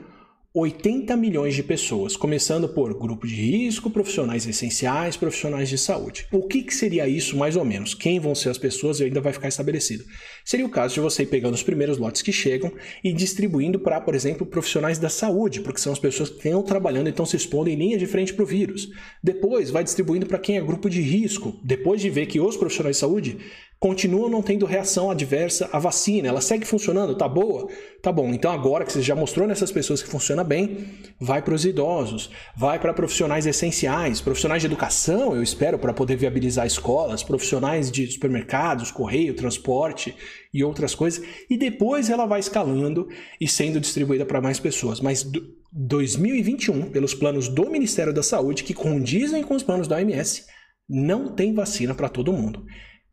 80 0.54 1.16
milhões 1.16 1.56
de 1.56 1.64
pessoas, 1.64 2.18
começando 2.18 2.68
por 2.68 2.94
grupo 2.94 3.26
de 3.26 3.36
risco, 3.36 3.90
profissionais 3.90 4.46
essenciais, 4.46 5.16
profissionais 5.16 5.70
de 5.70 5.78
saúde. 5.78 6.28
O 6.30 6.46
que, 6.46 6.64
que, 6.64 6.76
seria 6.76 7.08
isso, 7.08 7.38
mais 7.38 7.56
ou 7.56 7.64
menos? 7.64 7.94
Quem 7.94 8.20
vão 8.20 8.36
ser 8.36 8.50
as 8.50 8.58
pessoas 8.58 9.00
ainda 9.00 9.22
vai 9.22 9.32
ficar 9.32 9.48
estabelecido. 9.48 10.04
Seria 10.44 10.66
o 10.66 10.70
caso 10.70 10.94
de 10.94 11.00
você 11.00 11.24
ir 11.24 11.28
pegando 11.28 11.54
os 11.54 11.64
primeiros 11.64 11.98
lotes 11.98 12.22
que 12.22 12.32
chegam 12.32 12.72
e 13.04 13.14
distribuindo 13.14 13.80
para, 13.80 14.02
por 14.02 14.16
exemplo, 14.16 14.46
profissionais 14.46 14.98
da 14.98 15.10
saúde, 15.10 15.62
porque 15.62 15.80
são 15.80 15.94
as 15.94 16.00
pessoas 16.00 16.30
que 16.30 16.38
estão 16.38 16.64
trabalhando 16.64 17.08
e 17.08 17.12
estão 17.12 17.26
se 17.26 17.36
expondo 17.36 17.70
em 17.70 17.76
linha 17.76 17.98
de 17.98 18.06
frente 18.06 18.34
para 18.34 18.44
o 18.44 18.48
vírus. 18.48 18.90
Depois, 19.24 19.70
vai 19.70 19.84
distribuindo 19.84 20.26
para 20.26 20.40
quem 20.40 20.58
é 20.58 20.62
grupo 20.62 20.90
de 20.90 21.02
risco, 21.02 21.60
depois 21.64 22.02
de 22.02 22.10
ver 22.10 22.26
que 22.26 22.40
os 22.40 22.58
profissionais 22.58 22.96
de 22.98 23.00
saúde 23.00 23.38
continuam 23.82 24.30
não 24.30 24.44
tendo 24.44 24.68
reação 24.68 25.10
adversa 25.10 25.68
à 25.74 25.80
vacina. 25.80 26.28
Ela 26.28 26.40
segue 26.40 26.66
funcionando, 26.66 27.16
tá 27.16 27.28
boa? 27.28 27.68
Tá 28.00 28.12
bom. 28.12 28.30
Então 28.30 28.52
agora 28.52 28.86
que 28.86 28.94
você 28.94 29.02
já 29.02 29.16
mostrou 29.16 29.48
nessas 29.48 29.72
pessoas 29.72 30.04
que 30.04 30.08
funciona 30.08 30.44
bem, 30.44 30.86
vai 31.20 31.42
para 31.42 31.56
os 31.56 31.66
idosos, 31.66 32.30
vai 32.56 32.78
para 32.78 32.94
profissionais 32.94 33.48
essenciais, 33.48 34.22
profissionais 34.22 34.62
de 34.62 34.68
educação, 34.68 35.36
eu 35.36 35.42
espero, 35.42 35.80
para 35.80 35.94
poder 35.94 36.16
viabilizar 36.16 36.68
escolas, 36.68 37.24
profissionais 37.24 37.90
de 37.90 38.06
supermercados, 38.06 38.92
correio, 38.92 39.34
transporte 39.34 40.16
e 40.54 40.64
outras 40.64 40.94
coisas. 40.96 41.26
E 41.50 41.58
depois 41.58 42.10
ela 42.10 42.26
vai 42.26 42.40
escalando 42.40 43.08
e 43.40 43.48
sendo 43.48 43.80
distribuída 43.80 44.26
para 44.26 44.42
mais 44.42 44.60
pessoas. 44.60 45.00
Mas 45.00 45.30
2021, 45.72 46.92
pelos 46.92 47.14
planos 47.14 47.48
do 47.48 47.70
Ministério 47.70 48.14
da 48.14 48.24
Saúde, 48.24 48.64
que 48.64 48.74
condizem 48.74 49.44
com 49.44 49.56
os 49.56 49.64
planos 49.64 49.88
da 49.88 49.96
OMS, 49.96 50.46
não 50.90 51.34
tem 51.34 51.54
vacina 51.54 51.96
para 51.96 52.10
todo 52.10 52.34
mundo. 52.34 52.66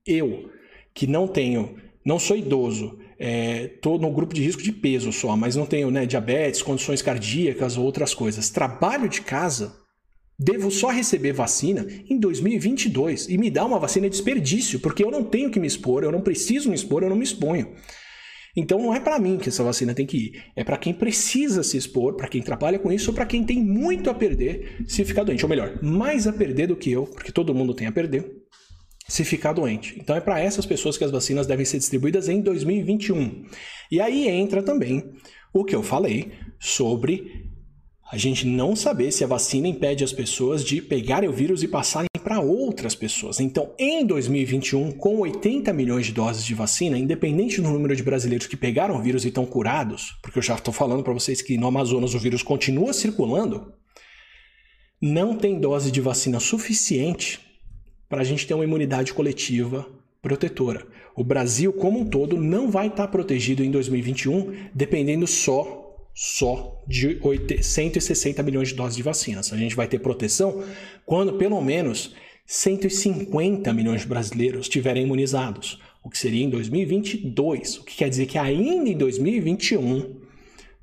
Eu, 0.07 0.51
que 0.95 1.07
não 1.07 1.29
tenho, 1.29 1.77
não 2.05 2.19
sou 2.19 2.37
idoso, 2.37 2.99
estou 3.19 3.97
é, 3.97 4.01
no 4.01 4.11
grupo 4.11 4.35
de 4.35 4.43
risco 4.43 4.63
de 4.63 4.73
peso 4.73 5.13
só, 5.13 5.37
mas 5.37 5.55
não 5.55 5.67
tenho 5.67 5.91
né, 5.91 6.07
diabetes, 6.07 6.63
condições 6.63 7.03
cardíacas 7.03 7.77
ou 7.77 7.85
outras 7.85 8.15
coisas. 8.15 8.51
Trabalho 8.51 9.09
de 9.09 9.21
casa, 9.21 9.78
devo 10.39 10.71
só 10.71 10.89
receber 10.89 11.33
vacina 11.33 11.87
em 12.09 12.19
2022 12.19 13.29
e 13.29 13.37
me 13.37 13.51
dá 13.51 13.65
uma 13.65 13.79
vacina 13.79 14.09
de 14.09 14.15
desperdício, 14.15 14.79
porque 14.79 15.03
eu 15.03 15.11
não 15.11 15.25
tenho 15.25 15.51
que 15.51 15.59
me 15.59 15.67
expor, 15.67 16.05
eu 16.05 16.13
não 16.13 16.21
preciso 16.21 16.69
me 16.69 16.75
expor, 16.75 17.03
eu 17.03 17.09
não 17.09 17.17
me 17.17 17.25
exponho. 17.25 17.75
Então 18.57 18.79
não 18.79 18.95
é 18.95 19.01
para 19.01 19.19
mim 19.19 19.39
que 19.39 19.49
essa 19.49 19.63
vacina 19.63 19.95
tem 19.95 20.07
que 20.07 20.17
ir, 20.17 20.45
é 20.57 20.65
para 20.65 20.77
quem 20.77 20.95
precisa 20.95 21.63
se 21.63 21.77
expor, 21.77 22.15
para 22.15 22.29
quem 22.29 22.43
trabalha 22.43 22.79
com 22.79 22.93
isso 22.93 23.11
ou 23.11 23.15
para 23.15 23.27
quem 23.27 23.45
tem 23.45 23.63
muito 23.63 24.11
a 24.11 24.15
perder 24.15 24.85
se 24.87 25.05
ficar 25.05 25.25
doente, 25.25 25.45
ou 25.45 25.49
melhor, 25.49 25.83
mais 25.83 26.27
a 26.27 26.33
perder 26.33 26.69
do 26.69 26.77
que 26.77 26.91
eu, 26.91 27.05
porque 27.05 27.33
todo 27.33 27.55
mundo 27.55 27.75
tem 27.75 27.87
a 27.87 27.93
perder 27.93 28.31
se 29.09 29.25
ficar 29.25 29.53
doente. 29.53 29.97
Então 29.99 30.15
é 30.15 30.21
para 30.21 30.41
essas 30.41 30.67
pessoas 30.67 30.99
que 30.99 31.05
as 31.05 31.11
vacinas 31.11 31.47
devem 31.47 31.65
ser 31.65 31.79
distribuídas 31.79 32.29
em 32.29 32.41
2021. 32.43 33.45
E 33.91 34.01
aí 34.01 34.29
entra 34.29 34.63
também 34.63 35.13
o 35.53 35.65
que 35.65 35.75
eu 35.75 35.83
falei 35.83 36.33
sobre 36.59 37.48
a 38.11 38.17
gente 38.17 38.47
não 38.47 38.75
saber 38.75 39.13
se 39.13 39.23
a 39.23 39.27
vacina 39.27 39.69
impede 39.69 40.03
as 40.03 40.13
pessoas 40.13 40.65
de 40.65 40.81
pegarem 40.81 41.29
o 41.29 41.33
vírus 41.33 41.63
e 41.63 41.69
passarem 41.69 42.09
para 42.23 42.41
outras 42.41 42.95
pessoas. 42.95 43.39
Então, 43.39 43.73
em 43.79 44.05
2021, 44.05 44.93
com 44.93 45.19
80 45.19 45.73
milhões 45.75 46.07
de 46.07 46.13
doses 46.13 46.45
de 46.45 46.55
vacina, 46.55 46.99
independente 46.99 47.61
do 47.61 47.69
número 47.69 47.95
de 47.95 48.03
brasileiros 48.03 48.47
que 48.47 48.57
pegaram 48.57 48.97
o 48.97 49.03
vírus 49.03 49.25
e 49.25 49.29
estão 49.29 49.45
curados, 49.45 50.19
porque 50.23 50.39
eu 50.39 50.43
já 50.43 50.55
estou 50.55 50.73
falando 50.73 51.03
para 51.03 51.13
vocês 51.13 51.43
que 51.43 51.59
no 51.59 51.67
Amazonas 51.67 52.15
o 52.15 52.19
vírus 52.19 52.43
continua 52.43 52.95
circulando, 52.95 53.73
não 55.01 55.37
tem 55.37 55.61
dose 55.61 55.93
de 55.93 56.01
vacina 56.01 56.41
suficiente 56.41 57.41
para 58.09 58.23
a 58.23 58.25
gente 58.25 58.47
ter 58.47 58.55
uma 58.55 58.65
imunidade 58.65 59.13
coletiva 59.13 59.87
protetora. 60.23 60.87
O 61.15 61.23
Brasil, 61.23 61.73
como 61.73 62.01
um 62.01 62.07
todo, 62.07 62.37
não 62.37 62.71
vai 62.71 62.89
estar 62.89 63.07
tá 63.07 63.09
protegido 63.09 63.63
em 63.63 63.71
2021, 63.71 64.71
dependendo 64.75 65.27
só 65.27 65.88
só 66.21 66.83
de 66.85 67.17
160 67.63 68.43
milhões 68.43 68.71
de 68.71 68.75
doses 68.75 68.97
de 68.97 69.05
vacinas. 69.05 69.53
A 69.53 69.57
gente 69.57 69.77
vai 69.77 69.87
ter 69.87 70.01
proteção 70.01 70.65
quando 71.07 71.35
pelo 71.35 71.63
menos 71.63 72.13
150 72.45 73.73
milhões 73.73 74.01
de 74.01 74.09
brasileiros 74.09 74.63
estiverem 74.63 75.05
imunizados, 75.05 75.79
o 76.03 76.11
que 76.11 76.19
seria 76.19 76.45
em 76.45 76.51
2022, 76.51 77.77
o 77.77 77.85
que 77.85 77.99
quer 77.99 78.09
dizer 78.09 78.27
que 78.27 78.37
ainda 78.37 78.91
em 78.91 78.97
2021 78.97 80.17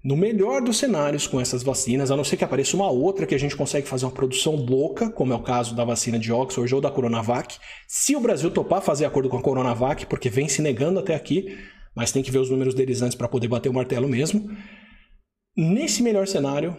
no 0.02 0.16
melhor 0.16 0.62
dos 0.62 0.78
cenários 0.78 1.28
com 1.28 1.42
essas 1.42 1.64
vacinas, 1.64 2.12
a 2.12 2.16
não 2.16 2.24
ser 2.24 2.38
que 2.38 2.44
apareça 2.46 2.78
uma 2.78 2.90
outra 2.90 3.26
que 3.26 3.36
a 3.36 3.40
gente 3.40 3.58
consegue 3.58 3.90
fazer 3.90 4.06
uma 4.06 4.12
produção 4.14 4.56
louca, 4.56 5.10
como 5.10 5.34
é 5.34 5.36
o 5.36 5.44
caso 5.44 5.76
da 5.76 5.84
vacina 5.84 6.18
de 6.18 6.32
Oxford 6.32 6.74
ou 6.76 6.80
da 6.80 6.92
Coronavac, 6.92 7.58
se 7.90 8.16
o 8.16 8.22
Brasil 8.22 8.50
topar 8.52 8.82
fazer 8.82 9.04
acordo 9.04 9.28
com 9.28 9.38
a 9.38 9.42
Coronavac, 9.42 10.06
porque 10.06 10.30
vem 10.30 10.48
se 10.48 10.62
negando 10.62 11.00
até 11.00 11.14
aqui, 11.14 11.58
mas 11.94 12.14
tem 12.14 12.24
que 12.24 12.32
ver 12.32 12.38
os 12.38 12.50
números 12.50 12.74
deles 12.74 13.02
antes 13.02 13.18
para 13.18 13.28
poder 13.28 13.50
bater 13.50 13.68
o 13.68 13.74
martelo 13.74 14.08
mesmo. 14.08 14.50
Nesse 15.58 16.04
melhor 16.04 16.28
cenário, 16.28 16.76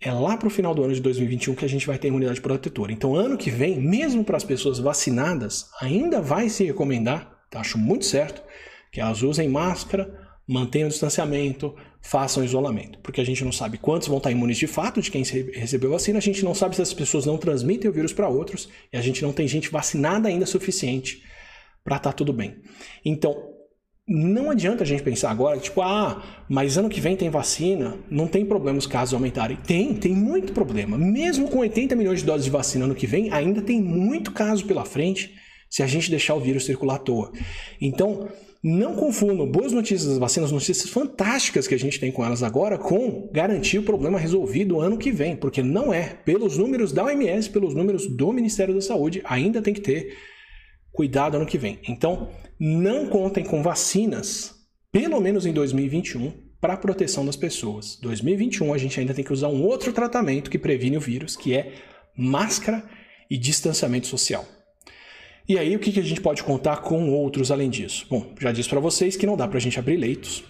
é 0.00 0.12
lá 0.12 0.36
para 0.36 0.46
o 0.46 0.50
final 0.50 0.72
do 0.72 0.84
ano 0.84 0.94
de 0.94 1.00
2021 1.00 1.56
que 1.56 1.64
a 1.64 1.68
gente 1.68 1.86
vai 1.88 1.98
ter 1.98 2.06
imunidade 2.06 2.40
protetora. 2.40 2.92
Então, 2.92 3.16
ano 3.16 3.36
que 3.36 3.50
vem, 3.50 3.80
mesmo 3.80 4.22
para 4.22 4.36
as 4.36 4.44
pessoas 4.44 4.78
vacinadas, 4.78 5.68
ainda 5.80 6.20
vai 6.20 6.48
se 6.48 6.64
recomendar, 6.64 7.44
tá? 7.50 7.58
acho 7.58 7.76
muito 7.76 8.04
certo, 8.04 8.42
Que 8.92 9.00
elas 9.00 9.22
usem 9.22 9.48
máscara, 9.48 10.08
mantenham 10.46 10.86
o 10.86 10.90
distanciamento, 10.90 11.74
façam 12.00 12.44
isolamento. 12.44 13.00
Porque 13.00 13.20
a 13.20 13.24
gente 13.24 13.44
não 13.44 13.50
sabe 13.50 13.76
quantos 13.76 14.06
vão 14.06 14.18
estar 14.18 14.30
imunes 14.30 14.56
de 14.56 14.68
fato 14.68 15.02
de 15.02 15.10
quem 15.10 15.24
recebeu 15.24 15.90
vacina, 15.90 16.18
a 16.18 16.22
gente 16.22 16.44
não 16.44 16.54
sabe 16.54 16.76
se 16.76 16.82
as 16.82 16.94
pessoas 16.94 17.26
não 17.26 17.36
transmitem 17.36 17.90
o 17.90 17.92
vírus 17.92 18.12
para 18.12 18.28
outros 18.28 18.68
e 18.92 18.96
a 18.96 19.00
gente 19.00 19.20
não 19.20 19.32
tem 19.32 19.48
gente 19.48 19.68
vacinada 19.68 20.28
ainda 20.28 20.46
suficiente 20.46 21.24
para 21.82 21.96
estar 21.96 22.10
tá 22.10 22.16
tudo 22.16 22.32
bem. 22.32 22.56
Então, 23.04 23.55
não 24.08 24.50
adianta 24.50 24.84
a 24.84 24.86
gente 24.86 25.02
pensar 25.02 25.30
agora, 25.30 25.58
tipo, 25.58 25.82
ah, 25.82 26.22
mas 26.48 26.78
ano 26.78 26.88
que 26.88 27.00
vem 27.00 27.16
tem 27.16 27.28
vacina, 27.28 27.98
não 28.08 28.28
tem 28.28 28.46
problema 28.46 28.78
os 28.78 28.86
casos 28.86 29.12
aumentarem. 29.12 29.56
Tem, 29.56 29.94
tem 29.94 30.12
muito 30.12 30.52
problema. 30.52 30.96
Mesmo 30.96 31.48
com 31.48 31.58
80 31.58 31.96
milhões 31.96 32.20
de 32.20 32.26
doses 32.26 32.44
de 32.44 32.50
vacina 32.50 32.84
ano 32.84 32.94
que 32.94 33.06
vem, 33.06 33.32
ainda 33.32 33.60
tem 33.60 33.82
muito 33.82 34.30
caso 34.30 34.64
pela 34.64 34.84
frente 34.84 35.34
se 35.68 35.82
a 35.82 35.86
gente 35.88 36.08
deixar 36.08 36.36
o 36.36 36.40
vírus 36.40 36.64
circular 36.64 36.94
à 36.94 36.98
toa. 36.98 37.32
Então, 37.80 38.28
não 38.62 38.94
confundam 38.94 39.50
boas 39.50 39.72
notícias 39.72 40.08
das 40.08 40.18
vacinas, 40.18 40.52
notícias 40.52 40.88
fantásticas 40.88 41.66
que 41.66 41.74
a 41.74 41.78
gente 41.78 41.98
tem 41.98 42.12
com 42.12 42.24
elas 42.24 42.42
agora, 42.42 42.78
com 42.78 43.28
garantir 43.32 43.78
o 43.78 43.82
problema 43.82 44.18
resolvido 44.18 44.80
ano 44.80 44.98
que 44.98 45.10
vem, 45.10 45.36
porque 45.36 45.62
não 45.62 45.92
é. 45.92 46.16
Pelos 46.24 46.56
números 46.56 46.92
da 46.92 47.04
OMS, 47.04 47.50
pelos 47.50 47.74
números 47.74 48.06
do 48.06 48.32
Ministério 48.32 48.74
da 48.74 48.80
Saúde, 48.80 49.20
ainda 49.24 49.60
tem 49.60 49.74
que 49.74 49.80
ter 49.80 50.16
cuidado 50.92 51.36
ano 51.36 51.46
que 51.46 51.58
vem. 51.58 51.78
Então, 51.88 52.30
não 52.58 53.06
contem 53.06 53.44
com 53.44 53.62
vacinas, 53.62 54.54
pelo 54.90 55.20
menos 55.20 55.46
em 55.46 55.52
2021, 55.52 56.32
para 56.60 56.74
a 56.74 56.76
proteção 56.76 57.24
das 57.24 57.36
pessoas. 57.36 57.96
2021 58.00 58.72
a 58.72 58.78
gente 58.78 58.98
ainda 58.98 59.14
tem 59.14 59.24
que 59.24 59.32
usar 59.32 59.48
um 59.48 59.62
outro 59.62 59.92
tratamento 59.92 60.50
que 60.50 60.58
previne 60.58 60.96
o 60.96 61.00
vírus, 61.00 61.36
que 61.36 61.54
é 61.54 61.74
máscara 62.16 62.82
e 63.30 63.36
distanciamento 63.36 64.06
social. 64.06 64.44
E 65.48 65.56
aí, 65.58 65.76
o 65.76 65.78
que 65.78 66.00
a 66.00 66.02
gente 66.02 66.20
pode 66.20 66.42
contar 66.42 66.78
com 66.78 67.10
outros 67.10 67.52
além 67.52 67.70
disso? 67.70 68.04
Bom, 68.10 68.34
já 68.40 68.50
disse 68.50 68.68
para 68.68 68.80
vocês 68.80 69.16
que 69.16 69.26
não 69.26 69.36
dá 69.36 69.46
para 69.46 69.58
a 69.58 69.60
gente 69.60 69.78
abrir 69.78 69.96
leitos. 69.96 70.42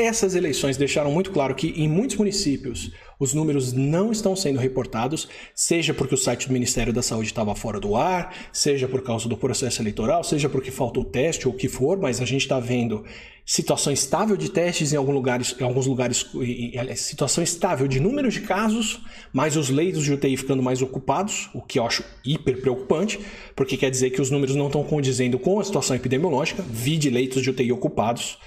Essas 0.00 0.36
eleições 0.36 0.76
deixaram 0.76 1.10
muito 1.10 1.32
claro 1.32 1.56
que 1.56 1.70
em 1.70 1.88
muitos 1.88 2.14
municípios 2.14 2.92
os 3.18 3.34
números 3.34 3.72
não 3.72 4.12
estão 4.12 4.36
sendo 4.36 4.60
reportados, 4.60 5.28
seja 5.52 5.92
porque 5.92 6.14
o 6.14 6.16
site 6.16 6.46
do 6.46 6.52
Ministério 6.52 6.92
da 6.92 7.02
Saúde 7.02 7.26
estava 7.26 7.52
fora 7.56 7.80
do 7.80 7.96
ar, 7.96 8.32
seja 8.52 8.86
por 8.86 9.02
causa 9.02 9.28
do 9.28 9.36
processo 9.36 9.82
eleitoral, 9.82 10.22
seja 10.22 10.48
porque 10.48 10.70
faltou 10.70 11.04
teste 11.04 11.48
ou 11.48 11.54
o 11.54 11.56
que 11.56 11.66
for, 11.66 11.98
mas 11.98 12.20
a 12.20 12.24
gente 12.24 12.42
está 12.42 12.60
vendo 12.60 13.04
situação 13.44 13.92
estável 13.92 14.36
de 14.36 14.48
testes 14.52 14.92
em, 14.92 14.96
alguns 14.96 15.14
lugares, 15.14 15.56
em 15.58 15.64
alguns 15.64 15.88
lugares, 15.88 16.30
situação 16.94 17.42
estável 17.42 17.88
de 17.88 17.98
número 17.98 18.30
de 18.30 18.42
casos, 18.42 19.00
mas 19.32 19.56
os 19.56 19.68
leitos 19.68 20.04
de 20.04 20.12
UTI 20.12 20.36
ficando 20.36 20.62
mais 20.62 20.80
ocupados, 20.80 21.50
o 21.52 21.60
que 21.60 21.80
eu 21.80 21.84
acho 21.84 22.04
hiper 22.24 22.60
preocupante, 22.60 23.18
porque 23.56 23.76
quer 23.76 23.90
dizer 23.90 24.10
que 24.10 24.20
os 24.20 24.30
números 24.30 24.54
não 24.54 24.66
estão 24.66 24.84
condizendo 24.84 25.40
com 25.40 25.58
a 25.58 25.64
situação 25.64 25.96
epidemiológica, 25.96 26.62
vi 26.70 26.96
de 26.96 27.10
leitos 27.10 27.42
de 27.42 27.50
UTI 27.50 27.72
ocupados 27.72 28.38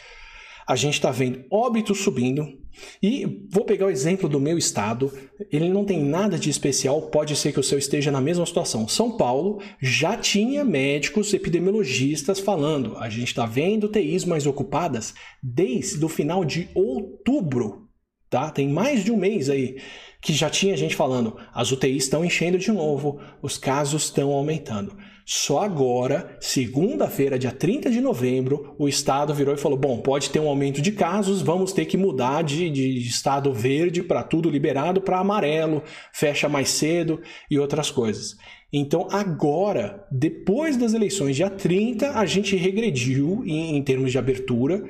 a 0.68 0.76
gente 0.76 0.95
está 0.95 1.12
vendo 1.12 1.43
óbitos 1.49 1.99
subindo. 1.99 2.62
E 3.03 3.45
vou 3.49 3.66
pegar 3.66 3.88
o 3.88 3.89
exemplo 3.89 4.30
do 4.30 4.39
meu 4.39 4.57
estado, 4.57 5.12
ele 5.51 5.70
não 5.70 5.84
tem 5.84 6.01
nada 6.01 6.39
de 6.39 6.49
especial, 6.49 7.01
pode 7.03 7.36
ser 7.36 7.51
que 7.51 7.59
o 7.59 7.64
seu 7.64 7.78
esteja 7.78 8.12
na 8.12 8.22
mesma 8.22 8.45
situação. 8.45 8.88
São 8.88 9.18
Paulo 9.18 9.62
já 9.82 10.16
tinha 10.16 10.64
médicos 10.64 11.34
epidemiologistas 11.34 12.39
falando, 12.39 12.95
a 12.97 13.09
gente 13.09 13.28
está 13.28 13.45
vendo 13.45 13.86
UTIs 13.86 14.24
mais 14.24 14.47
ocupadas 14.47 15.14
desde 15.43 16.03
o 16.03 16.09
final 16.09 16.45
de 16.45 16.70
outubro, 16.74 17.89
tá? 18.30 18.49
Tem 18.49 18.70
mais 18.70 19.03
de 19.03 19.12
um 19.12 19.18
mês 19.18 19.49
aí 19.49 19.78
que 20.22 20.34
já 20.34 20.49
tinha 20.49 20.78
gente 20.78 20.95
falando, 20.95 21.36
as 21.53 21.72
UTIs 21.72 22.03
estão 22.03 22.24
enchendo 22.24 22.57
de 22.57 22.72
novo, 22.72 23.20
os 23.41 23.57
casos 23.57 24.03
estão 24.03 24.32
aumentando. 24.32 24.95
Só 25.26 25.59
agora, 25.59 26.38
segunda-feira, 26.39 27.38
dia 27.38 27.51
30 27.51 27.89
de 27.89 28.01
novembro, 28.01 28.76
o 28.78 28.88
estado 28.88 29.34
virou 29.34 29.53
e 29.53 29.57
falou: 29.57 29.78
bom, 29.78 29.99
pode 29.99 30.30
ter 30.30 30.39
um 30.39 30.47
aumento 30.47 30.82
de 30.82 30.91
casos, 30.91 31.41
vamos 31.41 31.72
ter 31.74 31.86
que 31.86 31.97
mudar 31.97 32.43
de, 32.43 32.69
de 32.69 32.99
estado 32.99 33.53
verde 33.53 34.03
para 34.03 34.24
tudo 34.24 34.49
liberado 34.49 35.01
para 35.01 35.19
amarelo, 35.19 35.84
fecha 36.11 36.49
mais 36.49 36.69
cedo 36.69 37.22
e 37.49 37.59
outras 37.59 37.91
coisas. 37.91 38.36
Então, 38.74 39.07
agora, 39.11 40.05
depois 40.11 40.78
das 40.78 40.93
eleições, 40.93 41.36
dia 41.36 41.49
30, 41.49 42.11
a 42.11 42.26
gente 42.26 42.55
regrediu 42.55 43.43
em, 43.45 43.76
em 43.76 43.84
termos 43.84 44.11
de 44.11 44.17
abertura 44.17 44.84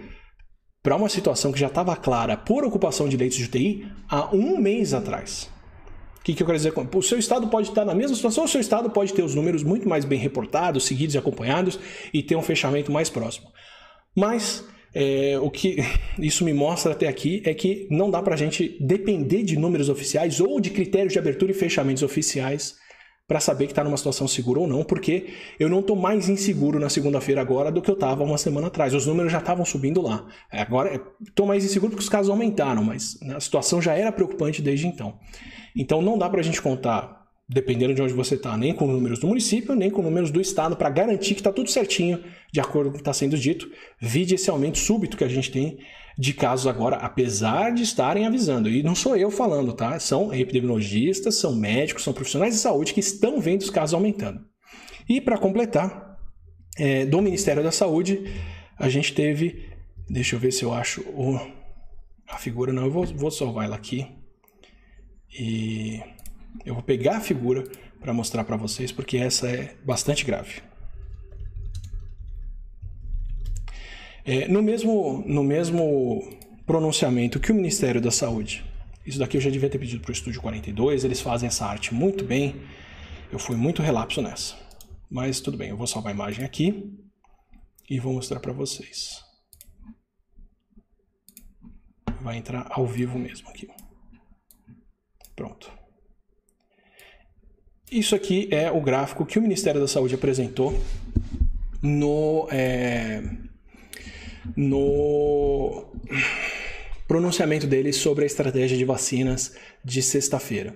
para 0.83 0.95
uma 0.95 1.09
situação 1.09 1.51
que 1.51 1.59
já 1.59 1.67
estava 1.67 1.95
clara 1.95 2.37
por 2.37 2.63
ocupação 2.63 3.07
de 3.07 3.17
leitos 3.17 3.37
de 3.37 3.45
UTI 3.45 3.87
há 4.09 4.33
um 4.35 4.57
mês 4.57 4.93
atrás. 4.93 5.49
O 6.21 6.23
que, 6.23 6.35
que 6.35 6.43
eu 6.43 6.45
quero 6.45 6.57
dizer 6.57 6.71
O 6.93 7.01
seu 7.01 7.17
estado 7.17 7.47
pode 7.47 7.69
estar 7.69 7.83
na 7.83 7.95
mesma 7.95 8.15
situação, 8.15 8.43
o 8.43 8.47
seu 8.47 8.61
estado 8.61 8.91
pode 8.91 9.11
ter 9.11 9.23
os 9.23 9.33
números 9.33 9.63
muito 9.63 9.89
mais 9.89 10.05
bem 10.05 10.19
reportados, 10.19 10.85
seguidos 10.85 11.15
e 11.15 11.17
acompanhados 11.17 11.79
e 12.13 12.21
ter 12.21 12.35
um 12.35 12.43
fechamento 12.43 12.91
mais 12.91 13.09
próximo. 13.09 13.47
Mas 14.15 14.63
é, 14.93 15.39
o 15.41 15.49
que 15.49 15.77
isso 16.19 16.45
me 16.45 16.53
mostra 16.53 16.91
até 16.91 17.07
aqui 17.07 17.41
é 17.43 17.55
que 17.55 17.87
não 17.89 18.11
dá 18.11 18.21
para 18.21 18.35
a 18.35 18.37
gente 18.37 18.77
depender 18.79 19.41
de 19.41 19.57
números 19.57 19.89
oficiais 19.89 20.39
ou 20.39 20.59
de 20.59 20.69
critérios 20.69 21.13
de 21.13 21.17
abertura 21.17 21.51
e 21.51 21.55
fechamentos 21.55 22.03
oficiais 22.03 22.79
para 23.27 23.39
saber 23.39 23.65
que 23.65 23.71
está 23.71 23.83
numa 23.83 23.95
situação 23.95 24.27
segura 24.27 24.59
ou 24.59 24.67
não, 24.67 24.83
porque 24.83 25.29
eu 25.57 25.69
não 25.69 25.79
estou 25.79 25.95
mais 25.95 26.27
inseguro 26.29 26.79
na 26.79 26.89
segunda-feira 26.89 27.39
agora 27.39 27.71
do 27.71 27.81
que 27.81 27.89
eu 27.89 27.95
estava 27.95 28.23
uma 28.23 28.37
semana 28.37 28.67
atrás. 28.67 28.93
Os 28.93 29.07
números 29.07 29.31
já 29.31 29.39
estavam 29.39 29.63
subindo 29.63 30.01
lá. 30.01 30.27
Agora 30.51 31.01
estou 31.25 31.47
mais 31.47 31.63
inseguro 31.63 31.91
porque 31.91 32.03
os 32.03 32.09
casos 32.09 32.29
aumentaram, 32.29 32.83
mas 32.83 33.17
a 33.33 33.39
situação 33.39 33.81
já 33.81 33.93
era 33.93 34.11
preocupante 34.11 34.61
desde 34.61 34.85
então. 34.85 35.17
Então 35.75 36.01
não 36.01 36.17
dá 36.17 36.29
para 36.29 36.39
a 36.39 36.43
gente 36.43 36.61
contar, 36.61 37.25
dependendo 37.47 37.93
de 37.93 38.01
onde 38.01 38.13
você 38.13 38.35
está, 38.35 38.57
nem 38.57 38.73
com 38.73 38.87
números 38.87 39.19
do 39.19 39.27
município, 39.27 39.75
nem 39.75 39.89
com 39.89 40.01
números 40.01 40.31
do 40.31 40.41
estado, 40.41 40.75
para 40.75 40.89
garantir 40.89 41.33
que 41.33 41.41
está 41.41 41.51
tudo 41.51 41.69
certinho, 41.69 42.23
de 42.51 42.59
acordo 42.59 42.89
com 42.89 42.95
o 42.95 42.97
que 42.97 43.01
está 43.01 43.13
sendo 43.13 43.37
dito. 43.37 43.69
Vide 43.99 44.35
esse 44.35 44.49
aumento 44.49 44.77
súbito 44.77 45.17
que 45.17 45.23
a 45.23 45.29
gente 45.29 45.51
tem 45.51 45.79
de 46.17 46.33
casos 46.33 46.67
agora, 46.67 46.97
apesar 46.97 47.71
de 47.71 47.83
estarem 47.83 48.25
avisando. 48.25 48.69
E 48.69 48.83
não 48.83 48.95
sou 48.95 49.15
eu 49.15 49.31
falando, 49.31 49.73
tá? 49.73 49.99
São 49.99 50.33
epidemiologistas, 50.33 51.35
são 51.35 51.55
médicos, 51.55 52.03
são 52.03 52.13
profissionais 52.13 52.53
de 52.53 52.59
saúde 52.59 52.93
que 52.93 52.99
estão 52.99 53.39
vendo 53.39 53.61
os 53.61 53.69
casos 53.69 53.93
aumentando. 53.93 54.45
E 55.09 55.19
para 55.19 55.37
completar, 55.37 56.11
é, 56.77 57.05
do 57.05 57.21
Ministério 57.21 57.63
da 57.63 57.71
Saúde, 57.71 58.23
a 58.77 58.89
gente 58.89 59.13
teve. 59.13 59.69
Deixa 60.09 60.35
eu 60.35 60.39
ver 60.39 60.51
se 60.51 60.63
eu 60.63 60.73
acho 60.73 61.01
o, 61.01 61.39
a 62.27 62.37
figura. 62.37 62.73
Não, 62.73 62.85
eu 62.85 62.91
vou, 62.91 63.05
vou 63.05 63.31
salvar 63.31 63.65
ela 63.65 63.75
aqui. 63.75 64.07
E 65.31 66.01
eu 66.65 66.73
vou 66.73 66.83
pegar 66.83 67.17
a 67.17 67.21
figura 67.21 67.63
para 67.99 68.13
mostrar 68.13 68.43
para 68.43 68.57
vocês, 68.57 68.91
porque 68.91 69.17
essa 69.17 69.47
é 69.47 69.75
bastante 69.85 70.25
grave. 70.25 70.61
É, 74.25 74.47
no, 74.47 74.61
mesmo, 74.61 75.23
no 75.25 75.43
mesmo 75.43 76.37
pronunciamento 76.65 77.39
que 77.39 77.51
o 77.51 77.55
Ministério 77.55 77.99
da 77.99 78.11
Saúde, 78.11 78.63
isso 79.05 79.17
daqui 79.17 79.37
eu 79.37 79.41
já 79.41 79.49
devia 79.49 79.69
ter 79.69 79.79
pedido 79.79 80.01
para 80.01 80.11
o 80.11 80.13
Estúdio 80.13 80.41
42, 80.41 81.03
eles 81.03 81.21
fazem 81.21 81.47
essa 81.47 81.65
arte 81.65 81.93
muito 81.93 82.23
bem, 82.23 82.55
eu 83.31 83.39
fui 83.39 83.55
muito 83.55 83.81
relapso 83.81 84.21
nessa. 84.21 84.55
Mas 85.09 85.41
tudo 85.41 85.57
bem, 85.57 85.69
eu 85.69 85.77
vou 85.77 85.87
salvar 85.87 86.11
a 86.11 86.15
imagem 86.15 86.45
aqui 86.45 86.93
e 87.89 87.99
vou 87.99 88.13
mostrar 88.13 88.39
para 88.39 88.53
vocês. 88.53 89.21
Vai 92.21 92.37
entrar 92.37 92.67
ao 92.69 92.85
vivo 92.85 93.17
mesmo 93.17 93.49
aqui. 93.49 93.67
Pronto. 95.41 95.71
Isso 97.91 98.13
aqui 98.13 98.47
é 98.51 98.71
o 98.71 98.79
gráfico 98.79 99.25
que 99.25 99.39
o 99.39 99.41
Ministério 99.41 99.81
da 99.81 99.87
Saúde 99.87 100.13
apresentou 100.13 100.79
no, 101.81 102.47
é, 102.51 103.23
no 104.55 105.91
pronunciamento 107.07 107.65
dele 107.65 107.91
sobre 107.91 108.23
a 108.23 108.27
estratégia 108.27 108.77
de 108.77 108.85
vacinas 108.85 109.55
de 109.83 110.03
sexta-feira. 110.03 110.75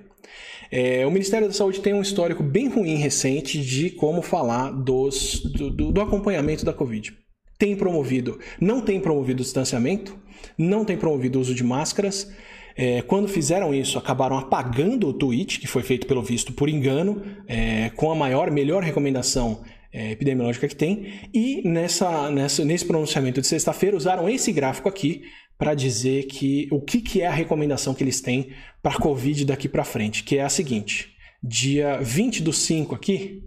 É, 0.72 1.06
o 1.06 1.12
Ministério 1.12 1.46
da 1.48 1.54
Saúde 1.54 1.80
tem 1.80 1.94
um 1.94 2.02
histórico 2.02 2.42
bem 2.42 2.68
ruim 2.68 2.96
recente 2.96 3.62
de 3.62 3.92
como 3.92 4.24
falar 4.24 4.72
dos, 4.72 5.44
do, 5.44 5.70
do, 5.70 5.92
do 5.92 6.02
acompanhamento 6.02 6.66
da 6.66 6.74
Covid. 6.74 7.16
Tem 7.60 7.76
promovido, 7.76 8.40
não 8.60 8.82
tem 8.82 9.00
promovido 9.00 9.44
distanciamento, 9.44 10.18
não 10.58 10.84
tem 10.84 10.98
promovido 10.98 11.38
o 11.38 11.42
uso 11.42 11.54
de 11.54 11.64
máscaras. 11.64 12.34
É, 12.78 13.02
quando 13.02 13.28
fizeram 13.28 13.74
isso, 13.74 13.98
acabaram 13.98 14.38
apagando 14.38 15.08
o 15.08 15.14
tweet, 15.14 15.60
que 15.60 15.68
foi 15.68 15.82
feito 15.82 16.06
pelo 16.06 16.22
visto 16.22 16.52
por 16.52 16.68
engano, 16.68 17.22
é, 17.48 17.90
com 17.92 18.12
a 18.12 18.16
maior, 18.16 18.52
melhor 18.52 18.84
recomendação 18.84 19.64
é, 19.94 20.12
epidemiológica 20.12 20.68
que 20.68 20.76
tem, 20.76 21.30
e 21.34 21.62
nessa, 21.68 22.30
nessa, 22.30 22.66
nesse 22.66 22.84
pronunciamento 22.84 23.40
de 23.40 23.48
sexta-feira 23.48 23.96
usaram 23.96 24.28
esse 24.28 24.52
gráfico 24.52 24.90
aqui 24.90 25.24
para 25.58 25.74
dizer 25.74 26.24
que 26.24 26.68
o 26.70 26.82
que, 26.82 27.00
que 27.00 27.22
é 27.22 27.28
a 27.28 27.32
recomendação 27.32 27.94
que 27.94 28.04
eles 28.04 28.20
têm 28.20 28.50
para 28.84 28.94
a 28.94 29.00
Covid 29.00 29.46
daqui 29.46 29.70
para 29.70 29.86
frente, 29.86 30.24
que 30.24 30.38
é 30.38 30.44
a 30.44 30.50
seguinte: 30.50 31.16
dia 31.42 31.98
20 32.02 32.44
do 32.44 32.52
5 32.52 32.94
aqui, 32.94 33.42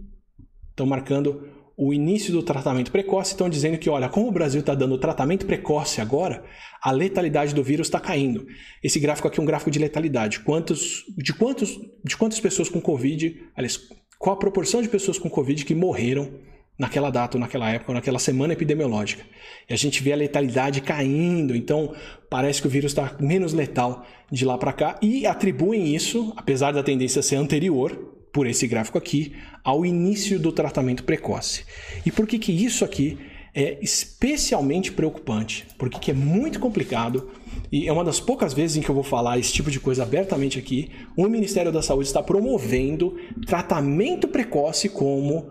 estão 0.71 0.87
marcando 0.87 1.47
o 1.81 1.93
início 1.93 2.33
do 2.33 2.43
tratamento 2.43 2.91
precoce, 2.91 3.31
estão 3.31 3.49
dizendo 3.49 3.77
que, 3.77 3.89
olha, 3.89 4.09
como 4.09 4.27
o 4.27 4.31
Brasil 4.33 4.59
está 4.59 4.75
dando 4.75 4.97
tratamento 4.97 5.45
precoce 5.45 6.01
agora, 6.01 6.43
a 6.83 6.91
letalidade 6.91 7.55
do 7.55 7.63
vírus 7.63 7.87
está 7.87 8.01
caindo. 8.01 8.45
Esse 8.83 8.99
gráfico 8.99 9.29
aqui 9.29 9.39
é 9.39 9.43
um 9.43 9.45
gráfico 9.45 9.71
de 9.71 9.79
letalidade. 9.79 10.41
Quantos, 10.41 11.05
de, 11.17 11.33
quantos, 11.33 11.79
de 12.03 12.17
quantas 12.17 12.37
pessoas 12.41 12.67
com 12.67 12.81
Covid, 12.81 13.33
aliás, 13.55 13.79
qual 14.17 14.35
a 14.35 14.39
proporção 14.39 14.81
de 14.81 14.89
pessoas 14.89 15.17
com 15.17 15.29
Covid 15.29 15.63
que 15.63 15.73
morreram 15.73 16.29
naquela 16.77 17.09
data, 17.09 17.37
naquela 17.37 17.71
época, 17.71 17.93
naquela 17.93 18.19
semana 18.19 18.51
epidemiológica. 18.51 19.23
E 19.69 19.73
a 19.73 19.77
gente 19.77 20.03
vê 20.03 20.11
a 20.11 20.17
letalidade 20.17 20.81
caindo, 20.81 21.55
então 21.55 21.95
parece 22.29 22.61
que 22.61 22.67
o 22.67 22.69
vírus 22.69 22.91
está 22.91 23.15
menos 23.21 23.53
letal 23.53 24.05
de 24.29 24.43
lá 24.43 24.57
para 24.57 24.73
cá 24.73 24.99
e 25.01 25.25
atribuem 25.25 25.95
isso, 25.95 26.33
apesar 26.35 26.73
da 26.73 26.83
tendência 26.83 27.21
ser 27.21 27.37
anterior, 27.37 28.18
por 28.33 28.47
esse 28.47 28.67
gráfico 28.67 28.97
aqui, 28.97 29.33
ao 29.63 29.85
início 29.85 30.39
do 30.39 30.51
tratamento 30.51 31.03
precoce. 31.03 31.65
E 32.05 32.11
por 32.11 32.27
que, 32.27 32.39
que 32.39 32.51
isso 32.51 32.85
aqui 32.85 33.17
é 33.53 33.77
especialmente 33.81 34.91
preocupante? 34.91 35.65
Porque 35.77 35.99
que 35.99 36.11
é 36.11 36.13
muito 36.13 36.59
complicado 36.59 37.29
e 37.71 37.87
é 37.87 37.93
uma 37.93 38.03
das 38.03 38.19
poucas 38.19 38.53
vezes 38.53 38.77
em 38.77 38.81
que 38.81 38.89
eu 38.89 38.95
vou 38.95 39.03
falar 39.03 39.37
esse 39.37 39.53
tipo 39.53 39.69
de 39.69 39.79
coisa 39.79 40.03
abertamente 40.03 40.57
aqui. 40.57 40.91
O 41.15 41.27
Ministério 41.27 41.71
da 41.71 41.81
Saúde 41.81 42.07
está 42.07 42.21
promovendo 42.23 43.15
tratamento 43.45 44.27
precoce 44.27 44.89
como 44.89 45.49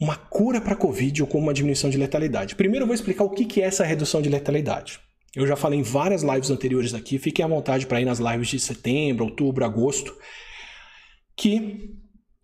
uma 0.00 0.16
cura 0.16 0.60
para 0.60 0.72
a 0.72 0.76
Covid 0.76 1.22
ou 1.22 1.28
como 1.28 1.44
uma 1.44 1.54
diminuição 1.54 1.90
de 1.90 1.98
letalidade. 1.98 2.56
Primeiro 2.56 2.84
eu 2.84 2.86
vou 2.86 2.94
explicar 2.94 3.24
o 3.24 3.30
que 3.30 3.60
é 3.60 3.66
essa 3.66 3.84
redução 3.84 4.22
de 4.22 4.28
letalidade. 4.28 4.98
Eu 5.36 5.46
já 5.46 5.54
falei 5.54 5.78
em 5.78 5.82
várias 5.82 6.22
lives 6.22 6.50
anteriores 6.50 6.92
aqui, 6.92 7.18
fiquem 7.18 7.44
à 7.44 7.48
vontade 7.48 7.86
para 7.86 8.00
ir 8.00 8.04
nas 8.04 8.18
lives 8.18 8.48
de 8.48 8.58
setembro, 8.58 9.26
outubro, 9.26 9.64
agosto, 9.64 10.16
que 11.36 11.94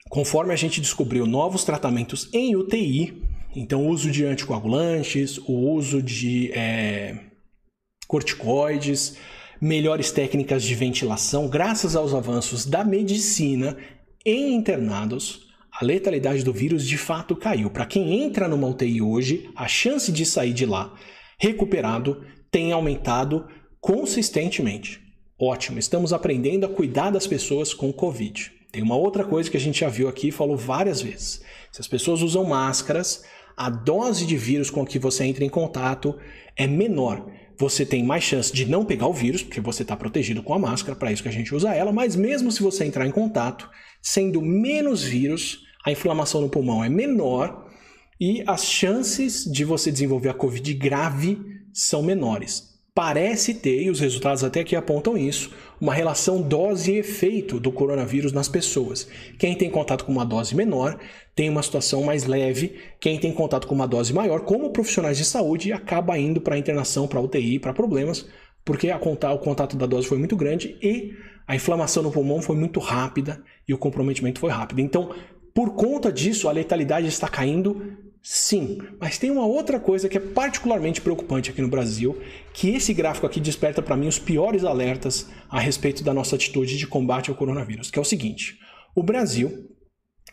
conforme 0.08 0.52
a 0.52 0.56
gente 0.56 0.80
descobriu 0.80 1.26
novos 1.26 1.64
tratamentos 1.64 2.28
em 2.32 2.56
UTI, 2.56 3.22
então 3.54 3.86
o 3.86 3.88
uso 3.88 4.10
de 4.10 4.24
anticoagulantes, 4.24 5.38
o 5.38 5.52
uso 5.52 6.02
de 6.02 6.50
é, 6.52 7.18
corticoides, 8.06 9.16
melhores 9.60 10.10
técnicas 10.10 10.62
de 10.62 10.74
ventilação, 10.74 11.48
graças 11.48 11.96
aos 11.96 12.14
avanços 12.14 12.66
da 12.66 12.84
medicina 12.84 13.76
em 14.24 14.54
internados, 14.54 15.46
a 15.72 15.84
letalidade 15.84 16.42
do 16.42 16.52
vírus 16.52 16.86
de 16.86 16.96
fato 16.96 17.36
caiu. 17.36 17.70
Para 17.70 17.86
quem 17.86 18.22
entra 18.22 18.48
numa 18.48 18.66
UTI 18.68 19.00
hoje, 19.02 19.50
a 19.54 19.68
chance 19.68 20.10
de 20.10 20.24
sair 20.24 20.52
de 20.52 20.66
lá 20.66 20.94
recuperado 21.38 22.24
tem 22.50 22.72
aumentado 22.72 23.46
consistentemente. 23.80 25.00
Ótimo, 25.38 25.78
estamos 25.78 26.12
aprendendo 26.12 26.64
a 26.64 26.68
cuidar 26.68 27.10
das 27.10 27.26
pessoas 27.26 27.74
com 27.74 27.92
Covid. 27.92 28.50
Tem 28.76 28.82
uma 28.82 28.94
outra 28.94 29.24
coisa 29.24 29.50
que 29.50 29.56
a 29.56 29.60
gente 29.60 29.80
já 29.80 29.88
viu 29.88 30.06
aqui 30.06 30.28
e 30.28 30.30
falou 30.30 30.54
várias 30.54 31.00
vezes. 31.00 31.40
Se 31.72 31.80
as 31.80 31.88
pessoas 31.88 32.20
usam 32.20 32.44
máscaras, 32.44 33.24
a 33.56 33.70
dose 33.70 34.26
de 34.26 34.36
vírus 34.36 34.68
com 34.68 34.84
que 34.84 34.98
você 34.98 35.24
entra 35.24 35.42
em 35.42 35.48
contato 35.48 36.14
é 36.54 36.66
menor. 36.66 37.26
Você 37.56 37.86
tem 37.86 38.04
mais 38.04 38.22
chance 38.22 38.52
de 38.52 38.66
não 38.66 38.84
pegar 38.84 39.06
o 39.06 39.14
vírus, 39.14 39.42
porque 39.42 39.62
você 39.62 39.80
está 39.80 39.96
protegido 39.96 40.42
com 40.42 40.52
a 40.52 40.58
máscara, 40.58 40.94
para 40.94 41.10
isso 41.10 41.22
que 41.22 41.28
a 41.30 41.32
gente 41.32 41.54
usa 41.54 41.74
ela, 41.74 41.90
mas 41.90 42.14
mesmo 42.14 42.52
se 42.52 42.62
você 42.62 42.84
entrar 42.84 43.06
em 43.06 43.10
contato, 43.10 43.66
sendo 44.02 44.42
menos 44.42 45.02
vírus, 45.02 45.60
a 45.82 45.90
inflamação 45.90 46.42
no 46.42 46.50
pulmão 46.50 46.84
é 46.84 46.90
menor 46.90 47.66
e 48.20 48.44
as 48.46 48.66
chances 48.66 49.50
de 49.50 49.64
você 49.64 49.90
desenvolver 49.90 50.28
a 50.28 50.34
Covid 50.34 50.74
grave 50.74 51.38
são 51.72 52.02
menores. 52.02 52.75
Parece 52.96 53.52
ter, 53.52 53.82
e 53.82 53.90
os 53.90 54.00
resultados 54.00 54.42
até 54.42 54.60
aqui 54.60 54.74
apontam 54.74 55.18
isso, 55.18 55.50
uma 55.78 55.92
relação 55.92 56.40
dose 56.40 56.92
e 56.92 56.96
efeito 56.96 57.60
do 57.60 57.70
coronavírus 57.70 58.32
nas 58.32 58.48
pessoas. 58.48 59.06
Quem 59.38 59.54
tem 59.54 59.68
contato 59.68 60.02
com 60.02 60.12
uma 60.12 60.24
dose 60.24 60.56
menor 60.56 60.98
tem 61.34 61.50
uma 61.50 61.62
situação 61.62 62.04
mais 62.04 62.24
leve, 62.24 62.76
quem 62.98 63.20
tem 63.20 63.34
contato 63.34 63.66
com 63.66 63.74
uma 63.74 63.86
dose 63.86 64.14
maior, 64.14 64.40
como 64.46 64.70
profissionais 64.70 65.18
de 65.18 65.26
saúde, 65.26 65.74
acaba 65.74 66.18
indo 66.18 66.40
para 66.40 66.56
internação, 66.56 67.06
para 67.06 67.20
UTI, 67.20 67.58
para 67.58 67.74
problemas, 67.74 68.26
porque 68.64 68.88
a 68.88 68.98
contar, 68.98 69.34
o 69.34 69.40
contato 69.40 69.76
da 69.76 69.84
dose 69.84 70.08
foi 70.08 70.16
muito 70.16 70.34
grande 70.34 70.78
e 70.82 71.12
a 71.46 71.54
inflamação 71.54 72.02
no 72.02 72.10
pulmão 72.10 72.40
foi 72.40 72.56
muito 72.56 72.80
rápida 72.80 73.42
e 73.68 73.74
o 73.74 73.78
comprometimento 73.78 74.40
foi 74.40 74.50
rápido. 74.50 74.80
Então, 74.80 75.14
por 75.52 75.74
conta 75.74 76.10
disso, 76.10 76.48
a 76.48 76.52
letalidade 76.52 77.08
está 77.08 77.28
caindo? 77.28 78.05
Sim, 78.28 78.78
mas 78.98 79.18
tem 79.18 79.30
uma 79.30 79.46
outra 79.46 79.78
coisa 79.78 80.08
que 80.08 80.16
é 80.16 80.20
particularmente 80.20 81.00
preocupante 81.00 81.48
aqui 81.48 81.62
no 81.62 81.68
Brasil, 81.68 82.20
que 82.52 82.70
esse 82.70 82.92
gráfico 82.92 83.24
aqui 83.24 83.38
desperta 83.38 83.80
para 83.80 83.96
mim 83.96 84.08
os 84.08 84.18
piores 84.18 84.64
alertas 84.64 85.28
a 85.48 85.60
respeito 85.60 86.02
da 86.02 86.12
nossa 86.12 86.34
atitude 86.34 86.76
de 86.76 86.88
combate 86.88 87.30
ao 87.30 87.36
coronavírus, 87.36 87.88
que 87.88 88.00
é 88.00 88.02
o 88.02 88.04
seguinte: 88.04 88.58
o 88.96 89.02
Brasil 89.04 89.70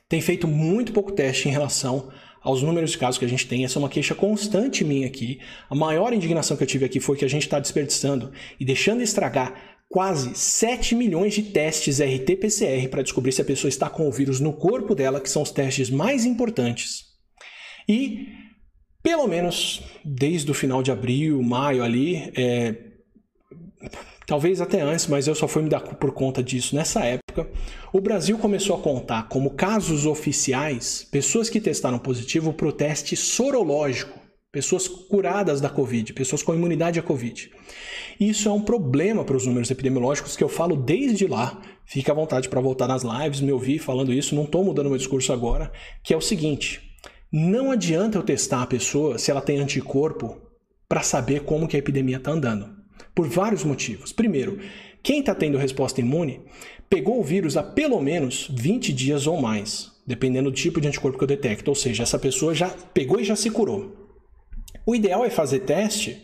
tem 0.09 0.19
feito 0.21 0.47
muito 0.47 0.91
pouco 0.91 1.11
teste 1.11 1.47
em 1.47 1.51
relação 1.51 2.11
aos 2.41 2.63
números 2.63 2.89
de 2.89 2.97
casos 2.97 3.19
que 3.19 3.25
a 3.25 3.29
gente 3.29 3.47
tem. 3.47 3.63
Essa 3.63 3.77
é 3.77 3.81
uma 3.81 3.89
queixa 3.89 4.15
constante 4.15 4.83
minha 4.83 5.05
aqui. 5.05 5.39
A 5.69 5.75
maior 5.75 6.13
indignação 6.13 6.57
que 6.57 6.63
eu 6.63 6.67
tive 6.67 6.85
aqui 6.85 6.99
foi 6.99 7.15
que 7.15 7.25
a 7.25 7.29
gente 7.29 7.43
está 7.43 7.59
desperdiçando 7.59 8.31
e 8.59 8.65
deixando 8.65 9.03
estragar 9.03 9.53
quase 9.87 10.33
7 10.33 10.95
milhões 10.95 11.35
de 11.35 11.43
testes 11.43 11.99
RT-PCR 11.99 12.87
para 12.89 13.03
descobrir 13.03 13.33
se 13.33 13.41
a 13.43 13.45
pessoa 13.45 13.69
está 13.69 13.87
com 13.87 14.07
o 14.07 14.11
vírus 14.11 14.39
no 14.39 14.51
corpo 14.51 14.95
dela, 14.95 15.21
que 15.21 15.29
são 15.29 15.43
os 15.43 15.51
testes 15.51 15.91
mais 15.91 16.25
importantes. 16.25 17.12
E, 17.87 18.27
pelo 19.01 19.27
menos 19.27 19.81
desde 20.03 20.49
o 20.49 20.53
final 20.53 20.81
de 20.81 20.91
abril, 20.91 21.41
maio 21.41 21.83
ali, 21.83 22.31
é, 22.35 22.75
talvez 24.25 24.61
até 24.61 24.81
antes, 24.81 25.07
mas 25.07 25.27
eu 25.27 25.35
só 25.35 25.47
fui 25.47 25.61
me 25.61 25.69
dar 25.69 25.81
por 25.81 26.11
conta 26.11 26.41
disso 26.41 26.75
nessa 26.75 27.03
época, 27.03 27.49
o 27.91 27.99
Brasil 27.99 28.37
começou 28.37 28.75
a 28.75 28.79
contar 28.79 29.27
como 29.27 29.51
casos 29.51 30.05
oficiais 30.05 31.07
pessoas 31.11 31.49
que 31.49 31.59
testaram 31.59 31.99
positivo 31.99 32.53
para 32.53 32.67
o 32.67 32.71
teste 32.71 33.15
sorológico, 33.15 34.19
pessoas 34.51 34.87
curadas 34.87 35.59
da 35.59 35.69
Covid, 35.69 36.13
pessoas 36.13 36.43
com 36.43 36.53
imunidade 36.53 36.99
à 36.99 37.03
Covid. 37.03 37.51
Isso 38.19 38.47
é 38.47 38.51
um 38.51 38.61
problema 38.61 39.23
para 39.23 39.35
os 39.35 39.45
números 39.45 39.71
epidemiológicos 39.71 40.37
que 40.37 40.43
eu 40.43 40.49
falo 40.49 40.75
desde 40.75 41.25
lá. 41.25 41.59
Fique 41.85 42.11
à 42.11 42.13
vontade 42.13 42.47
para 42.47 42.61
voltar 42.61 42.87
nas 42.87 43.03
lives, 43.03 43.41
me 43.41 43.51
ouvir 43.51 43.79
falando 43.79 44.13
isso, 44.13 44.35
não 44.35 44.43
estou 44.43 44.63
mudando 44.63 44.89
meu 44.89 44.97
discurso 44.97 45.33
agora, 45.33 45.71
que 46.03 46.13
é 46.13 46.17
o 46.17 46.21
seguinte: 46.21 46.92
não 47.35 47.71
adianta 47.71 48.15
eu 48.15 48.21
testar 48.21 48.61
a 48.61 48.67
pessoa 48.67 49.17
se 49.17 49.31
ela 49.31 49.41
tem 49.41 49.59
anticorpo 49.59 50.39
para 50.87 51.01
saber 51.01 51.39
como 51.39 51.67
que 51.67 51.75
a 51.75 51.79
epidemia 51.79 52.17
está 52.17 52.29
andando. 52.29 52.69
Por 53.15 53.27
vários 53.27 53.63
motivos. 53.63 54.13
Primeiro, 54.13 54.59
quem 55.01 55.19
está 55.19 55.33
tendo 55.33 55.57
resposta 55.57 55.99
imune 55.99 56.41
pegou 56.87 57.19
o 57.19 57.23
vírus 57.23 57.57
há 57.57 57.63
pelo 57.63 57.99
menos 57.99 58.47
20 58.53 58.93
dias 58.93 59.25
ou 59.25 59.41
mais, 59.41 59.91
dependendo 60.05 60.51
do 60.51 60.55
tipo 60.55 60.79
de 60.79 60.87
anticorpo 60.87 61.17
que 61.17 61.23
eu 61.23 61.27
detecto. 61.27 61.71
Ou 61.71 61.75
seja, 61.75 62.03
essa 62.03 62.19
pessoa 62.19 62.53
já 62.53 62.69
pegou 62.69 63.19
e 63.19 63.23
já 63.23 63.35
se 63.35 63.49
curou. 63.49 64.13
O 64.85 64.93
ideal 64.93 65.25
é 65.25 65.29
fazer 65.31 65.61
teste 65.61 66.21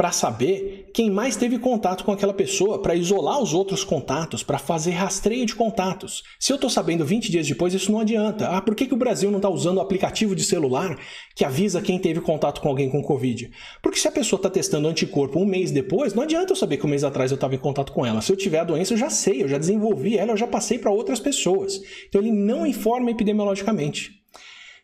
para 0.00 0.12
saber 0.12 0.88
quem 0.94 1.10
mais 1.10 1.36
teve 1.36 1.58
contato 1.58 2.04
com 2.04 2.10
aquela 2.10 2.32
pessoa, 2.32 2.80
para 2.80 2.94
isolar 2.94 3.38
os 3.38 3.52
outros 3.52 3.84
contatos, 3.84 4.42
para 4.42 4.56
fazer 4.56 4.92
rastreio 4.92 5.44
de 5.44 5.54
contatos. 5.54 6.22
Se 6.38 6.50
eu 6.50 6.54
estou 6.54 6.70
sabendo 6.70 7.04
20 7.04 7.30
dias 7.30 7.46
depois, 7.46 7.74
isso 7.74 7.92
não 7.92 8.00
adianta. 8.00 8.48
Ah, 8.48 8.62
por 8.62 8.74
que, 8.74 8.86
que 8.86 8.94
o 8.94 8.96
Brasil 8.96 9.30
não 9.30 9.36
está 9.36 9.50
usando 9.50 9.76
o 9.76 9.80
aplicativo 9.82 10.34
de 10.34 10.42
celular 10.42 10.98
que 11.36 11.44
avisa 11.44 11.82
quem 11.82 11.98
teve 11.98 12.22
contato 12.22 12.62
com 12.62 12.70
alguém 12.70 12.88
com 12.88 13.02
Covid? 13.02 13.50
Porque 13.82 13.98
se 13.98 14.08
a 14.08 14.10
pessoa 14.10 14.38
está 14.38 14.48
testando 14.48 14.88
anticorpo 14.88 15.38
um 15.38 15.44
mês 15.44 15.70
depois, 15.70 16.14
não 16.14 16.22
adianta 16.22 16.52
eu 16.52 16.56
saber 16.56 16.78
que 16.78 16.86
um 16.86 16.88
mês 16.88 17.04
atrás 17.04 17.30
eu 17.30 17.34
estava 17.34 17.54
em 17.54 17.58
contato 17.58 17.92
com 17.92 18.06
ela. 18.06 18.22
Se 18.22 18.32
eu 18.32 18.36
tiver 18.38 18.60
a 18.60 18.64
doença, 18.64 18.94
eu 18.94 18.98
já 18.98 19.10
sei, 19.10 19.42
eu 19.42 19.48
já 19.48 19.58
desenvolvi 19.58 20.16
ela, 20.16 20.32
eu 20.32 20.36
já 20.38 20.46
passei 20.46 20.78
para 20.78 20.90
outras 20.90 21.20
pessoas. 21.20 21.78
Então 22.08 22.22
ele 22.22 22.32
não 22.32 22.66
informa 22.66 23.10
epidemiologicamente. 23.10 24.19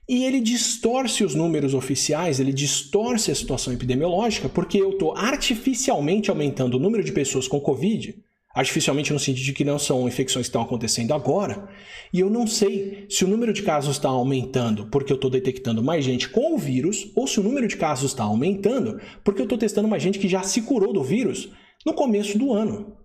E 0.09 0.24
ele 0.24 0.40
distorce 0.40 1.24
os 1.24 1.34
números 1.34 1.74
oficiais, 1.74 2.38
ele 2.38 2.52
distorce 2.52 3.32
a 3.32 3.34
situação 3.34 3.72
epidemiológica, 3.72 4.48
porque 4.48 4.78
eu 4.78 4.90
estou 4.90 5.16
artificialmente 5.16 6.30
aumentando 6.30 6.76
o 6.76 6.80
número 6.80 7.02
de 7.02 7.11
pessoas 7.11 7.48
com 7.48 7.61
Covid, 7.61 8.16
artificialmente 8.54 9.12
no 9.12 9.18
sentido 9.18 9.44
de 9.44 9.52
que 9.52 9.64
não 9.64 9.80
são 9.80 10.07
infecções 10.07 10.46
que 10.46 10.50
estão 10.50 10.62
acontecendo 10.62 11.12
agora, 11.12 11.68
e 12.12 12.20
eu 12.20 12.30
não 12.30 12.46
sei 12.46 13.04
se 13.11 13.24
o 13.24 13.28
número 13.28 13.52
de 13.52 13.64
casos 13.64 13.96
está 13.96 14.09
aumentando 14.09 14.86
porque 14.86 15.12
eu 15.12 15.16
estou 15.16 15.28
detectando 15.28 15.82
mais 15.82 16.04
gente 16.04 16.28
com 16.28 16.54
o 16.54 16.59
vírus, 16.59 17.11
ou 17.16 17.26
se 17.26 17.40
o 17.40 17.42
número 17.42 17.66
de 17.66 17.76
casos 17.76 18.12
está 18.12 18.22
aumentando 18.22 19.00
porque 19.24 19.40
eu 19.40 19.46
estou 19.46 19.59
testando 19.59 19.88
mais 19.88 20.02
gente 20.02 20.20
que 20.20 20.28
já 20.28 20.44
se 20.44 20.62
curou 20.62 20.92
do 20.92 21.02
vírus 21.02 21.50
no 21.84 21.92
começo 21.92 22.38
do 22.38 22.52
ano. 22.52 22.96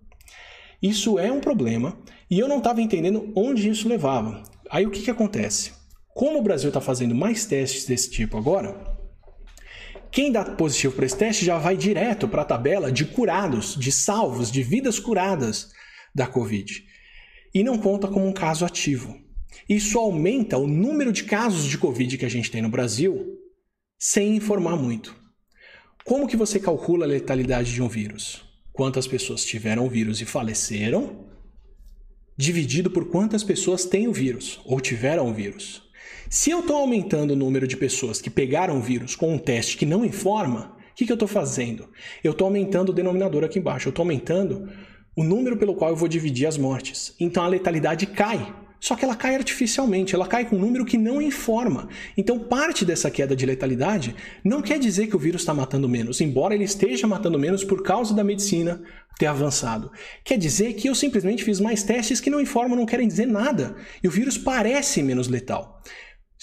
Isso 0.80 1.18
é 1.18 1.32
um 1.32 1.40
problema 1.40 1.98
e 2.30 2.38
eu 2.38 2.46
não 2.46 2.58
estava 2.58 2.80
entendendo 2.80 3.32
onde 3.34 3.68
isso 3.68 3.88
levava. 3.88 4.44
Aí 4.70 4.86
o 4.86 4.90
que, 4.90 5.02
que 5.02 5.10
acontece? 5.10 5.81
Como 6.14 6.38
o 6.38 6.42
Brasil 6.42 6.68
está 6.68 6.80
fazendo 6.80 7.14
mais 7.14 7.46
testes 7.46 7.86
desse 7.86 8.10
tipo 8.10 8.36
agora, 8.36 8.76
quem 10.10 10.30
dá 10.30 10.44
positivo 10.44 10.94
para 10.94 11.06
esse 11.06 11.16
teste 11.16 11.44
já 11.44 11.56
vai 11.58 11.76
direto 11.76 12.28
para 12.28 12.42
a 12.42 12.44
tabela 12.44 12.92
de 12.92 13.06
curados, 13.06 13.74
de 13.74 13.90
salvos, 13.90 14.50
de 14.50 14.62
vidas 14.62 14.98
curadas 14.98 15.72
da 16.14 16.26
Covid. 16.26 16.84
E 17.54 17.64
não 17.64 17.78
conta 17.78 18.08
como 18.08 18.26
um 18.26 18.32
caso 18.32 18.64
ativo. 18.64 19.18
Isso 19.68 19.98
aumenta 19.98 20.58
o 20.58 20.66
número 20.66 21.12
de 21.12 21.24
casos 21.24 21.64
de 21.64 21.78
Covid 21.78 22.18
que 22.18 22.26
a 22.26 22.30
gente 22.30 22.50
tem 22.50 22.60
no 22.60 22.68
Brasil 22.68 23.38
sem 23.98 24.36
informar 24.36 24.76
muito. 24.76 25.16
Como 26.04 26.26
que 26.26 26.36
você 26.36 26.58
calcula 26.58 27.06
a 27.06 27.08
letalidade 27.08 27.72
de 27.72 27.80
um 27.80 27.88
vírus? 27.88 28.44
Quantas 28.72 29.06
pessoas 29.06 29.44
tiveram 29.44 29.86
o 29.86 29.90
vírus 29.90 30.20
e 30.20 30.24
faleceram, 30.24 31.26
dividido 32.36 32.90
por 32.90 33.08
quantas 33.08 33.44
pessoas 33.44 33.84
têm 33.84 34.08
o 34.08 34.12
vírus 34.12 34.60
ou 34.64 34.80
tiveram 34.80 35.30
o 35.30 35.34
vírus. 35.34 35.82
Se 36.34 36.50
eu 36.50 36.60
estou 36.60 36.76
aumentando 36.76 37.32
o 37.32 37.36
número 37.36 37.68
de 37.68 37.76
pessoas 37.76 38.18
que 38.18 38.30
pegaram 38.30 38.78
o 38.78 38.80
vírus 38.80 39.14
com 39.14 39.34
um 39.34 39.38
teste 39.38 39.76
que 39.76 39.84
não 39.84 40.02
informa, 40.02 40.74
o 40.90 40.94
que, 40.94 41.04
que 41.04 41.12
eu 41.12 41.16
estou 41.16 41.28
fazendo? 41.28 41.90
Eu 42.24 42.32
estou 42.32 42.46
aumentando 42.46 42.88
o 42.88 42.94
denominador 42.94 43.44
aqui 43.44 43.58
embaixo, 43.58 43.88
eu 43.88 43.90
estou 43.90 44.02
aumentando 44.02 44.66
o 45.14 45.22
número 45.22 45.58
pelo 45.58 45.74
qual 45.74 45.90
eu 45.90 45.96
vou 45.96 46.08
dividir 46.08 46.46
as 46.46 46.56
mortes. 46.56 47.14
Então 47.20 47.44
a 47.44 47.48
letalidade 47.48 48.06
cai. 48.06 48.50
só 48.80 48.96
que 48.96 49.04
ela 49.04 49.14
cai 49.14 49.34
artificialmente, 49.34 50.14
ela 50.14 50.26
cai 50.26 50.46
com 50.46 50.56
um 50.56 50.58
número 50.58 50.86
que 50.86 50.96
não 50.96 51.20
informa. 51.20 51.90
Então, 52.16 52.38
parte 52.38 52.82
dessa 52.82 53.10
queda 53.10 53.36
de 53.36 53.44
letalidade 53.44 54.16
não 54.42 54.62
quer 54.62 54.78
dizer 54.78 55.08
que 55.08 55.16
o 55.16 55.18
vírus 55.18 55.42
está 55.42 55.52
matando 55.52 55.86
menos, 55.86 56.18
embora 56.22 56.54
ele 56.54 56.64
esteja 56.64 57.06
matando 57.06 57.38
menos 57.38 57.62
por 57.62 57.82
causa 57.82 58.14
da 58.14 58.24
medicina 58.24 58.82
ter 59.18 59.26
avançado. 59.26 59.92
Quer 60.24 60.38
dizer 60.38 60.72
que 60.72 60.88
eu 60.88 60.94
simplesmente 60.94 61.44
fiz 61.44 61.60
mais 61.60 61.82
testes 61.82 62.20
que 62.20 62.30
não 62.30 62.40
informam, 62.40 62.74
não 62.74 62.86
querem 62.86 63.06
dizer 63.06 63.26
nada, 63.26 63.76
e 64.02 64.08
o 64.08 64.10
vírus 64.10 64.38
parece 64.38 65.02
menos 65.02 65.28
letal. 65.28 65.82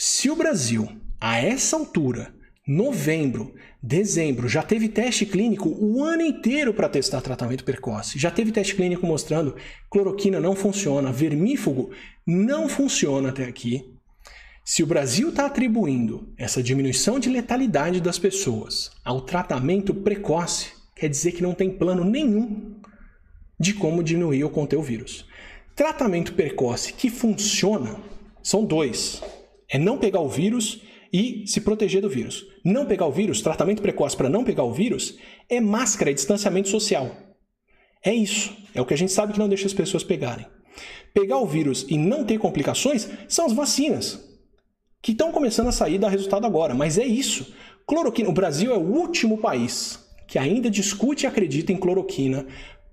Se 0.01 0.29
o 0.29 0.35
Brasil, 0.37 0.87
a 1.19 1.41
essa 1.41 1.75
altura, 1.75 2.33
novembro, 2.65 3.53
dezembro, 3.83 4.47
já 4.47 4.63
teve 4.63 4.87
teste 4.87 5.25
clínico 5.25 5.75
o 5.77 6.01
ano 6.01 6.21
inteiro 6.21 6.73
para 6.73 6.87
testar 6.87 7.19
tratamento 7.19 7.65
precoce. 7.65 8.17
Já 8.17 8.31
teve 8.31 8.49
teste 8.49 8.75
clínico 8.75 9.05
mostrando 9.05 9.57
cloroquina 9.91 10.39
não 10.39 10.55
funciona, 10.55 11.11
vermífugo 11.11 11.91
não 12.25 12.69
funciona 12.69 13.27
até 13.27 13.43
aqui. 13.43 13.93
Se 14.63 14.81
o 14.83 14.87
Brasil 14.87 15.31
está 15.31 15.47
atribuindo 15.47 16.33
essa 16.37 16.63
diminuição 16.63 17.19
de 17.19 17.27
letalidade 17.27 17.99
das 17.99 18.17
pessoas 18.17 18.91
ao 19.03 19.19
tratamento 19.19 19.93
precoce, 19.93 20.69
quer 20.95 21.09
dizer 21.09 21.33
que 21.33 21.43
não 21.43 21.53
tem 21.53 21.69
plano 21.69 22.05
nenhum 22.05 22.79
de 23.59 23.73
como 23.73 24.01
diminuir 24.01 24.45
ou 24.45 24.49
conter 24.49 24.77
o 24.77 24.81
vírus. 24.81 25.25
Tratamento 25.75 26.35
precoce 26.35 26.93
que 26.93 27.09
funciona 27.09 27.99
são 28.41 28.63
dois: 28.63 29.21
é 29.69 29.77
não 29.77 29.97
pegar 29.97 30.19
o 30.19 30.27
vírus 30.27 30.81
e 31.11 31.43
se 31.47 31.61
proteger 31.61 32.01
do 32.01 32.09
vírus. 32.09 32.45
Não 32.63 32.85
pegar 32.85 33.05
o 33.05 33.11
vírus, 33.11 33.41
tratamento 33.41 33.81
precoce 33.81 34.15
para 34.15 34.29
não 34.29 34.43
pegar 34.43 34.63
o 34.63 34.73
vírus, 34.73 35.17
é 35.47 35.59
máscara, 35.59 36.11
é 36.11 36.13
distanciamento 36.13 36.69
social. 36.69 37.15
É 38.03 38.13
isso. 38.13 38.55
É 38.73 38.81
o 38.81 38.85
que 38.85 38.93
a 38.93 38.97
gente 38.97 39.11
sabe 39.11 39.33
que 39.33 39.39
não 39.39 39.49
deixa 39.49 39.65
as 39.65 39.73
pessoas 39.73 40.03
pegarem. 40.03 40.45
Pegar 41.13 41.37
o 41.37 41.45
vírus 41.45 41.85
e 41.89 41.97
não 41.97 42.23
ter 42.23 42.37
complicações 42.37 43.09
são 43.27 43.45
as 43.45 43.53
vacinas, 43.53 44.23
que 45.01 45.11
estão 45.11 45.31
começando 45.31 45.67
a 45.67 45.71
sair 45.71 45.97
dar 45.97 46.09
resultado 46.09 46.45
agora. 46.45 46.73
Mas 46.73 46.97
é 46.97 47.05
isso. 47.05 47.53
Cloroquina. 47.85 48.29
O 48.29 48.33
Brasil 48.33 48.73
é 48.73 48.77
o 48.77 48.81
último 48.81 49.37
país 49.37 49.99
que 50.27 50.37
ainda 50.37 50.69
discute 50.69 51.25
e 51.25 51.27
acredita 51.27 51.71
em 51.71 51.77
cloroquina 51.77 52.45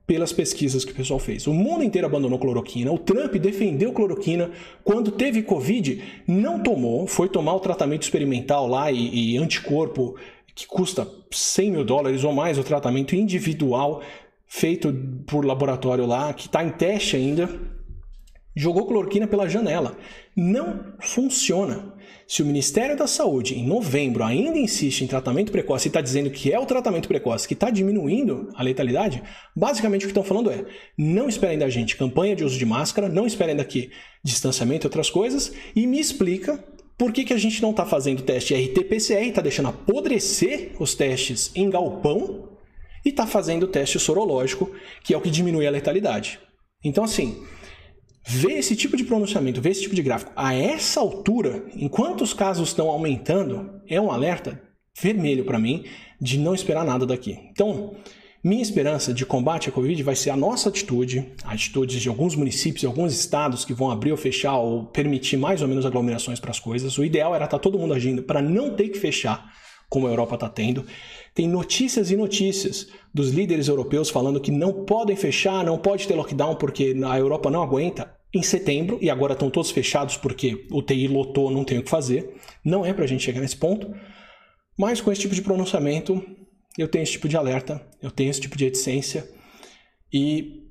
pelas 0.07 0.33
pesquisas 0.33 0.85
que 0.85 0.93
o 0.93 0.95
pessoal 0.95 1.19
fez. 1.19 1.47
O 1.47 1.53
mundo 1.53 1.83
inteiro 1.83 2.07
abandonou 2.07 2.39
cloroquina. 2.39 2.93
O 2.93 2.99
Trump 2.99 3.35
defendeu 3.35 3.93
cloroquina. 3.93 4.51
Quando 4.85 5.11
teve 5.11 5.43
Covid, 5.43 6.03
não 6.27 6.63
tomou. 6.63 7.07
Foi 7.07 7.29
tomar 7.29 7.55
o 7.55 7.61
tratamento 7.61 8.03
experimental 8.03 8.69
lá 8.69 8.91
e, 8.93 9.35
e 9.35 9.39
anticorpo, 9.39 10.17
que 10.55 10.67
custa 10.67 11.07
100 11.31 11.71
mil 11.73 11.85
dólares 11.85 12.23
ou 12.23 12.33
mais, 12.33 12.57
o 12.57 12.63
tratamento 12.63 13.17
individual 13.17 14.01
feito 14.47 14.95
por 15.27 15.45
laboratório 15.45 16.07
lá, 16.07 16.33
que 16.33 16.47
está 16.47 16.63
em 16.63 16.71
teste 16.71 17.17
ainda. 17.17 17.51
Jogou 18.55 18.87
cloroquina 18.87 19.27
pela 19.27 19.49
janela. 19.49 19.99
Não 20.37 20.95
funciona. 21.01 21.96
Se 22.29 22.43
o 22.43 22.47
Ministério 22.47 22.97
da 22.97 23.07
Saúde, 23.07 23.55
em 23.55 23.65
novembro, 23.65 24.25
ainda 24.25 24.59
insiste 24.59 25.03
em 25.03 25.07
tratamento 25.07 25.53
precoce 25.53 25.87
e 25.87 25.91
está 25.91 26.01
dizendo 26.01 26.29
que 26.29 26.53
é 26.53 26.59
o 26.59 26.67
tratamento 26.67 27.07
precoce 27.07 27.47
que 27.47 27.55
está 27.55 27.71
diminuindo 27.71 28.49
a 28.57 28.65
letalidade, 28.65 29.23
basicamente 29.55 30.03
o 30.03 30.09
que 30.09 30.11
estão 30.11 30.25
falando 30.25 30.51
é: 30.51 30.65
não 30.99 31.29
esperem 31.29 31.57
da 31.57 31.69
gente 31.69 31.97
campanha 31.97 32.35
de 32.35 32.43
uso 32.43 32.59
de 32.59 32.67
máscara, 32.67 33.09
não 33.09 33.29
esperem 33.29 33.55
daqui 33.55 33.93
distanciamento 34.25 34.85
e 34.85 34.89
outras 34.89 35.09
coisas, 35.09 35.53
e 35.75 35.87
me 35.87 36.01
explica 36.01 36.63
por 36.99 37.13
que, 37.13 37.25
que 37.25 37.33
a 37.33 37.39
gente 37.39 37.63
não 37.63 37.71
está 37.71 37.87
fazendo 37.87 38.23
teste 38.23 38.55
RT-PCR, 38.55 39.29
está 39.29 39.41
deixando 39.41 39.69
apodrecer 39.69 40.73
os 40.81 40.97
testes 40.97 41.53
em 41.55 41.71
galpão 41.71 42.49
e 43.05 43.11
está 43.11 43.25
fazendo 43.25 43.69
teste 43.69 44.01
sorológico, 44.01 44.69
que 45.05 45.15
é 45.15 45.17
o 45.17 45.21
que 45.21 45.31
diminui 45.31 45.65
a 45.65 45.71
letalidade. 45.71 46.41
Então, 46.83 47.05
assim, 47.05 47.41
ver 48.27 48.59
esse 48.59 48.75
tipo 48.75 48.97
de 48.97 49.05
pronunciamento, 49.05 49.61
ver 49.61 49.71
esse 49.71 49.83
tipo 49.83 49.95
de 49.95 50.03
gráfico 50.03 50.33
a 50.35 50.53
essa 50.53 50.99
altura, 50.99 51.65
enquanto 51.77 52.23
os 52.23 52.35
casos 52.35 52.69
estão 52.69 52.91
aumentando, 52.91 53.81
é 53.89 54.01
um 54.01 54.11
alerta 54.11 54.61
vermelho 55.01 55.45
para 55.45 55.59
mim 55.59 55.85
de 56.21 56.37
não 56.37 56.55
esperar 56.55 56.85
nada 56.85 57.07
daqui. 57.07 57.39
Então, 57.53 57.95
minha 58.43 58.63
esperança 58.63 59.15
de 59.15 59.25
combate 59.25 59.69
à 59.69 59.73
Covid 59.73 60.03
vai 60.03 60.17
ser 60.17 60.31
a 60.31 60.37
nossa 60.37 60.71
atitude, 60.71 61.33
a 61.45 61.53
atitude 61.53 62.01
de 62.01 62.09
alguns 62.09 62.35
municípios 62.35 62.83
e 62.83 62.87
alguns 62.87 63.13
estados 63.13 63.65
que 63.65 63.75
vão 63.75 63.91
abrir 63.91 64.11
ou 64.11 64.17
fechar 64.17 64.57
ou 64.57 64.87
permitir 64.87 65.37
mais 65.37 65.63
ou 65.63 65.69
menos 65.69 65.87
aglomerações 65.87 66.41
para 66.41 66.51
as 66.51 66.59
coisas. 66.59 66.99
O 66.99 67.05
ideal 67.05 67.35
era 67.35 67.45
estar 67.45 67.59
tá 67.59 67.63
todo 67.63 67.79
mundo 67.79 67.95
agindo 67.95 68.23
para 68.23 68.43
não 68.43 68.75
ter 68.75 68.89
que 68.89 68.99
fechar, 68.99 69.53
como 69.89 70.07
a 70.07 70.11
Europa 70.11 70.35
está 70.35 70.49
tendo. 70.49 70.85
Tem 71.35 71.47
notícias 71.47 72.11
e 72.11 72.17
notícias 72.17 72.89
dos 73.13 73.31
líderes 73.31 73.69
europeus 73.69 74.11
falando 74.11 74.41
que 74.41 74.51
não 74.51 74.85
podem 74.85 75.15
fechar, 75.15 75.65
não 75.65 75.79
pode 75.79 76.09
ter 76.09 76.15
lockdown 76.15 76.57
porque 76.57 76.97
a 77.05 77.19
Europa 77.19 77.51
não 77.51 77.63
aguenta 77.63 78.16
em 78.37 78.43
setembro, 78.43 78.99
e 79.01 79.09
agora 79.09 79.33
estão 79.33 79.49
todos 79.49 79.71
fechados 79.71 80.17
porque 80.17 80.67
o 80.71 80.83
TI 80.83 81.09
lotou, 81.09 81.51
não 81.51 81.65
tem 81.65 81.79
o 81.79 81.83
que 81.83 81.91
fazer. 81.91 82.35
Não 82.65 82.85
é 82.85 82.93
para 82.93 83.05
a 83.05 83.07
gente 83.07 83.25
chegar 83.25 83.41
nesse 83.41 83.57
ponto. 83.57 83.95
Mas 84.79 85.01
com 85.01 85.11
esse 85.11 85.23
tipo 85.23 85.35
de 85.35 85.43
pronunciamento, 85.43 86.23
eu 86.77 86.87
tenho 86.87 87.03
esse 87.03 87.13
tipo 87.13 87.29
de 87.29 87.37
alerta, 87.37 87.85
eu 88.03 88.11
tenho 88.11 88.31
esse 88.31 88.41
tipo 88.41 88.57
de 88.57 88.65
reticência, 88.65 89.27
e 90.13 90.63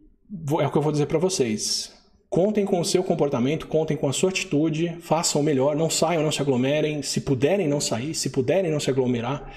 é 0.59 0.67
o 0.67 0.71
que 0.71 0.77
eu 0.77 0.81
vou 0.81 0.91
dizer 0.91 1.07
para 1.07 1.17
vocês. 1.17 1.93
Contem 2.29 2.65
com 2.65 2.79
o 2.79 2.85
seu 2.85 3.03
comportamento, 3.03 3.67
contem 3.67 3.97
com 3.97 4.07
a 4.07 4.13
sua 4.13 4.29
atitude, 4.29 4.97
façam 4.99 5.41
o 5.41 5.43
melhor, 5.43 5.75
não 5.75 5.89
saiam, 5.89 6.21
não 6.21 6.31
se 6.31 6.41
aglomerem, 6.41 7.01
se 7.01 7.21
puderem 7.21 7.67
não 7.67 7.79
sair, 7.79 8.13
se 8.13 8.29
puderem 8.29 8.69
não 8.69 8.79
se 8.79 8.89
aglomerar, 8.89 9.51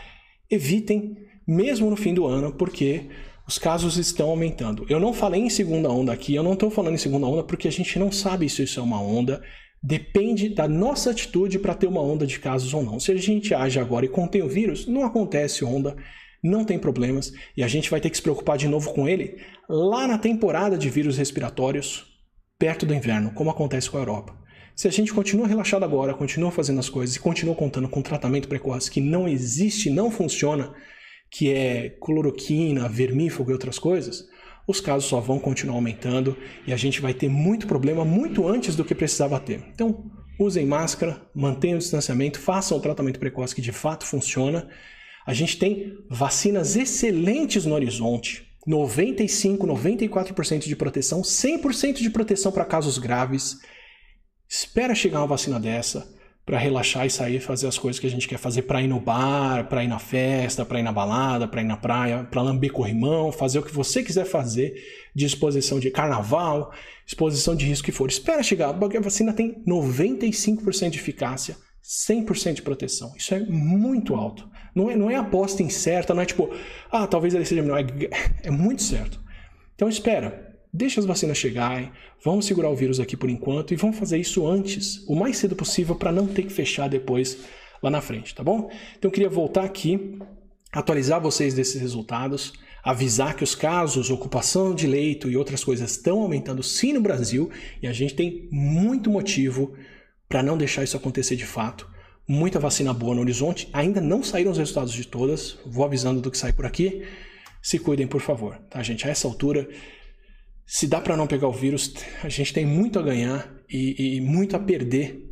evitem, 0.50 1.16
mesmo 1.46 1.90
no 1.90 1.96
fim 1.96 2.14
do 2.14 2.26
ano, 2.26 2.52
porque 2.52 3.06
os 3.48 3.58
casos 3.58 3.96
estão 3.96 4.28
aumentando. 4.28 4.84
Eu 4.90 5.00
não 5.00 5.14
falei 5.14 5.40
em 5.40 5.48
segunda 5.48 5.88
onda 5.88 6.12
aqui, 6.12 6.34
eu 6.34 6.42
não 6.42 6.52
estou 6.52 6.70
falando 6.70 6.94
em 6.94 6.98
segunda 6.98 7.26
onda 7.26 7.42
porque 7.42 7.66
a 7.66 7.72
gente 7.72 7.98
não 7.98 8.12
sabe 8.12 8.46
se 8.46 8.62
isso 8.62 8.78
é 8.78 8.82
uma 8.82 9.00
onda. 9.00 9.42
Depende 9.82 10.50
da 10.50 10.68
nossa 10.68 11.12
atitude 11.12 11.58
para 11.58 11.74
ter 11.74 11.86
uma 11.86 12.02
onda 12.02 12.26
de 12.26 12.38
casos 12.38 12.74
ou 12.74 12.82
não. 12.82 13.00
Se 13.00 13.10
a 13.10 13.16
gente 13.16 13.54
age 13.54 13.80
agora 13.80 14.04
e 14.04 14.08
contém 14.08 14.42
o 14.42 14.48
vírus, 14.48 14.86
não 14.86 15.02
acontece 15.02 15.64
onda, 15.64 15.96
não 16.44 16.62
tem 16.62 16.78
problemas 16.78 17.32
e 17.56 17.62
a 17.62 17.68
gente 17.68 17.90
vai 17.90 18.02
ter 18.02 18.10
que 18.10 18.18
se 18.18 18.22
preocupar 18.22 18.58
de 18.58 18.68
novo 18.68 18.92
com 18.92 19.08
ele 19.08 19.38
lá 19.66 20.06
na 20.06 20.18
temporada 20.18 20.76
de 20.76 20.90
vírus 20.90 21.16
respiratórios, 21.16 22.04
perto 22.58 22.84
do 22.84 22.94
inverno, 22.94 23.30
como 23.30 23.48
acontece 23.48 23.88
com 23.88 23.96
a 23.96 24.00
Europa. 24.00 24.36
Se 24.76 24.86
a 24.86 24.92
gente 24.92 25.12
continua 25.12 25.48
relaxado 25.48 25.84
agora, 25.84 26.12
continua 26.12 26.50
fazendo 26.50 26.80
as 26.80 26.90
coisas 26.90 27.16
e 27.16 27.20
continua 27.20 27.54
contando 27.54 27.88
com 27.88 28.02
tratamento 28.02 28.46
precoce 28.46 28.90
que 28.90 29.00
não 29.00 29.26
existe, 29.26 29.88
não 29.88 30.10
funciona, 30.10 30.74
que 31.30 31.52
é 31.52 31.90
cloroquina, 32.00 32.88
vermífugo 32.88 33.50
e 33.50 33.52
outras 33.52 33.78
coisas, 33.78 34.28
os 34.66 34.80
casos 34.80 35.08
só 35.08 35.20
vão 35.20 35.38
continuar 35.38 35.76
aumentando 35.76 36.36
e 36.66 36.72
a 36.72 36.76
gente 36.76 37.00
vai 37.00 37.14
ter 37.14 37.28
muito 37.28 37.66
problema 37.66 38.04
muito 38.04 38.46
antes 38.46 38.76
do 38.76 38.84
que 38.84 38.94
precisava 38.94 39.40
ter. 39.40 39.64
Então, 39.72 40.10
usem 40.38 40.66
máscara, 40.66 41.26
mantenham 41.34 41.76
o 41.76 41.78
distanciamento, 41.78 42.38
façam 42.38 42.76
o 42.76 42.80
tratamento 42.80 43.18
precoce 43.18 43.54
que 43.54 43.62
de 43.62 43.72
fato 43.72 44.04
funciona. 44.04 44.68
A 45.26 45.32
gente 45.32 45.58
tem 45.58 45.96
vacinas 46.10 46.76
excelentes 46.76 47.64
no 47.64 47.74
horizonte. 47.74 48.46
95, 48.66 49.66
94% 49.66 50.66
de 50.66 50.76
proteção, 50.76 51.22
100% 51.22 51.94
de 51.94 52.10
proteção 52.10 52.52
para 52.52 52.66
casos 52.66 52.98
graves. 52.98 53.58
Espera 54.46 54.94
chegar 54.94 55.20
uma 55.20 55.26
vacina 55.26 55.58
dessa 55.58 56.17
para 56.48 56.56
relaxar 56.56 57.04
e 57.04 57.10
sair 57.10 57.40
fazer 57.40 57.66
as 57.66 57.76
coisas 57.76 58.00
que 58.00 58.06
a 58.06 58.10
gente 58.10 58.26
quer 58.26 58.38
fazer 58.38 58.62
para 58.62 58.80
ir 58.80 58.86
no 58.86 58.98
bar, 58.98 59.68
para 59.68 59.84
ir 59.84 59.86
na 59.86 59.98
festa, 59.98 60.64
para 60.64 60.80
ir 60.80 60.82
na 60.82 60.90
balada, 60.90 61.46
para 61.46 61.60
ir 61.60 61.66
na 61.66 61.76
praia, 61.76 62.24
para 62.24 62.40
lamber 62.40 62.72
corrimão, 62.72 63.30
fazer 63.30 63.58
o 63.58 63.62
que 63.62 63.70
você 63.70 64.02
quiser 64.02 64.24
fazer 64.24 64.72
de 65.14 65.26
exposição 65.26 65.78
de 65.78 65.90
carnaval, 65.90 66.72
exposição 67.06 67.54
de 67.54 67.66
risco 67.66 67.84
que 67.84 67.92
for. 67.92 68.08
Espera 68.08 68.42
chegar, 68.42 68.70
a 68.70 69.00
vacina 69.00 69.34
tem 69.34 69.62
95% 69.66 70.88
de 70.88 70.98
eficácia, 70.98 71.54
100% 71.84 72.54
de 72.54 72.62
proteção. 72.62 73.12
Isso 73.14 73.34
é 73.34 73.40
muito 73.40 74.14
alto. 74.14 74.48
Não 74.74 74.90
é, 74.90 74.96
não 74.96 75.10
é 75.10 75.16
aposta 75.16 75.62
incerta, 75.62 76.14
não 76.14 76.22
é 76.22 76.24
tipo, 76.24 76.48
ah, 76.90 77.06
talvez 77.06 77.34
ele 77.34 77.44
seja 77.44 77.60
melhor. 77.60 77.78
É, 77.78 78.48
é 78.48 78.50
muito 78.50 78.82
certo. 78.82 79.20
Então 79.74 79.86
espera, 79.86 80.47
deixa 80.72 81.00
as 81.00 81.06
vacinas 81.06 81.38
chegarem, 81.38 81.90
vamos 82.24 82.46
segurar 82.46 82.70
o 82.70 82.76
vírus 82.76 83.00
aqui 83.00 83.16
por 83.16 83.30
enquanto 83.30 83.72
e 83.72 83.76
vamos 83.76 83.98
fazer 83.98 84.18
isso 84.18 84.46
antes, 84.46 85.04
o 85.08 85.14
mais 85.14 85.38
cedo 85.38 85.56
possível, 85.56 85.94
para 85.94 86.12
não 86.12 86.26
ter 86.26 86.42
que 86.42 86.52
fechar 86.52 86.88
depois 86.88 87.38
lá 87.82 87.90
na 87.90 88.00
frente, 88.00 88.34
tá 88.34 88.42
bom? 88.42 88.70
Então 88.98 89.08
eu 89.08 89.12
queria 89.12 89.28
voltar 89.28 89.64
aqui, 89.64 90.18
atualizar 90.72 91.20
vocês 91.20 91.54
desses 91.54 91.80
resultados, 91.80 92.52
avisar 92.82 93.34
que 93.34 93.44
os 93.44 93.54
casos, 93.54 94.10
ocupação 94.10 94.74
de 94.74 94.86
leito 94.86 95.30
e 95.30 95.36
outras 95.36 95.64
coisas 95.64 95.90
estão 95.90 96.20
aumentando 96.20 96.62
sim 96.62 96.92
no 96.92 97.00
Brasil 97.00 97.50
e 97.82 97.86
a 97.86 97.92
gente 97.92 98.14
tem 98.14 98.48
muito 98.50 99.10
motivo 99.10 99.74
para 100.28 100.42
não 100.42 100.58
deixar 100.58 100.84
isso 100.84 100.96
acontecer 100.96 101.36
de 101.36 101.46
fato. 101.46 101.88
Muita 102.26 102.58
vacina 102.58 102.92
boa 102.92 103.14
no 103.14 103.22
horizonte, 103.22 103.68
ainda 103.72 104.00
não 104.00 104.22
saíram 104.22 104.50
os 104.50 104.58
resultados 104.58 104.92
de 104.92 105.06
todas, 105.06 105.58
vou 105.64 105.84
avisando 105.84 106.20
do 106.20 106.30
que 106.30 106.36
sai 106.36 106.52
por 106.52 106.66
aqui. 106.66 107.02
Se 107.62 107.78
cuidem, 107.78 108.06
por 108.06 108.20
favor, 108.20 108.56
tá, 108.70 108.82
gente? 108.82 109.06
A 109.06 109.10
essa 109.10 109.26
altura, 109.26 109.66
se 110.70 110.86
dá 110.86 111.00
para 111.00 111.16
não 111.16 111.26
pegar 111.26 111.48
o 111.48 111.52
vírus, 111.52 111.94
a 112.22 112.28
gente 112.28 112.52
tem 112.52 112.66
muito 112.66 112.98
a 112.98 113.02
ganhar 113.02 113.50
e, 113.70 114.16
e 114.16 114.20
muito 114.20 114.54
a 114.54 114.58
perder 114.58 115.26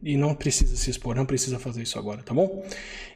e 0.00 0.16
não 0.16 0.36
precisa 0.36 0.76
se 0.76 0.88
expor, 0.88 1.16
não 1.16 1.26
precisa 1.26 1.58
fazer 1.58 1.82
isso 1.82 1.98
agora, 1.98 2.22
tá 2.22 2.32
bom? 2.32 2.64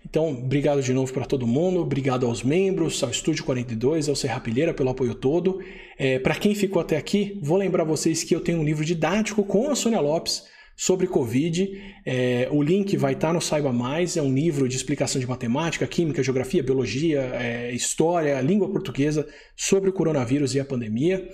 Então, 0.04 0.30
obrigado 0.30 0.82
de 0.82 0.92
novo 0.92 1.12
para 1.12 1.24
todo 1.24 1.46
mundo, 1.46 1.80
obrigado 1.80 2.26
aos 2.26 2.42
membros, 2.42 3.00
ao 3.04 3.10
Estúdio 3.10 3.44
42, 3.44 4.08
ao 4.08 4.16
Serrapilheira 4.16 4.74
pelo 4.74 4.90
apoio 4.90 5.14
todo. 5.14 5.62
É, 5.96 6.18
para 6.18 6.34
quem 6.34 6.52
ficou 6.52 6.82
até 6.82 6.96
aqui, 6.96 7.38
vou 7.40 7.56
lembrar 7.56 7.84
vocês 7.84 8.24
que 8.24 8.34
eu 8.34 8.40
tenho 8.40 8.58
um 8.58 8.64
livro 8.64 8.84
didático 8.84 9.44
com 9.44 9.70
a 9.70 9.76
Sônia 9.76 10.00
Lopes 10.00 10.42
sobre 10.76 11.06
Covid. 11.06 11.70
É, 12.04 12.48
o 12.50 12.62
link 12.62 12.96
vai 12.96 13.12
estar 13.12 13.28
tá 13.28 13.34
no 13.34 13.40
Saiba 13.40 13.72
Mais, 13.72 14.16
é 14.16 14.22
um 14.22 14.32
livro 14.32 14.68
de 14.68 14.76
explicação 14.76 15.20
de 15.20 15.26
matemática, 15.26 15.86
química, 15.86 16.22
geografia, 16.22 16.62
biologia, 16.62 17.20
é, 17.34 17.72
história, 17.72 18.40
língua 18.40 18.70
portuguesa 18.70 19.26
sobre 19.56 19.90
o 19.90 19.92
coronavírus 19.92 20.54
e 20.54 20.60
a 20.60 20.64
pandemia. 20.64 21.28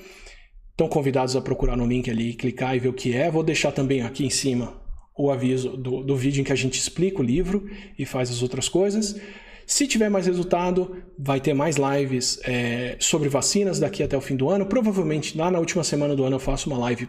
Estão 0.70 0.88
convidados 0.88 1.36
a 1.36 1.40
procurar 1.40 1.76
no 1.76 1.86
link 1.86 2.10
ali, 2.10 2.34
clicar 2.34 2.74
e 2.74 2.78
ver 2.78 2.88
o 2.88 2.92
que 2.92 3.14
é. 3.14 3.30
Vou 3.30 3.42
deixar 3.42 3.72
também 3.72 4.02
aqui 4.02 4.24
em 4.24 4.30
cima 4.30 4.80
o 5.16 5.30
aviso 5.30 5.76
do, 5.76 6.02
do 6.02 6.16
vídeo 6.16 6.40
em 6.40 6.44
que 6.44 6.52
a 6.52 6.56
gente 6.56 6.78
explica 6.78 7.20
o 7.20 7.22
livro 7.22 7.68
e 7.98 8.06
faz 8.06 8.30
as 8.30 8.42
outras 8.42 8.68
coisas. 8.68 9.20
Se 9.66 9.86
tiver 9.86 10.08
mais 10.08 10.26
resultado, 10.26 10.96
vai 11.16 11.40
ter 11.40 11.54
mais 11.54 11.76
lives 11.76 12.40
é, 12.42 12.96
sobre 12.98 13.28
vacinas 13.28 13.78
daqui 13.78 14.02
até 14.02 14.16
o 14.16 14.20
fim 14.20 14.34
do 14.34 14.48
ano. 14.48 14.66
Provavelmente 14.66 15.36
lá 15.36 15.50
na 15.50 15.58
última 15.58 15.84
semana 15.84 16.16
do 16.16 16.24
ano 16.24 16.36
eu 16.36 16.40
faço 16.40 16.68
uma 16.68 16.78
live 16.78 17.08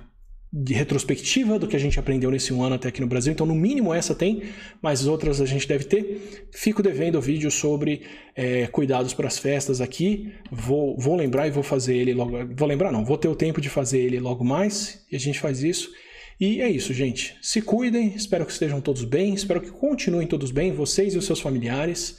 de 0.54 0.74
retrospectiva 0.74 1.58
do 1.58 1.66
que 1.66 1.78
a 1.78 1.80
gente 1.80 1.98
aprendeu 1.98 2.30
nesse 2.30 2.54
um 2.54 2.62
ano 2.62 2.76
até 2.76 2.90
aqui 2.90 3.00
no 3.00 3.08
Brasil. 3.08 3.32
Então, 3.32 3.46
no 3.46 3.56
mínimo, 3.56 3.94
essa 3.94 4.14
tem, 4.14 4.44
mas 4.82 5.08
outras 5.08 5.40
a 5.40 5.46
gente 5.46 5.66
deve 5.66 5.86
ter. 5.86 6.48
Fico 6.52 6.84
devendo 6.84 7.18
o 7.18 7.22
vídeo 7.22 7.50
sobre 7.50 8.02
é, 8.36 8.68
cuidados 8.68 9.14
para 9.14 9.28
as 9.28 9.38
festas 9.38 9.80
aqui. 9.80 10.34
Vou, 10.52 10.98
vou 10.98 11.16
lembrar 11.16 11.48
e 11.48 11.52
vou 11.52 11.64
fazer 11.64 11.96
ele 11.96 12.14
logo. 12.14 12.38
Vou 12.54 12.68
lembrar, 12.68 12.92
não, 12.92 13.06
vou 13.06 13.18
ter 13.18 13.30
o 13.30 13.36
tempo 13.36 13.62
de 13.62 13.70
fazer 13.70 14.00
ele 14.00 14.20
logo 14.20 14.44
mais 14.44 15.06
e 15.10 15.16
a 15.16 15.20
gente 15.20 15.40
faz 15.40 15.64
isso. 15.64 15.90
E 16.38 16.60
é 16.60 16.70
isso, 16.70 16.94
gente. 16.94 17.38
Se 17.42 17.62
cuidem, 17.62 18.14
espero 18.16 18.46
que 18.46 18.52
estejam 18.52 18.82
todos 18.82 19.06
bem, 19.06 19.34
espero 19.34 19.62
que 19.62 19.72
continuem 19.72 20.28
todos 20.28 20.52
bem, 20.52 20.74
vocês 20.74 21.14
e 21.14 21.18
os 21.18 21.26
seus 21.26 21.40
familiares. 21.40 22.18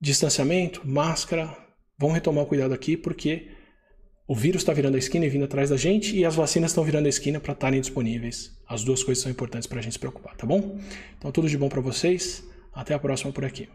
Distanciamento, 0.00 0.80
máscara, 0.84 1.56
vão 1.96 2.10
retomar 2.10 2.42
o 2.42 2.46
cuidado 2.46 2.72
aqui, 2.72 2.96
porque 2.96 3.48
o 4.28 4.34
vírus 4.34 4.60
está 4.60 4.74
virando 4.74 4.96
a 4.96 4.98
esquina 4.98 5.24
e 5.24 5.30
vindo 5.30 5.46
atrás 5.46 5.70
da 5.70 5.76
gente, 5.78 6.14
e 6.14 6.22
as 6.22 6.34
vacinas 6.34 6.70
estão 6.70 6.84
virando 6.84 7.06
a 7.06 7.08
esquina 7.08 7.40
para 7.40 7.54
estarem 7.54 7.80
disponíveis. 7.80 8.54
As 8.68 8.84
duas 8.84 9.02
coisas 9.02 9.22
são 9.22 9.32
importantes 9.32 9.66
para 9.66 9.78
a 9.78 9.82
gente 9.82 9.94
se 9.94 9.98
preocupar, 9.98 10.36
tá 10.36 10.46
bom? 10.46 10.78
Então, 11.16 11.32
tudo 11.32 11.48
de 11.48 11.56
bom 11.56 11.70
para 11.70 11.80
vocês. 11.80 12.44
Até 12.70 12.92
a 12.92 12.98
próxima 12.98 13.32
por 13.32 13.46
aqui. 13.46 13.66